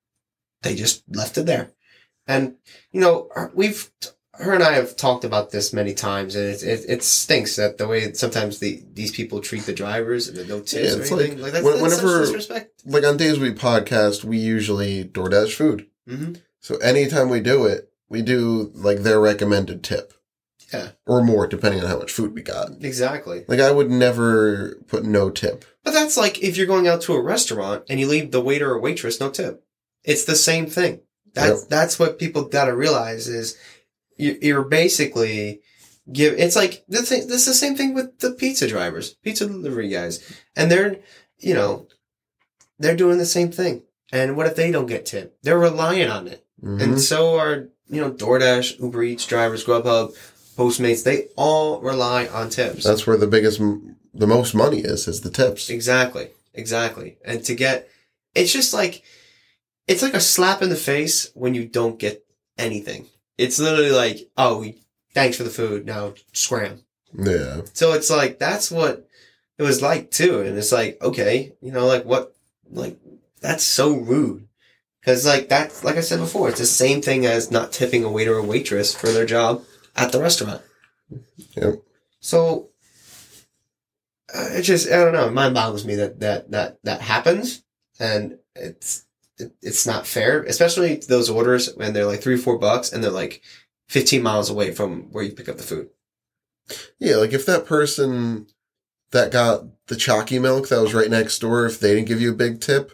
They 0.62 0.74
just 0.74 1.04
left 1.08 1.38
it 1.38 1.46
there. 1.46 1.72
And, 2.26 2.56
you 2.92 3.00
know, 3.00 3.28
we've, 3.54 3.90
her 4.42 4.52
and 4.52 4.62
I 4.62 4.72
have 4.72 4.96
talked 4.96 5.24
about 5.24 5.50
this 5.50 5.72
many 5.72 5.94
times 5.94 6.34
and 6.36 6.46
it, 6.46 6.62
it, 6.62 6.84
it 6.88 7.02
stinks 7.02 7.56
that 7.56 7.78
the 7.78 7.88
way 7.88 8.12
sometimes 8.12 8.58
the, 8.58 8.82
these 8.92 9.10
people 9.12 9.40
treat 9.40 9.62
the 9.64 9.72
drivers 9.72 10.28
and 10.28 10.36
the 10.36 10.44
no 10.44 10.60
tips 10.60 10.72
Yeah, 10.74 10.80
or 10.98 11.00
it's 11.02 11.12
anything. 11.12 11.32
like, 11.40 11.42
Like, 11.42 11.52
that's, 11.52 11.64
when- 11.64 11.78
that's 11.82 12.02
whenever- 12.02 12.20
disrespect. 12.20 12.82
like 12.84 13.04
on 13.04 13.16
days 13.16 13.38
we 13.38 13.52
podcast, 13.52 14.24
we 14.24 14.36
usually 14.38 15.04
DoorDash 15.04 15.54
food. 15.54 15.86
hmm 16.08 16.34
So 16.60 16.76
anytime 16.78 17.28
we 17.28 17.40
do 17.40 17.66
it, 17.66 17.90
we 18.08 18.20
do 18.22 18.70
like 18.74 18.98
their 18.98 19.20
recommended 19.20 19.82
tip. 19.82 20.12
Yeah. 20.72 20.90
Or 21.06 21.22
more, 21.22 21.46
depending 21.46 21.80
on 21.82 21.86
how 21.86 21.98
much 21.98 22.12
food 22.12 22.34
we 22.34 22.40
got. 22.42 22.70
Exactly. 22.82 23.44
Like 23.46 23.60
I 23.60 23.70
would 23.70 23.90
never 23.90 24.76
put 24.88 25.04
no 25.04 25.28
tip. 25.30 25.64
But 25.84 25.92
that's 25.92 26.16
like 26.16 26.42
if 26.42 26.56
you're 26.56 26.66
going 26.66 26.88
out 26.88 27.02
to 27.02 27.12
a 27.14 27.20
restaurant 27.22 27.84
and 27.90 28.00
you 28.00 28.06
leave 28.08 28.30
the 28.30 28.40
waiter 28.40 28.70
or 28.70 28.80
waitress 28.80 29.20
no 29.20 29.28
tip. 29.30 29.64
It's 30.04 30.24
the 30.24 30.34
same 30.36 30.66
thing. 30.66 31.00
That's 31.34 31.60
Yep. 31.62 31.68
that's 31.70 31.98
what 31.98 32.18
people 32.18 32.44
gotta 32.44 32.74
realize 32.74 33.28
is 33.28 33.56
you're 34.16 34.64
basically 34.64 35.60
give. 36.12 36.34
It's 36.38 36.56
like 36.56 36.84
the 36.88 37.02
thing. 37.02 37.26
This 37.28 37.42
is 37.42 37.46
the 37.46 37.54
same 37.54 37.76
thing 37.76 37.94
with 37.94 38.18
the 38.20 38.32
pizza 38.32 38.68
drivers, 38.68 39.14
pizza 39.14 39.46
delivery 39.46 39.88
guys, 39.88 40.22
and 40.56 40.70
they're 40.70 40.96
you 41.38 41.54
know 41.54 41.86
they're 42.78 42.96
doing 42.96 43.18
the 43.18 43.26
same 43.26 43.50
thing. 43.50 43.82
And 44.12 44.36
what 44.36 44.46
if 44.46 44.56
they 44.56 44.70
don't 44.70 44.86
get 44.86 45.06
tip? 45.06 45.38
They're 45.42 45.58
relying 45.58 46.08
on 46.08 46.28
it, 46.28 46.44
Mhm. 46.62 46.82
and 46.82 47.00
so 47.00 47.38
are 47.38 47.68
you 47.88 48.00
know 48.00 48.12
DoorDash, 48.12 48.80
Uber 48.80 49.02
Eats 49.02 49.26
drivers, 49.26 49.64
Grubhub, 49.64 50.14
Postmates. 50.56 51.02
They 51.04 51.28
all 51.36 51.80
rely 51.80 52.26
on 52.26 52.50
tips. 52.50 52.84
That's 52.84 53.06
where 53.06 53.16
the 53.16 53.26
biggest, 53.26 53.58
the 53.58 54.26
most 54.26 54.54
money 54.54 54.80
is, 54.80 55.08
is 55.08 55.22
the 55.22 55.30
tips. 55.30 55.70
Exactly. 55.70 56.28
Exactly. 56.54 57.16
And 57.24 57.42
to 57.44 57.54
get, 57.54 57.88
it's 58.34 58.52
just 58.52 58.74
like, 58.74 59.02
it's 59.88 60.02
like 60.02 60.12
a 60.14 60.20
slap 60.20 60.60
in 60.60 60.68
the 60.68 60.76
face 60.76 61.30
when 61.34 61.54
you 61.54 61.64
don't 61.66 61.98
get 61.98 62.22
anything. 62.58 63.06
It's 63.42 63.58
literally 63.58 63.90
like, 63.90 64.30
oh, 64.36 64.58
we, 64.58 64.78
thanks 65.14 65.36
for 65.36 65.42
the 65.42 65.50
food. 65.50 65.86
Now 65.86 66.14
scram. 66.32 66.84
Yeah. 67.16 67.62
So 67.74 67.92
it's 67.92 68.10
like, 68.10 68.38
that's 68.38 68.70
what 68.70 69.08
it 69.58 69.62
was 69.62 69.82
like 69.82 70.10
too. 70.10 70.40
And 70.40 70.56
it's 70.56 70.72
like, 70.72 71.02
okay, 71.02 71.52
you 71.60 71.72
know, 71.72 71.86
like 71.86 72.04
what, 72.04 72.34
like, 72.70 72.98
that's 73.40 73.64
so 73.64 73.94
rude. 73.94 74.48
Cause 75.04 75.26
like 75.26 75.48
that's, 75.48 75.82
like 75.82 75.96
I 75.96 76.00
said 76.00 76.20
before, 76.20 76.48
it's 76.48 76.60
the 76.60 76.66
same 76.66 77.02
thing 77.02 77.26
as 77.26 77.50
not 77.50 77.72
tipping 77.72 78.04
a 78.04 78.10
waiter 78.10 78.34
or 78.34 78.42
waitress 78.42 78.94
for 78.94 79.08
their 79.08 79.26
job 79.26 79.64
at 79.96 80.12
the 80.12 80.20
restaurant. 80.20 80.62
Yep. 81.56 81.82
So 82.20 82.68
uh, 84.34 84.48
it 84.52 84.62
just 84.62 84.90
I 84.90 84.96
don't 84.96 85.12
know. 85.12 85.30
Mind 85.30 85.54
boggles 85.54 85.84
me 85.84 85.96
that 85.96 86.20
that 86.20 86.50
that 86.52 86.78
that 86.84 87.00
happens, 87.00 87.62
and 87.98 88.38
it's 88.54 88.98
it, 89.00 89.04
it's 89.38 89.86
not 89.86 90.06
fair, 90.06 90.42
especially 90.44 90.96
those 90.96 91.30
orders 91.30 91.74
when 91.74 91.92
they're 91.92 92.06
like 92.06 92.20
three 92.22 92.34
or 92.34 92.38
four 92.38 92.58
bucks 92.58 92.92
and 92.92 93.02
they're 93.02 93.10
like 93.10 93.42
fifteen 93.88 94.22
miles 94.22 94.50
away 94.50 94.72
from 94.72 95.10
where 95.12 95.24
you 95.24 95.32
pick 95.32 95.48
up 95.48 95.56
the 95.56 95.62
food. 95.62 95.88
Yeah. 96.98 97.16
Like 97.16 97.32
if 97.32 97.46
that 97.46 97.66
person 97.66 98.46
that 99.10 99.32
got 99.32 99.64
the 99.88 99.96
chalky 99.96 100.38
milk 100.38 100.68
that 100.68 100.80
was 100.80 100.94
right 100.94 101.10
next 101.10 101.38
door, 101.40 101.66
if 101.66 101.80
they 101.80 101.94
didn't 101.94 102.08
give 102.08 102.20
you 102.20 102.30
a 102.30 102.36
big 102.36 102.60
tip, 102.60 102.92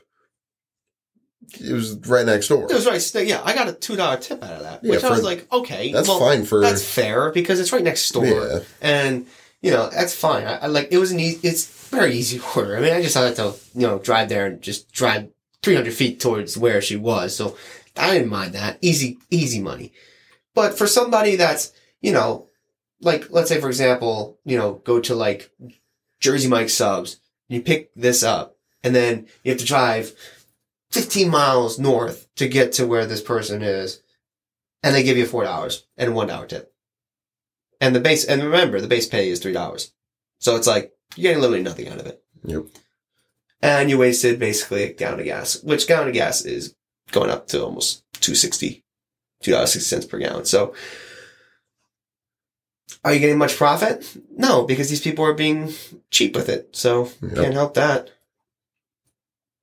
it 1.61 1.73
was 1.73 1.97
right 2.09 2.27
next 2.27 2.49
door. 2.49 2.65
It 2.65 2.75
was 2.75 2.87
right. 2.87 3.27
Yeah, 3.27 3.41
I 3.45 3.55
got 3.55 3.69
a 3.69 3.73
two 3.73 3.97
dollar 3.97 4.17
tip 4.19 4.43
out 4.43 4.53
of 4.53 4.63
that, 4.63 4.85
Yeah, 4.85 4.93
which 4.93 5.05
I 5.05 5.11
was 5.11 5.23
like, 5.23 5.51
okay, 5.53 5.93
That's 5.93 6.09
well, 6.09 6.19
fine 6.21 6.45
for, 6.45 6.61
That's 6.61 6.85
fair 6.85 7.31
because 7.31 7.61
it's 7.61 7.73
right 7.73 7.83
next 7.83 8.11
door. 8.11 8.25
yeah. 8.27 8.59
and 8.81 9.27
you 9.61 9.71
know 9.71 9.89
that's 9.91 10.15
fine. 10.15 10.47
I, 10.47 10.57
I 10.59 10.67
like 10.67 10.89
it 10.93 10.99
was 10.99 11.11
an 11.11 11.21
easy. 11.21 11.47
It's 11.47 11.67
very 11.89 12.15
easy 12.15 12.41
order. 12.57 12.77
I 12.77 12.81
mean, 12.81 12.93
I 12.93 13.03
just 13.03 13.17
had 13.17 13.37
to 13.37 13.55
you 13.75 13.87
know 13.87 13.99
drive 13.99 14.29
there 14.29 14.47
and 14.47 14.61
just 14.63 14.93
drive 14.93 15.31
three 15.63 15.75
hundred 15.75 15.95
feet 15.95 16.21
towards 16.21 16.57
where 16.57 16.81
she 16.81 16.97
was, 16.97 17.35
so 17.35 17.57
I 17.97 18.15
didn't 18.15 18.31
mind 18.31 18.55
that. 18.55 18.79
Easy, 18.81 19.19
easy 19.31 19.61
money. 19.61 19.93
But 20.55 20.77
for 20.77 20.87
somebody 20.87 21.37
that's 21.37 21.73
you 22.01 22.13
know, 22.13 22.49
like 23.01 23.31
let's 23.31 23.49
say 23.49 23.61
for 23.61 23.69
example, 23.69 24.39
you 24.45 24.57
know, 24.57 24.75
go 24.85 25.01
to 25.01 25.15
like 25.15 25.51
Jersey 26.21 26.49
Mike 26.49 26.71
subs, 26.71 27.21
you 27.49 27.61
pick 27.61 27.91
this 27.95 28.23
up, 28.23 28.57
and 28.83 28.95
then 28.95 29.27
you 29.43 29.53
have 29.53 29.61
to 29.61 29.67
drive 29.67 30.13
fifteen 30.91 31.31
miles 31.31 31.79
north 31.79 32.29
to 32.37 32.49
get 32.49 32.73
to 32.73 32.87
where 32.87 33.07
this 33.07 33.23
person 33.23 33.63
is, 33.63 34.03
and 34.83 34.95
they 34.95 35.03
give 35.03 35.17
you 35.17 35.27
four 35.27 35.45
dollars 35.45 35.87
and 35.97 36.15
one 36.15 36.29
dollar 36.29 36.47
tip. 36.47 36.73
And 37.81 37.95
the 37.95 38.01
base, 38.01 38.25
and 38.25 38.43
remember, 38.43 38.81
the 38.81 38.89
base 38.89 39.07
pay 39.07 39.29
is 39.29 39.39
three 39.39 39.53
dollars, 39.53 39.93
so 40.39 40.57
it's 40.57 40.67
like 40.67 40.93
you're 41.17 41.31
getting 41.31 41.41
literally 41.41 41.63
nothing 41.63 41.89
out 41.89 42.01
of 42.01 42.07
it. 42.07 42.23
Yep. 42.45 42.65
And 43.61 43.91
you 43.91 43.99
wasted 43.99 44.39
basically 44.39 44.85
a 44.85 44.93
gallon 44.93 45.21
of 45.21 45.27
gas, 45.27 45.63
which 45.63 45.89
gallon 45.89 46.09
of 46.09 46.15
gas 46.15 46.45
is 46.45 46.75
going 47.11 47.31
up 47.31 47.49
to 47.49 47.63
almost 47.65 48.05
260 48.21 48.85
$2.60 49.45 50.09
per 50.09 50.19
gallon. 50.19 50.45
So 50.45 50.75
are 53.05 53.13
you 53.15 53.21
getting 53.21 53.39
much 53.39 53.57
profit? 53.57 54.17
No, 54.37 54.65
because 54.65 54.89
these 54.91 55.01
people 55.01 55.25
are 55.25 55.35
being 55.35 55.73
cheap 56.11 56.35
with 56.35 56.49
it. 56.49 56.75
So 56.75 57.11
Yep. 57.23 57.35
can't 57.35 57.55
help 57.55 57.75
that. 57.75 58.11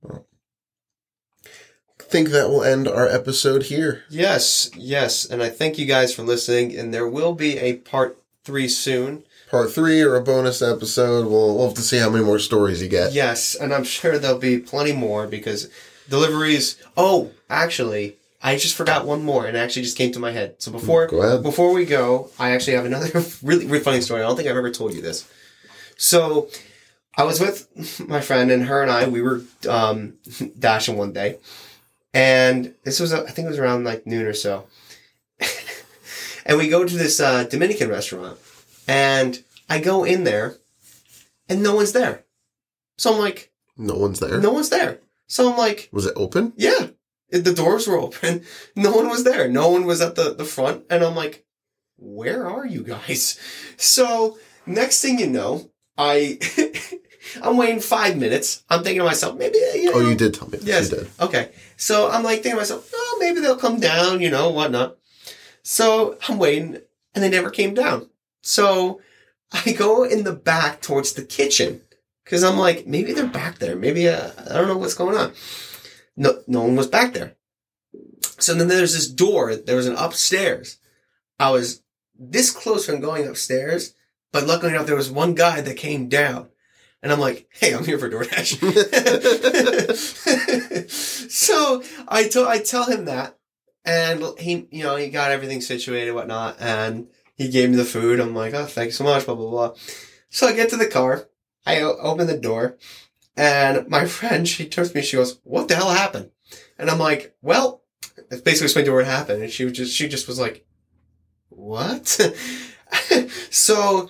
I 0.10 2.04
think 2.08 2.30
that 2.30 2.50
will 2.50 2.64
end 2.64 2.88
our 2.88 3.08
episode 3.08 3.64
here. 3.64 4.04
Yes, 4.10 4.70
yes. 4.76 5.26
And 5.26 5.42
I 5.44 5.50
thank 5.50 5.78
you 5.78 5.86
guys 5.86 6.14
for 6.14 6.24
listening. 6.24 6.76
And 6.78 6.94
there 6.94 7.08
will 7.08 7.34
be 7.34 7.58
a 7.58 7.78
part 7.78 8.22
three 8.44 8.68
soon. 8.70 9.24
Part 9.56 9.72
three 9.72 10.02
or 10.02 10.18
a 10.18 10.22
bonus 10.22 10.62
episode. 10.62 11.28
We'll, 11.28 11.56
we'll 11.56 11.68
have 11.68 11.76
to 11.76 11.82
see 11.82 11.98
how 11.98 12.10
many 12.10 12.26
more 12.26 12.40
stories 12.40 12.82
you 12.82 12.90
get. 12.90 13.14
Yes, 13.14 13.56
and 13.56 13.74
I'm 13.74 13.86
sure 13.86 14.20
there'll 14.20 14.38
be 14.38 14.60
plenty 14.60 14.92
more 14.92 15.28
because 15.28 15.70
deliveries. 16.10 16.76
Oh, 16.98 17.32
actually, 17.50 18.18
I 18.44 18.58
just 18.58 18.76
forgot 18.76 19.06
one 19.06 19.24
more, 19.24 19.46
and 19.46 19.56
it 19.56 19.60
actually 19.62 19.84
just 19.84 19.98
came 19.98 20.12
to 20.12 20.20
my 20.20 20.32
head. 20.32 20.56
So 20.58 20.74
before 20.74 21.08
before 21.38 21.72
we 21.72 21.86
go, 21.86 22.32
I 22.38 22.50
actually 22.52 22.74
have 22.74 22.84
another 22.84 23.08
really 23.42 23.66
really 23.66 23.80
funny 23.80 24.02
story. 24.02 24.22
I 24.22 24.28
don't 24.28 24.36
think 24.36 24.50
I've 24.50 24.58
ever 24.58 24.72
told 24.72 24.94
you 24.94 25.02
this. 25.02 25.26
So, 25.96 26.50
I 27.16 27.24
was 27.24 27.40
with 27.40 28.02
my 28.10 28.20
friend, 28.20 28.52
and 28.52 28.66
her 28.66 28.82
and 28.82 28.92
I 28.92 29.08
we 29.08 29.22
were 29.22 29.42
um, 29.70 30.16
dashing 30.60 30.98
one 30.98 31.14
day, 31.14 31.38
and 32.14 32.74
this 32.84 33.00
was 33.00 33.14
I 33.14 33.26
think 33.28 33.46
it 33.46 33.52
was 33.52 33.60
around 33.60 33.86
like 33.86 34.06
noon 34.06 34.26
or 34.26 34.34
so, 34.34 34.66
and 36.46 36.58
we 36.58 36.68
go 36.68 36.84
to 36.84 36.98
this 36.98 37.22
uh, 37.22 37.46
Dominican 37.46 37.88
restaurant, 37.88 38.38
and 38.86 39.42
I 39.70 39.80
go 39.80 40.04
in 40.04 40.24
there, 40.24 40.56
and 41.50 41.62
no 41.64 41.76
one's 41.76 41.92
there. 41.94 42.26
So 42.98 43.14
I'm 43.14 43.20
like, 43.20 43.52
No 43.78 43.96
one's 43.96 44.20
there. 44.20 44.40
no 44.40 44.52
one's 44.54 44.70
there. 44.70 45.00
So 45.28 45.52
I'm 45.52 45.58
like, 45.58 45.90
Was 45.92 46.06
it 46.06 46.14
open? 46.16 46.54
yeah, 46.56 46.88
the 47.30 47.54
doors 47.54 47.88
were 47.88 47.98
open. 47.98 48.44
No 48.76 48.92
one 48.92 49.10
was 49.10 49.24
there. 49.24 49.48
No 49.50 49.70
one 49.70 49.86
was 49.86 50.02
at 50.02 50.16
the, 50.16 50.34
the 50.36 50.46
front. 50.46 50.84
And 50.90 51.04
I'm 51.04 51.16
like, 51.16 51.46
where 51.98 52.48
are 52.48 52.66
you 52.66 52.84
guys? 52.84 53.40
So 53.78 54.38
next 54.66 55.02
thing 55.02 55.20
you 55.20 55.28
know, 55.28 55.70
I, 55.98 56.40
I'm 57.44 57.58
waiting 57.58 57.80
five 57.82 58.18
minutes. 58.18 58.64
I'm 58.70 58.84
thinking 58.84 59.00
to 59.00 59.06
myself, 59.06 59.38
maybe, 59.38 59.58
you 59.58 59.92
oh, 59.94 60.00
know, 60.00 60.06
Oh, 60.06 60.10
you 60.10 60.16
did 60.16 60.34
tell 60.34 60.48
me. 60.50 60.60
Yes. 60.62 60.92
You 60.92 60.98
did. 61.00 61.10
Okay. 61.20 61.52
So 61.78 62.10
I'm 62.10 62.24
like 62.24 62.36
thinking 62.44 62.52
to 62.52 62.58
myself, 62.58 62.90
oh, 62.94 63.18
maybe 63.20 63.40
they'll 63.42 63.58
come 63.58 63.80
down, 63.80 64.22
you 64.22 64.30
know, 64.30 64.50
whatnot. 64.52 64.98
So 65.64 66.18
I'm 66.30 66.38
waiting 66.38 66.78
and 67.14 67.24
they 67.24 67.30
never 67.30 67.50
came 67.50 67.74
down. 67.74 68.10
So 68.42 69.02
I 69.66 69.72
go 69.74 70.04
in 70.04 70.24
the 70.24 70.34
back 70.34 70.82
towards 70.82 71.14
the 71.14 71.24
kitchen 71.24 71.82
because 72.24 72.44
I'm 72.44 72.58
like, 72.58 72.86
maybe 72.88 73.14
they're 73.14 73.28
back 73.28 73.60
there. 73.60 73.76
Maybe 73.76 74.10
uh, 74.10 74.32
I 74.50 74.54
don't 74.54 74.68
know 74.68 74.78
what's 74.78 74.96
going 74.96 75.16
on. 75.16 75.34
No, 76.18 76.42
no 76.48 76.64
one 76.64 76.76
was 76.76 76.88
back 76.88 77.14
there. 77.14 77.36
So 78.40 78.54
then 78.54 78.68
there's 78.68 78.94
this 78.94 79.08
door. 79.08 79.56
There 79.56 79.76
was 79.76 79.88
an 79.88 79.96
upstairs. 79.96 80.78
I 81.40 81.52
was 81.52 81.84
this 82.18 82.52
close 82.52 82.86
from 82.86 83.00
going 83.00 83.28
upstairs, 83.28 83.94
but 84.32 84.48
luckily 84.48 84.74
enough, 84.74 84.88
there 84.88 84.96
was 84.96 85.12
one 85.12 85.36
guy 85.36 85.62
that 85.62 85.78
came 85.78 86.10
down. 86.10 86.50
And 87.02 87.12
I'm 87.12 87.20
like, 87.20 87.48
hey, 87.52 87.74
I'm 87.74 87.86
here 87.86 88.00
for 88.00 88.10
DoorDash. 88.10 88.60
so 91.30 91.84
I 92.08 92.28
tell 92.28 92.48
I 92.48 92.58
tell 92.58 92.86
him 92.86 93.06
that, 93.06 93.38
and 93.84 94.24
he, 94.40 94.68
you 94.72 94.84
know, 94.84 94.96
he 94.96 95.10
got 95.10 95.32
everything 95.32 95.62
situated, 95.62 96.14
whatnot, 96.14 96.58
and 96.60 97.08
he 97.36 97.50
gave 97.50 97.70
me 97.70 97.76
the 97.76 97.86
food. 97.86 98.20
I'm 98.20 98.34
like, 98.34 98.54
oh, 98.54 98.66
thanks 98.66 98.96
so 98.96 99.04
much, 99.04 99.26
blah 99.26 99.36
blah 99.36 99.50
blah. 99.50 99.74
So 100.30 100.48
I 100.48 100.54
get 100.54 100.70
to 100.72 100.78
the 100.78 100.88
car, 100.88 101.28
I 101.66 101.82
open 101.82 102.28
the 102.28 102.38
door, 102.38 102.78
and 103.38 103.88
my 103.88 104.06
friend, 104.18 104.48
she 104.48 104.68
turns 104.68 104.92
to 104.92 104.98
me, 104.98 105.04
she 105.04 105.18
goes, 105.18 105.40
"What 105.44 105.68
the 105.68 105.76
hell 105.76 105.92
happened?" 105.92 106.32
And 106.78 106.90
I'm 106.90 107.00
like, 107.00 107.36
"Well," 107.42 107.84
that's 108.30 108.42
basically 108.42 108.66
explained 108.66 108.86
to 108.88 108.92
her 108.92 108.98
what 108.98 109.06
happened, 109.06 109.44
and 109.44 109.52
she 109.52 109.66
was 109.66 109.74
just 109.74 109.96
she 109.96 110.08
just 110.08 110.28
was 110.28 110.40
like, 110.40 110.66
"What?" 111.50 112.08
so 113.50 114.10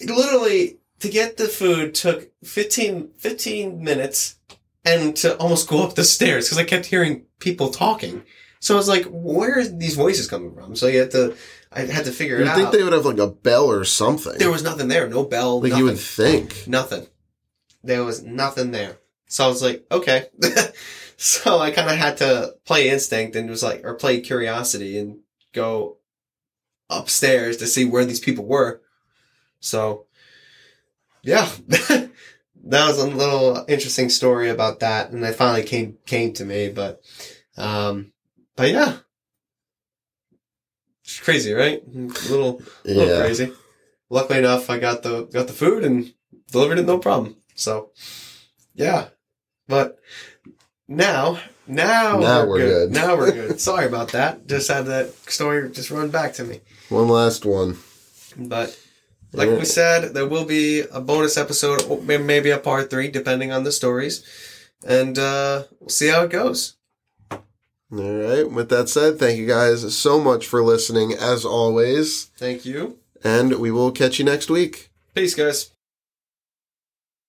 literally 0.00 0.78
to 1.00 1.08
get 1.08 1.36
the 1.36 1.48
food 1.48 1.94
took 1.94 2.30
15, 2.44 3.12
15 3.16 3.82
minutes 3.82 4.36
and 4.84 5.16
to 5.16 5.36
almost 5.36 5.68
go 5.68 5.82
up 5.84 5.94
the 5.94 6.04
stairs 6.04 6.46
because 6.46 6.58
I 6.58 6.64
kept 6.64 6.86
hearing 6.86 7.26
people 7.38 7.70
talking. 7.70 8.22
So 8.60 8.74
I 8.74 8.78
was 8.78 8.88
like, 8.88 9.04
where 9.06 9.60
are 9.60 9.64
these 9.64 9.94
voices 9.94 10.28
coming 10.28 10.54
from? 10.54 10.74
So 10.74 10.88
you 10.88 11.00
had 11.00 11.12
to, 11.12 11.36
I 11.72 11.80
had 11.82 12.06
to 12.06 12.12
figure 12.12 12.40
it 12.40 12.46
out. 12.46 12.56
You'd 12.56 12.62
think 12.62 12.76
they 12.76 12.82
would 12.82 12.92
have 12.92 13.04
like 13.04 13.18
a 13.18 13.26
bell 13.26 13.70
or 13.70 13.84
something. 13.84 14.38
there 14.38 14.50
was 14.50 14.62
nothing 14.62 14.88
there, 14.88 15.08
no 15.08 15.24
bell, 15.24 15.60
like 15.60 15.70
nothing. 15.70 15.84
you 15.84 15.90
would 15.90 15.98
think. 16.00 16.66
Nothing. 16.66 17.06
There 17.84 18.04
was 18.04 18.22
nothing 18.22 18.70
there. 18.70 18.98
So 19.26 19.44
I 19.44 19.48
was 19.48 19.62
like, 19.62 19.86
okay. 19.92 20.26
so 21.16 21.58
I 21.58 21.70
kind 21.70 21.90
of 21.90 21.96
had 21.96 22.16
to 22.18 22.54
play 22.64 22.88
instinct 22.88 23.36
and 23.36 23.50
was 23.50 23.62
like, 23.62 23.84
or 23.84 23.94
play 23.94 24.20
curiosity 24.20 24.98
and 24.98 25.18
go 25.52 25.98
upstairs 26.88 27.58
to 27.58 27.66
see 27.66 27.84
where 27.84 28.04
these 28.04 28.20
people 28.20 28.46
were. 28.46 28.80
So, 29.60 30.06
yeah, 31.22 31.48
that 31.68 32.10
was 32.64 32.98
a 32.98 33.06
little 33.06 33.64
interesting 33.68 34.08
story 34.08 34.48
about 34.48 34.80
that. 34.80 35.10
And 35.10 35.22
they 35.22 35.32
finally 35.32 35.64
came, 35.64 35.98
came 36.06 36.32
to 36.34 36.44
me, 36.44 36.70
but, 36.70 37.02
um, 37.56 38.12
but 38.56 38.70
yeah. 38.70 38.98
It's 41.08 41.20
crazy, 41.20 41.54
right? 41.54 41.82
A 41.86 41.98
little, 42.28 42.60
little 42.84 43.08
Yeah. 43.08 43.20
crazy. 43.20 43.54
Luckily 44.10 44.40
enough, 44.40 44.68
I 44.68 44.78
got 44.78 45.02
the 45.02 45.22
got 45.24 45.46
the 45.46 45.54
food 45.54 45.82
and 45.82 46.12
delivered 46.52 46.78
it 46.78 46.84
no 46.84 46.98
problem. 46.98 47.36
So, 47.54 47.92
yeah. 48.74 49.08
But 49.66 49.98
now, 50.86 51.38
now, 51.66 52.18
Now 52.18 52.46
we're 52.46 52.58
good. 52.58 52.90
Now 52.92 53.16
we're 53.16 53.32
good. 53.32 53.58
Sorry 53.68 53.86
about 53.86 54.12
that. 54.12 54.46
Just 54.46 54.68
had 54.68 54.84
that 54.86 55.14
story 55.30 55.70
just 55.70 55.90
run 55.90 56.10
back 56.10 56.34
to 56.34 56.44
me. 56.44 56.60
One 56.90 57.08
last 57.08 57.46
one. 57.46 57.78
But 58.36 58.78
like 59.32 59.48
we 59.48 59.64
said, 59.64 60.12
there 60.14 60.26
will 60.28 60.44
be 60.44 60.80
a 60.80 61.00
bonus 61.00 61.38
episode, 61.38 62.02
maybe 62.04 62.50
a 62.50 62.58
part 62.58 62.90
three, 62.90 63.08
depending 63.10 63.50
on 63.50 63.64
the 63.64 63.72
stories, 63.72 64.22
and 64.86 65.18
uh, 65.18 65.64
we'll 65.80 65.88
see 65.88 66.08
how 66.08 66.24
it 66.24 66.30
goes. 66.30 66.74
All 67.90 67.98
right. 68.12 68.50
With 68.50 68.68
that 68.68 68.88
said, 68.88 69.18
thank 69.18 69.38
you 69.38 69.46
guys 69.46 69.96
so 69.96 70.20
much 70.20 70.46
for 70.46 70.62
listening, 70.62 71.12
as 71.14 71.44
always, 71.44 72.24
Thank 72.36 72.66
you. 72.66 72.98
and 73.24 73.54
we 73.58 73.70
will 73.70 73.92
catch 73.92 74.18
you 74.18 74.24
next 74.24 74.50
week. 74.50 74.90
Peace, 75.14 75.34
guys. 75.34 75.70